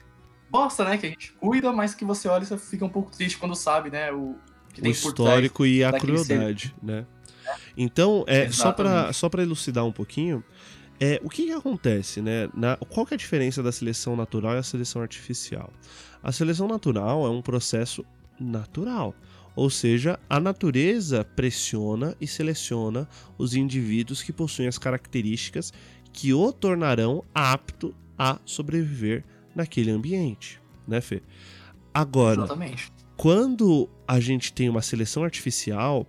[0.50, 3.10] gosta, né, que a gente cuida, mas que você olha e você fica um pouco
[3.10, 4.36] triste quando sabe, né, o
[4.72, 6.86] que tem o histórico e a crueldade, ser.
[6.86, 7.06] né?
[7.76, 10.44] Então, é, só para só elucidar um pouquinho,
[11.00, 12.48] é, o que, que acontece, né?
[12.54, 15.72] Na, qual que é a diferença da seleção natural e a seleção artificial?
[16.22, 18.04] A seleção natural é um processo
[18.40, 19.14] natural,
[19.56, 25.72] ou seja, a natureza pressiona e seleciona os indivíduos que possuem as características
[26.12, 29.24] que o tornarão apto a sobreviver
[29.54, 31.22] naquele ambiente, né, Fê?
[31.92, 32.92] Agora, Exatamente.
[33.16, 36.06] quando a gente tem uma seleção artificial,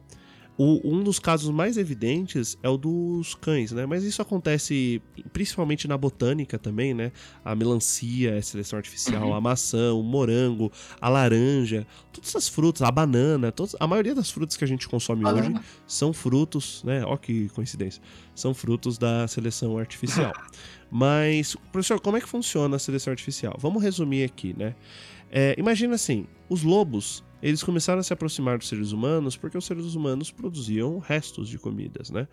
[0.59, 3.85] o, um dos casos mais evidentes é o dos cães, né?
[3.85, 7.13] Mas isso acontece principalmente na botânica também, né?
[7.45, 9.33] A melancia é seleção artificial, uhum.
[9.33, 10.69] a maçã, o morango,
[10.99, 14.85] a laranja, todas as frutas, a banana, todas, a maioria das frutas que a gente
[14.89, 15.59] consome banana.
[15.59, 17.05] hoje são frutos, né?
[17.05, 18.03] Ó que coincidência.
[18.35, 20.33] São frutos da seleção artificial.
[20.91, 23.55] Mas, professor, como é que funciona a seleção artificial?
[23.57, 24.75] Vamos resumir aqui, né?
[25.31, 29.65] É, imagina assim, os lobos eles começaram a se aproximar dos seres humanos porque os
[29.65, 32.27] seres humanos produziam restos de comidas, né?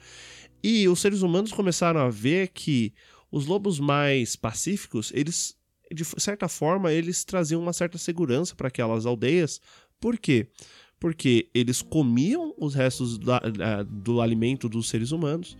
[0.62, 2.92] E os seres humanos começaram a ver que
[3.30, 5.56] os lobos mais pacíficos, eles,
[5.92, 9.60] de certa forma, eles traziam uma certa segurança para aquelas aldeias.
[10.00, 10.48] Por quê?
[10.98, 15.56] Porque eles comiam os restos do alimento dos seres humanos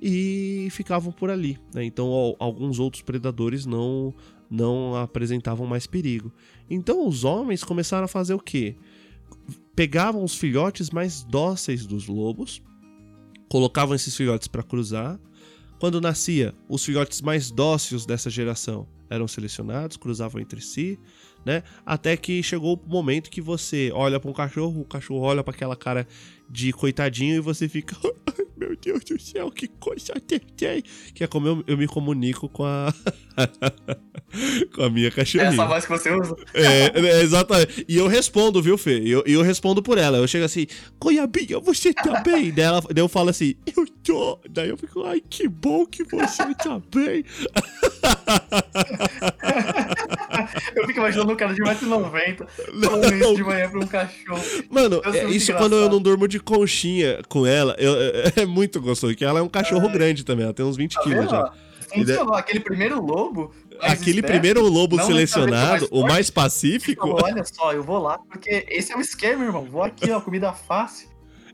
[0.00, 1.58] e ficavam por ali.
[1.74, 1.84] Né?
[1.84, 4.14] Então, alguns outros predadores não,
[4.50, 6.32] não apresentavam mais perigo.
[6.68, 8.76] Então, os homens começaram a fazer o quê?
[9.80, 12.62] Pegavam os filhotes mais dóceis dos lobos,
[13.48, 15.18] colocavam esses filhotes para cruzar.
[15.78, 20.98] Quando nascia, os filhotes mais dóceis dessa geração eram selecionados, cruzavam entre si,
[21.46, 21.62] né?
[21.86, 25.54] Até que chegou o momento que você olha para um cachorro, o cachorro olha para
[25.54, 26.06] aquela cara
[26.50, 27.96] de coitadinho e você fica,
[28.58, 30.82] meu Deus do céu, que coisa tem,
[31.14, 32.92] que é como eu, eu me comunico com a
[34.74, 35.52] com a minha cachorrinha.
[35.52, 36.36] Essa voz que você usa?
[36.54, 37.84] É, é, exatamente.
[37.88, 38.98] E eu respondo, viu, Fê?
[39.00, 40.18] E eu, eu respondo por ela.
[40.18, 40.66] Eu chego assim,
[41.00, 42.50] Goiabinha, você tá bem?
[42.52, 44.38] daí, ela, daí eu falo assim, eu tô.
[44.48, 47.24] Daí eu fico, ai, que bom que você tá bem.
[50.74, 52.46] eu fico imaginando um cara de 1,90m
[52.84, 54.42] falando isso de manhã pra um cachorro.
[54.68, 58.80] Mano, é, isso quando eu não durmo de conchinha com ela, eu, é, é muito
[58.80, 59.92] gostoso, porque ela é um cachorro é.
[59.92, 61.52] grande também, ela tem uns 20 tá quilos já.
[61.92, 63.52] Funcionou, aquele primeiro lobo.
[63.80, 67.08] Aquele esperto, primeiro lobo selecionado, o mais pacífico.
[67.08, 69.64] Falou, olha só, eu vou lá, porque esse é o esquema, irmão.
[69.64, 71.08] Vou aqui, ó, comida fácil.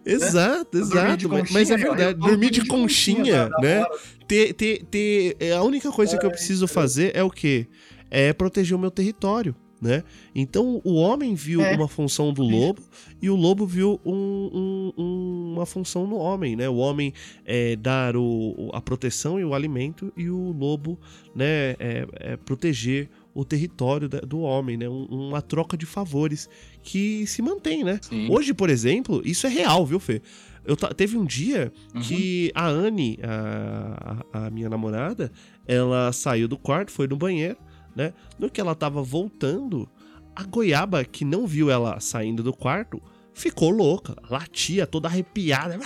[0.05, 0.82] Exato, né?
[0.82, 1.28] exato.
[1.28, 3.85] Mas, mas é verdade, dormir de conchinha, né?
[4.27, 7.66] Ter, ter, ter, é, a única coisa que eu preciso fazer é o quê?
[8.11, 10.03] É proteger o meu território né?
[10.35, 11.74] Então o homem viu é.
[11.74, 12.83] uma função do lobo
[13.20, 16.69] e o lobo viu um, um, uma função no homem, né?
[16.69, 17.12] O homem
[17.45, 20.99] é, dar o, a proteção e o alimento e o lobo,
[21.35, 24.89] né, é, é proteger o território do homem, né?
[24.89, 26.49] uma troca de favores
[26.83, 28.01] que se mantém, né?
[28.01, 28.28] Sim.
[28.31, 30.23] Hoje, por exemplo, isso é real, viu, Fê?
[30.65, 32.01] Eu teve um dia uhum.
[32.01, 35.31] que a Anne, a, a, minha namorada,
[35.66, 37.59] ela saiu do quarto, foi no banheiro,
[37.97, 38.12] né?
[38.39, 39.89] No que ela tava voltando,
[40.35, 43.02] a goiaba, que não viu ela saindo do quarto,
[43.32, 45.78] ficou louca, latia, toda arrepiada.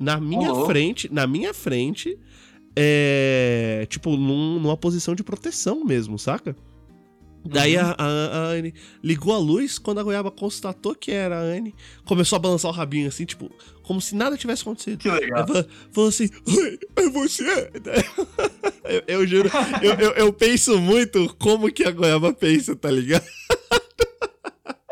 [0.00, 2.18] Na minha frente, na minha frente,
[2.74, 6.56] é, tipo, num, numa posição de proteção mesmo, saca?
[7.44, 7.82] Daí uhum.
[7.82, 11.74] a, a, a, Anne ligou a luz, quando a goiaba constatou que era a Anne,
[12.04, 13.50] começou a balançar o rabinho assim, tipo,
[13.82, 14.98] como se nada tivesse acontecido.
[14.98, 15.44] Que legal.
[15.48, 16.28] Ela falou assim,
[16.96, 17.44] é você?
[18.84, 19.50] eu, eu juro,
[19.82, 23.24] eu, eu, eu penso muito como que a goiaba pensa, tá ligado?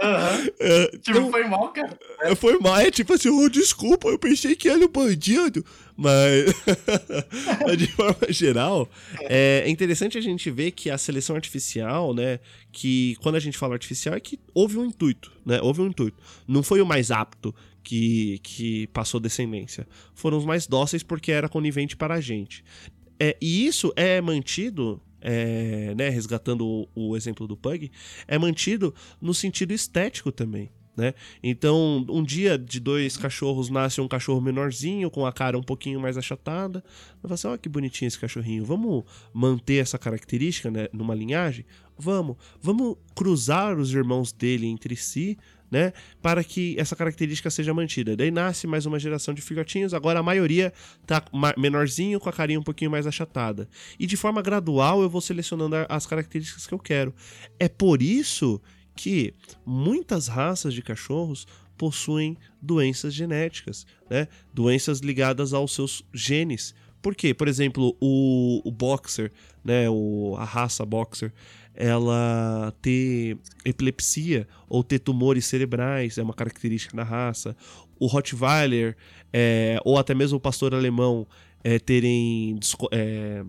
[0.02, 0.50] Uhum.
[0.58, 1.98] É, tipo, então, foi mal, cara.
[2.22, 5.64] É, foi mal, é tipo assim, oh, desculpa, eu pensei que era um bandido.
[5.96, 6.46] Mas,
[7.76, 8.88] de forma geral,
[9.20, 12.40] é interessante a gente ver que a seleção artificial, né?
[12.72, 15.60] Que quando a gente fala artificial é que houve um intuito, né?
[15.60, 16.16] Houve um intuito.
[16.48, 19.86] Não foi o mais apto que, que passou descendência.
[20.14, 22.64] Foram os mais dóceis porque era conivente para a gente.
[23.18, 27.90] É, e isso é mantido é, né, resgatando o, o, exemplo do Pug,
[28.26, 30.70] é mantido no sentido estético também.
[30.96, 31.14] Né?
[31.42, 36.00] Então, um dia de dois cachorros nasce um cachorro menorzinho, com a cara um pouquinho
[36.00, 36.84] mais achatada.
[37.14, 38.64] Vai falar assim: olha que bonitinho esse cachorrinho.
[38.64, 41.64] Vamos manter essa característica né, numa linhagem?
[41.96, 42.36] Vamos.
[42.60, 45.38] Vamos cruzar os irmãos dele entre si
[45.70, 45.92] né?
[46.20, 48.16] Para que essa característica seja mantida.
[48.16, 50.72] Daí nasce mais uma geração de filhotinhos, agora a maioria
[51.06, 51.22] tá
[51.56, 53.68] menorzinho, com a carinha um pouquinho mais achatada.
[53.98, 57.14] E de forma gradual eu vou selecionando as características que eu quero.
[57.58, 58.60] É por isso
[58.94, 59.32] que
[59.64, 61.46] muitas raças de cachorros
[61.78, 64.28] possuem doenças genéticas, né?
[64.52, 66.74] Doenças ligadas aos seus genes.
[67.00, 67.32] Por quê?
[67.32, 69.32] Por exemplo, o, o boxer,
[69.64, 69.88] né?
[69.88, 71.32] O, a raça boxer,
[71.80, 77.56] ela ter epilepsia ou ter tumores cerebrais, é uma característica da raça.
[77.98, 78.96] O Rottweiler,
[79.32, 81.26] é, ou até mesmo o pastor alemão,
[81.64, 82.58] é, terem
[82.92, 83.44] é,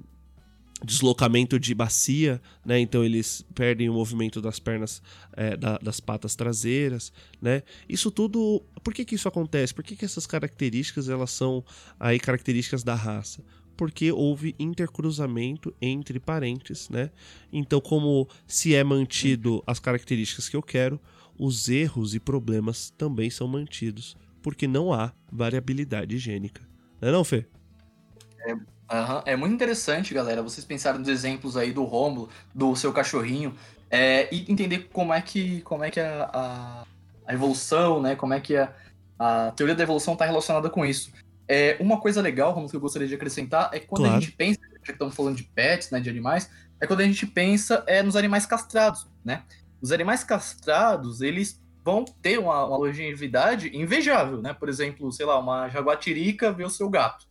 [0.84, 2.80] deslocamento de bacia, né?
[2.80, 5.02] Então eles perdem o movimento das pernas,
[5.34, 7.64] é, da, das patas traseiras, né?
[7.88, 9.74] Isso tudo, por que que isso acontece?
[9.74, 11.64] Por que que essas características elas são
[12.00, 13.44] aí características da raça?
[13.82, 17.10] Porque houve intercruzamento entre parentes, né?
[17.52, 21.02] Então, como se é mantido as características que eu quero,
[21.36, 26.62] os erros e problemas também são mantidos, porque não há variabilidade gênica.
[27.02, 27.48] Não é não, Fê?
[28.46, 33.56] É, é muito interessante, galera, vocês pensarem nos exemplos aí do Rômulo, do seu cachorrinho,
[33.90, 36.86] é, e entender como é que, como é que a, a,
[37.26, 38.72] a evolução, né, como é que a,
[39.18, 41.12] a teoria da evolução está relacionada com isso.
[41.54, 44.16] É, uma coisa legal, como que eu gostaria de acrescentar, é que quando claro.
[44.16, 46.50] a gente pensa, já que estamos falando de pets, né, de animais,
[46.80, 49.44] é quando a gente pensa é, nos animais castrados, né?
[49.82, 54.54] Os animais castrados, eles vão ter uma, uma longevidade invejável, né?
[54.54, 57.26] Por exemplo, sei lá, uma jaguatirica vê o seu gato.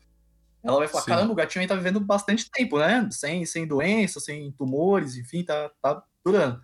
[0.62, 1.10] Ela vai falar, Sim.
[1.12, 3.08] caramba, o gatinho aí tá vivendo bastante tempo, né?
[3.10, 6.60] Sem, sem doença, sem tumores, enfim, tá, tá durando.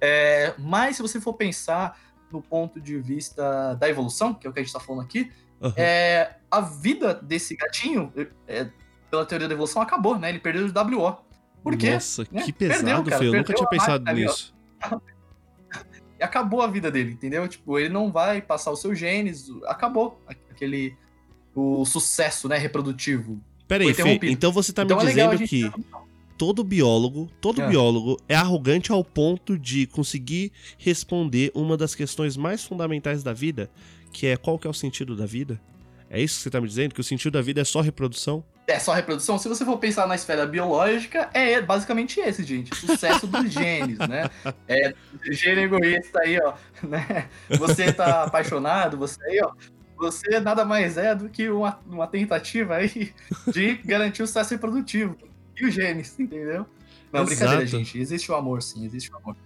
[0.00, 1.96] É, mas se você for pensar
[2.32, 5.30] no ponto de vista da evolução, que é o que a gente tá falando aqui,
[5.60, 5.72] Uhum.
[5.76, 8.12] É, a vida desse gatinho,
[8.46, 8.68] é,
[9.10, 10.28] pela teoria da evolução, acabou, né?
[10.28, 11.16] Ele perdeu o WO.
[11.62, 11.94] Por quê?
[11.94, 12.42] Nossa, né?
[12.42, 13.26] que pesado, Fê.
[13.26, 14.54] Eu nunca tinha pensado nisso.
[16.18, 17.48] e acabou a vida dele, entendeu?
[17.48, 19.46] Tipo, ele não vai passar os seus genes.
[19.66, 20.20] Acabou
[20.50, 20.96] aquele.
[21.54, 23.40] O sucesso, né, reprodutivo.
[23.66, 25.70] Pera aí, Fê, então você tá então me é dizendo que
[26.36, 27.68] todo biólogo, todo é.
[27.68, 33.70] biólogo é arrogante ao ponto de conseguir responder uma das questões mais fundamentais da vida,
[34.16, 35.60] que é qual que é o sentido da vida?
[36.08, 36.94] É isso que você está me dizendo?
[36.94, 38.42] Que o sentido da vida é só reprodução?
[38.66, 39.38] É só reprodução?
[39.38, 42.74] Se você for pensar na esfera biológica, é basicamente esse, gente.
[42.74, 44.30] Sucesso dos genes, né?
[44.66, 44.94] É,
[45.30, 46.54] gene egoísta aí, ó.
[46.82, 47.28] Né?
[47.58, 49.52] Você tá apaixonado, você aí, ó.
[49.98, 53.12] Você nada mais é do que uma, uma tentativa aí
[53.52, 55.14] de garantir o sucesso reprodutivo.
[55.60, 56.64] E os genes, entendeu?
[57.12, 57.26] Não, Exato.
[57.26, 57.98] brincadeira, gente.
[57.98, 59.36] Existe o amor, sim, existe o amor.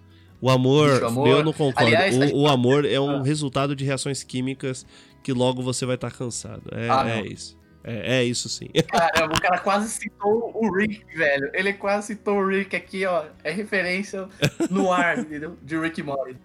[0.40, 1.86] O amor, amor, eu não concordo.
[1.86, 3.22] Aliás, o, o, amor é um ah.
[3.22, 4.86] resultado de reações químicas
[5.22, 6.62] que logo você vai estar tá cansado.
[6.72, 7.58] É, ah, é isso.
[7.84, 8.68] É, é, isso sim.
[8.88, 11.50] Caramba, o cara quase citou o Rick, velho.
[11.52, 13.24] Ele quase citou o Rick aqui, ó.
[13.44, 14.28] É referência
[14.70, 15.58] no ar, entendeu?
[15.62, 16.36] De Rick Morty.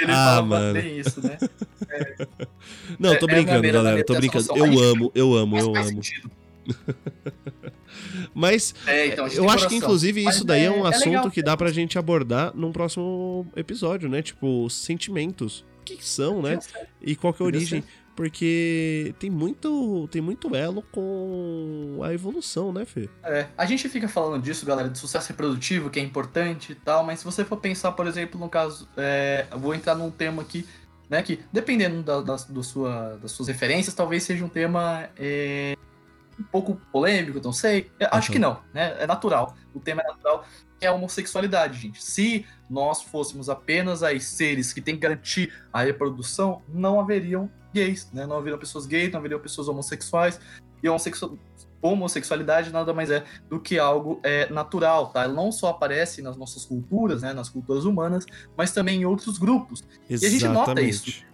[0.00, 0.72] Ele ah, fala mano.
[0.74, 1.38] bem isso, né?
[1.88, 2.26] É.
[2.98, 4.04] Não, tô é, é brincando, galera.
[4.04, 4.46] Tô brincando.
[4.56, 6.00] Eu amo, eu amo, eu amo.
[8.34, 11.30] Mas é, então, eu acho que, inclusive, isso daí é, é um é assunto legal,
[11.30, 14.22] que dá pra gente abordar num próximo episódio, né?
[14.22, 15.64] Tipo, sentimentos.
[15.80, 16.58] O que, que são, né?
[17.00, 17.84] E qual que é a origem.
[18.18, 23.08] Porque tem muito, tem muito elo com a evolução, né, Fê?
[23.22, 27.04] É, a gente fica falando disso, galera, de sucesso reprodutivo, que é importante e tal,
[27.04, 30.42] mas se você for pensar, por exemplo, no caso, é, eu vou entrar num tema
[30.42, 30.66] aqui,
[31.08, 35.76] né, que dependendo da, da, do sua, das suas referências, talvez seja um tema é,
[36.38, 37.90] um pouco polêmico, não sei.
[38.10, 38.96] Acho que não, né?
[38.98, 39.56] É natural.
[39.74, 40.44] O tema é natural,
[40.78, 42.02] que é a homossexualidade, gente.
[42.02, 48.10] Se nós fôssemos apenas aí seres que têm que garantir a reprodução, não haveriam gays,
[48.12, 48.26] né?
[48.26, 50.40] Não haveriam pessoas gays, não haveriam pessoas homossexuais.
[50.82, 51.38] E homossexu...
[51.82, 55.24] homossexualidade nada mais é do que algo é, natural, tá?
[55.24, 57.32] Ela não só aparece nas nossas culturas, né?
[57.32, 58.24] Nas culturas humanas,
[58.56, 59.82] mas também em outros grupos.
[60.08, 60.22] Exatamente.
[60.22, 61.24] E a gente nota isso.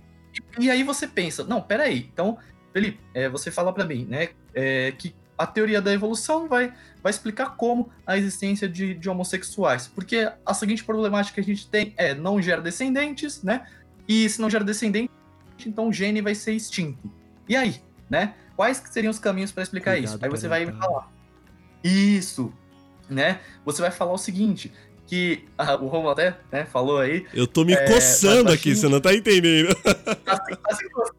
[0.59, 2.39] E, e aí você pensa, não, peraí, então
[2.75, 7.11] Felipe, é, você fala para mim, né, é, que a teoria da evolução vai, vai
[7.11, 9.87] explicar como a existência de, de, homossexuais.
[9.87, 13.67] Porque a seguinte problemática que a gente tem é não gera descendentes, né?
[14.09, 15.11] E se não gera descendente,
[15.67, 17.11] então o gene vai ser extinto.
[17.49, 18.35] E aí, né?
[18.57, 20.25] Quais seriam os caminhos para explicar Cuidado isso?
[20.25, 21.11] Aí você vai me falar.
[21.83, 22.53] Isso,
[23.09, 23.41] né?
[23.65, 24.73] Você vai falar o seguinte,
[25.15, 27.25] que ah, o Romulo até né, falou aí.
[27.33, 29.73] Eu tô me é, coçando aqui, você não tá entendendo.
[30.25, 31.15] Tá, tá se coçando.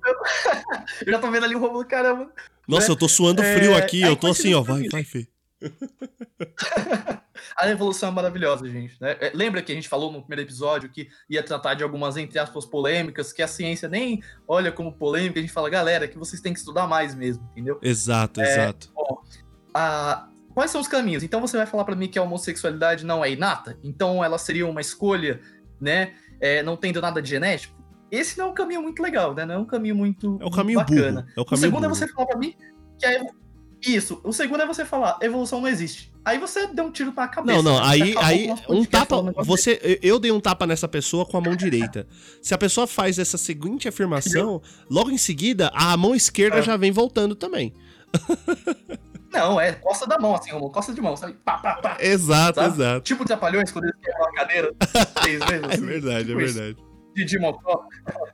[1.06, 2.30] eu já tô vendo ali o Romulo, caramba.
[2.68, 2.92] Nossa, né?
[2.92, 5.28] eu tô suando frio é, aqui, eu tô assim, ó, vai, vai, Fê.
[7.58, 9.00] a evolução é maravilhosa, gente.
[9.00, 9.16] Né?
[9.22, 12.38] É, lembra que a gente falou no primeiro episódio que ia tratar de algumas, entre
[12.38, 16.42] aspas, polêmicas, que a ciência nem olha como polêmica, a gente fala, galera, que vocês
[16.42, 17.80] têm que estudar mais mesmo, entendeu?
[17.82, 18.92] Exato, é, exato.
[18.94, 19.22] Bom,
[19.74, 21.22] a, Quais são os caminhos?
[21.22, 23.78] Então você vai falar para mim que a homossexualidade não é inata?
[23.84, 25.42] Então ela seria uma escolha,
[25.80, 26.14] né?
[26.40, 27.76] É, não tendo nada de genético?
[28.10, 29.46] Esse não é um caminho muito legal, né?
[29.46, 31.28] Não é um caminho muito, é o caminho bacana.
[31.36, 31.86] É o, caminho o segundo burro.
[31.86, 32.56] é você falar para mim
[32.98, 33.26] que a
[33.86, 34.22] isso.
[34.24, 36.14] O segundo é você falar, evolução não existe.
[36.24, 37.62] Aí você deu um tiro na cabeça.
[37.62, 41.42] Não, não, aí, aí um tapa, você, eu dei um tapa nessa pessoa com a
[41.42, 42.08] mão direita.
[42.42, 46.62] Se a pessoa faz essa seguinte afirmação, logo em seguida, a mão esquerda é.
[46.64, 47.74] já vem voltando também.
[49.36, 51.34] Não, é costa da mão, assim, Romulo, costa de mão, sabe?
[51.44, 51.98] Pá, pá, pá.
[52.00, 52.74] Exato, sabe?
[52.74, 53.02] exato.
[53.02, 54.74] Tipo de Trapalhões, quando eles quebram a cadeira
[55.22, 55.64] três vezes.
[55.64, 56.78] É assim, é verdade, tipo é verdade.
[57.14, 57.88] De Mocó.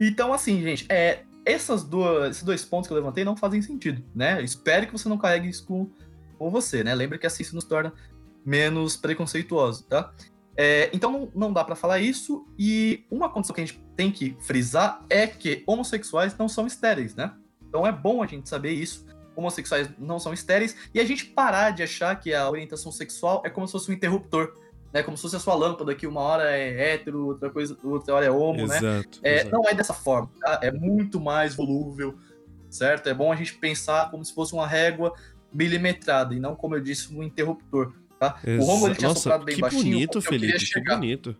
[0.00, 4.02] Então, assim, gente, é, essas duas, esses dois pontos que eu levantei não fazem sentido,
[4.12, 4.42] né?
[4.42, 5.88] Espero que você não carregue isso com,
[6.36, 6.92] com você, né?
[6.92, 7.92] Lembre que a ciência nos torna
[8.44, 10.12] menos preconceituoso, tá?
[10.56, 14.10] É, então não, não dá para falar isso, e uma condição que a gente tem
[14.10, 17.32] que frisar é que homossexuais não são estéreis, né?
[17.68, 19.06] Então é bom a gente saber isso
[19.36, 23.50] homossexuais não são estéreis, e a gente parar de achar que a orientação sexual é
[23.50, 24.54] como se fosse um interruptor.
[24.92, 28.14] Né, como se fosse a sua lâmpada, que uma hora é hétero, outra, coisa, outra
[28.14, 29.02] hora é homo, exato, né?
[29.24, 29.50] É, exato.
[29.50, 30.60] Não é dessa forma, tá?
[30.62, 32.16] É muito mais volúvel,
[32.70, 33.08] certo?
[33.08, 35.12] É bom a gente pensar como se fosse uma régua
[35.52, 38.38] milimetrada, e não, como eu disse, um interruptor, tá?
[38.46, 39.82] O Romulo ele tinha Nossa, soprado bem que baixinho.
[39.82, 41.36] Bonito, Felipe, que bonito,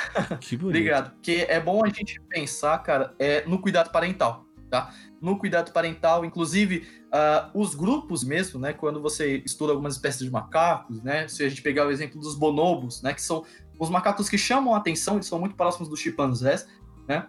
[0.40, 0.76] que bonito.
[0.76, 1.10] Obrigado.
[1.12, 4.92] Porque é bom a gente pensar, cara, é, no cuidado parental, tá?
[5.20, 8.72] No cuidado parental, inclusive uh, os grupos mesmo, né?
[8.72, 11.28] Quando você estuda algumas espécies de macacos, né?
[11.28, 13.12] Se a gente pegar o exemplo dos bonobos, né?
[13.12, 13.44] Que são
[13.78, 16.66] os macacos que chamam a atenção, eles são muito próximos dos chimpanzés,
[17.08, 17.26] né?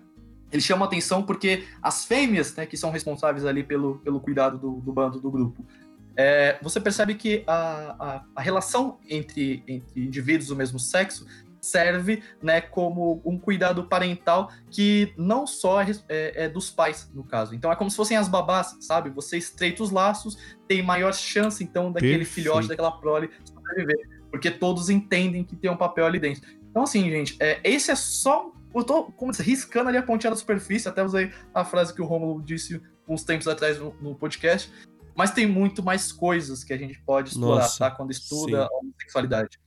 [0.51, 4.57] Eles chamam a atenção porque as fêmeas, né, que são responsáveis ali pelo, pelo cuidado
[4.57, 5.65] do, do bando, do grupo,
[6.15, 11.25] é, você percebe que a, a, a relação entre, entre indivíduos do mesmo sexo
[11.61, 17.23] serve né, como um cuidado parental que não só é, é, é, dos pais, no
[17.23, 17.53] caso.
[17.53, 19.11] Então é como se fossem as babás, sabe?
[19.11, 22.33] Você estreita os laços, tem maior chance, então, daquele Perfeito.
[22.33, 24.09] filhote, daquela prole sobreviver.
[24.31, 26.41] Porque todos entendem que tem um papel ali dentro.
[26.69, 28.51] Então, assim, gente, é, esse é só.
[28.73, 32.01] Eu tô como se, riscando ali a pontinha da superfície, até usei a frase que
[32.01, 34.71] o Romulo disse uns tempos atrás no, no podcast.
[35.13, 37.91] Mas tem muito mais coisas que a gente pode explorar, Nossa, tá?
[37.91, 38.63] Quando estuda sim.
[38.63, 39.59] a homossexualidade.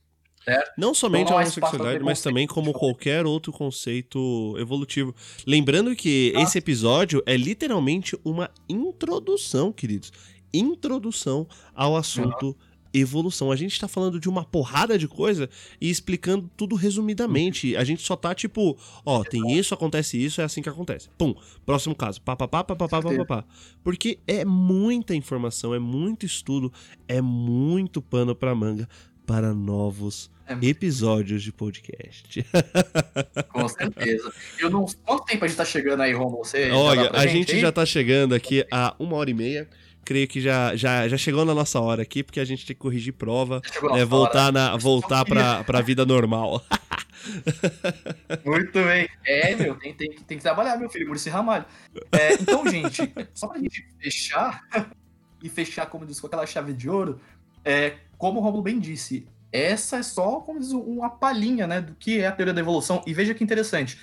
[0.45, 0.73] Certo?
[0.77, 5.13] Não somente a homossexualidade, mas também como qualquer outro conceito evolutivo.
[5.45, 6.41] Lembrando que ah.
[6.43, 10.13] esse episódio é literalmente uma introdução, queridos.
[10.53, 12.55] Introdução ao assunto uhum.
[12.93, 13.51] evolução.
[13.51, 15.49] A gente tá falando de uma porrada de coisa
[15.81, 17.75] e explicando tudo resumidamente.
[17.75, 21.09] A gente só tá tipo, ó, tem isso, acontece isso, é assim que acontece.
[21.17, 21.33] Pum,
[21.65, 22.21] próximo caso.
[22.21, 23.45] Pá, pá, pá, pá, pá, pá, pá, pá.
[23.83, 26.71] Porque é muita informação, é muito estudo,
[27.07, 28.87] é muito pano pra manga
[29.25, 30.29] para novos.
[30.61, 32.45] Episódios de podcast.
[33.49, 34.31] Com certeza.
[34.59, 34.85] Eu não...
[35.05, 36.43] Quanto tempo a gente tá chegando aí, Romulo?
[36.43, 39.67] Você Olha, a gente, gente já tá chegando aqui a uma hora e meia.
[40.03, 42.81] Creio que já, já, já chegou na nossa hora aqui, porque a gente tem que
[42.81, 43.59] corrigir prova,
[43.91, 46.63] né, voltar, na, voltar pra, pra vida normal.
[48.45, 49.09] Muito bem.
[49.25, 51.65] É, meu, tem, tem, tem que trabalhar, meu filho, Murici Ramalho.
[52.11, 53.01] É, então, gente,
[53.33, 54.61] só pra gente fechar,
[55.41, 57.19] e fechar, como diz, com aquela chave de ouro,
[57.63, 61.95] é, como o Romulo bem disse, essa é só, como diz, uma palhinha, né, do
[61.95, 63.01] que é a teoria da evolução.
[63.05, 63.99] E veja que interessante.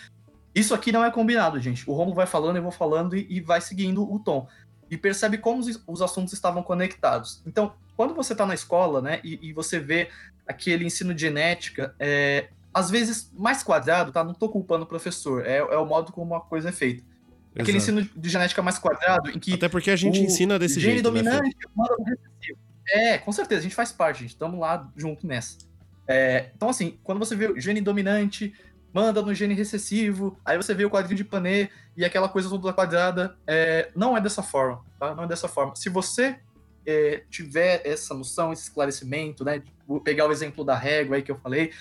[0.54, 1.88] Isso aqui não é combinado, gente.
[1.88, 4.46] O Romulo vai falando, eu vou falando e, e vai seguindo o tom.
[4.90, 7.42] E percebe como os, os assuntos estavam conectados.
[7.46, 10.10] Então, quando você está na escola, né, e, e, você vê
[10.46, 14.24] aquele ensino de genética, é, às vezes mais quadrado, tá?
[14.24, 17.02] Não estou culpando o professor, é, é, o modo como a coisa é feita.
[17.02, 17.62] Exato.
[17.62, 19.54] Aquele ensino de genética mais quadrado, em que.
[19.54, 21.06] Até porque a gente ensina desse gene jeito.
[21.06, 22.58] Gene dominante né, manda no recessivo.
[22.88, 24.30] É, com certeza, a gente faz parte, gente.
[24.30, 25.58] Estamos lá junto nessa.
[26.06, 28.52] É, então, assim, quando você vê o gene dominante,
[28.92, 32.72] manda no gene recessivo, aí você vê o quadrinho de Panet e aquela coisa toda
[32.72, 33.36] quadrada.
[33.46, 35.14] É, não é dessa forma, tá?
[35.14, 35.74] Não é dessa forma.
[35.76, 36.38] Se você
[36.86, 39.62] é, tiver essa noção, esse esclarecimento, né?
[39.86, 41.72] Vou pegar o exemplo da régua aí que eu falei,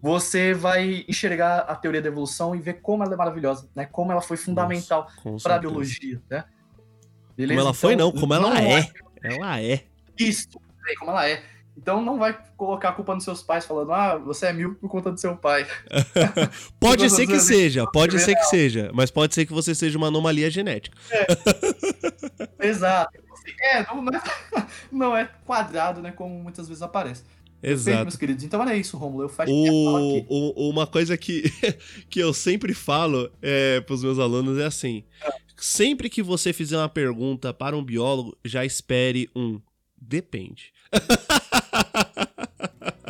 [0.00, 3.86] você vai enxergar a teoria da evolução e ver como ela é maravilhosa, né?
[3.86, 5.08] Como ela foi fundamental
[5.42, 6.44] para a biologia, né?
[7.36, 7.58] Beleza?
[7.58, 8.80] Como ela foi, então, não, como ela é.
[8.80, 8.92] é.
[9.22, 9.84] Ela é.
[10.18, 10.48] Isso,
[10.98, 11.42] como ela é.
[11.76, 14.88] Então não vai colocar a culpa nos seus pais falando, ah, você é mil por
[14.88, 15.66] conta do seu pai.
[16.78, 20.06] pode ser que seja, pode ser que seja, mas pode ser que você seja uma
[20.06, 20.96] anomalia genética.
[21.10, 21.26] É.
[22.68, 23.18] Exato.
[23.60, 24.22] É, não, não, é,
[24.90, 27.24] não é quadrado, né, como muitas vezes aparece.
[27.60, 27.84] Exato.
[27.84, 28.44] Perfeito, meus queridos.
[28.44, 29.24] Então era isso, Romulo.
[29.24, 31.44] Eu faço o, o, Uma coisa que,
[32.10, 35.32] que eu sempre falo é, para os meus alunos é assim: é.
[35.56, 39.60] sempre que você fizer uma pergunta para um biólogo, já espere um
[40.08, 40.72] depende.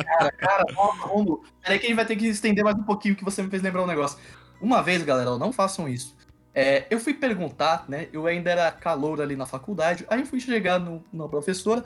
[0.05, 3.23] Cara, cara, Romulo, peraí que a gente vai ter que estender mais um pouquinho que
[3.23, 4.17] você me fez lembrar um negócio.
[4.61, 6.15] Uma vez, galera, não façam isso.
[6.53, 8.07] É, eu fui perguntar, né?
[8.13, 10.05] Eu ainda era calor ali na faculdade.
[10.09, 11.83] Aí eu fui chegar no, na professora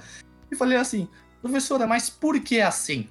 [0.52, 1.08] e falei assim:
[1.42, 3.10] professora, mas por que assim?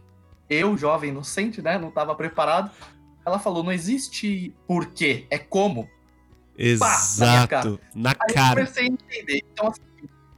[0.49, 1.77] Eu, jovem inocente, né?
[1.77, 2.71] Não estava preparado.
[3.27, 5.89] Ela falou: não existe porquê, é como.
[6.57, 8.61] Exato, Pá, na, na cara.
[8.61, 9.45] Aí eu comecei a entender.
[9.53, 9.81] Então, assim,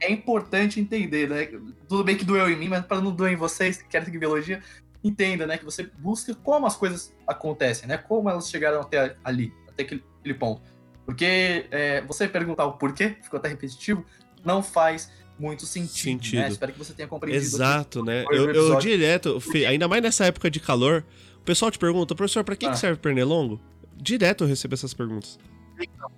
[0.01, 1.45] é importante entender, né?
[1.87, 4.17] Tudo bem que doeu em mim, mas para não doer em vocês que querem seguir
[4.17, 4.61] biologia,
[5.03, 5.57] entenda, né?
[5.57, 7.97] Que você busca como as coisas acontecem, né?
[7.97, 10.61] Como elas chegaram até ali, até aquele, aquele ponto.
[11.05, 14.03] Porque é, você perguntar o porquê, ficou até repetitivo,
[14.43, 16.05] não faz muito sentido.
[16.05, 16.11] Né?
[16.13, 16.39] sentido.
[16.39, 16.49] Né?
[16.49, 17.43] Espero que você tenha compreendido.
[17.43, 18.25] Exato, né?
[18.31, 21.03] Eu, eu, direto, ainda mais nessa época de calor,
[21.37, 22.71] o pessoal te pergunta, professor, para que, ah.
[22.71, 23.59] que serve pernilongo?
[23.95, 25.37] Direto eu recebo essas perguntas.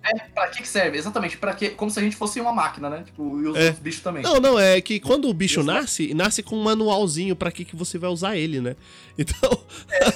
[0.02, 0.98] É, pra que, que serve?
[0.98, 3.02] Exatamente, para que como se a gente fosse uma máquina, né?
[3.04, 3.72] Tipo, e os é.
[3.72, 4.22] bichos também.
[4.22, 7.76] Não, não, é que quando o bicho nasce, nasce com um manualzinho para que, que
[7.76, 8.76] você vai usar ele, né?
[9.16, 9.64] Então.
[9.92, 10.10] É.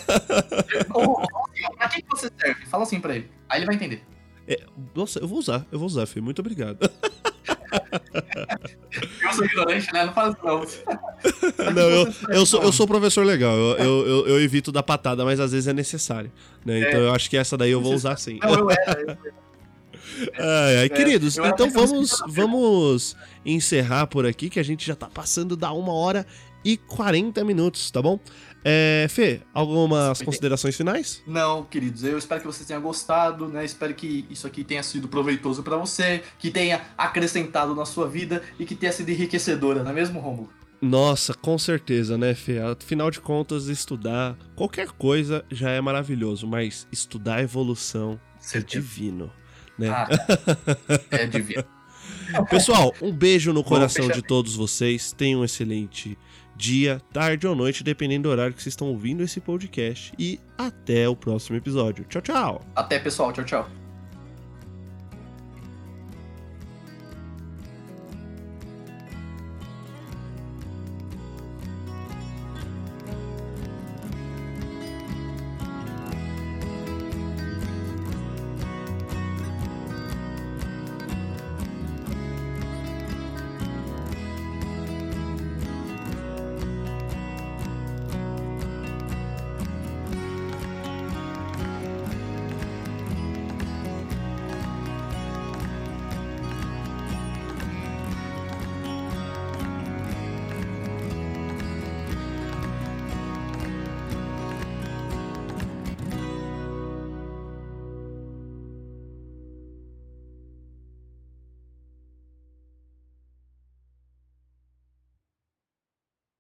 [1.77, 2.67] pra que, que você serve?
[2.67, 3.31] Fala assim pra ele.
[3.49, 4.03] Aí ele vai entender.
[4.47, 4.61] É,
[4.95, 6.25] nossa, eu vou usar, eu vou usar, filho.
[6.25, 6.79] Muito obrigado.
[9.23, 10.07] eu sou ignorante, né?
[10.07, 10.61] Não faz não.
[11.75, 13.55] não, eu, eu, sou, eu sou professor legal.
[13.57, 16.33] Eu, eu, eu, evito dar patada, mas às vezes é necessário.
[16.65, 16.81] Né?
[16.81, 18.39] Então eu acho que essa daí eu vou usar sim.
[18.43, 19.19] Não, eu era.
[20.37, 23.17] Ai, ai, queridos, então vamos, vamos
[23.47, 26.27] encerrar por aqui, que a gente já tá passando da uma hora
[26.65, 28.19] e 40 minutos, tá bom?
[28.65, 31.23] É, Fê, algumas considerações finais?
[31.27, 33.65] Não, queridos, eu espero que vocês tenham gostado, né?
[33.65, 38.43] Espero que isso aqui tenha sido proveitoso para você, que tenha acrescentado na sua vida
[38.59, 40.51] e que tenha sido enriquecedora, não é mesmo, Romulo?
[40.81, 42.59] Nossa, com certeza, né, Fê?
[42.61, 48.21] Afinal de contas, estudar qualquer coisa já é maravilhoso, mas estudar evolução
[48.55, 49.33] é divino,
[49.77, 49.89] né?
[49.89, 50.09] Ah,
[51.11, 51.65] é divino.
[52.49, 55.13] Pessoal, um beijo no coração de todos vocês.
[55.13, 56.17] Tenham um excelente
[56.59, 60.13] dia, tarde ou noite, dependendo do horário que vocês estão ouvindo esse podcast.
[60.19, 62.05] E até o próximo episódio.
[62.05, 62.61] Tchau, tchau.
[62.75, 63.33] Até, pessoal.
[63.33, 63.88] Tchau, tchau.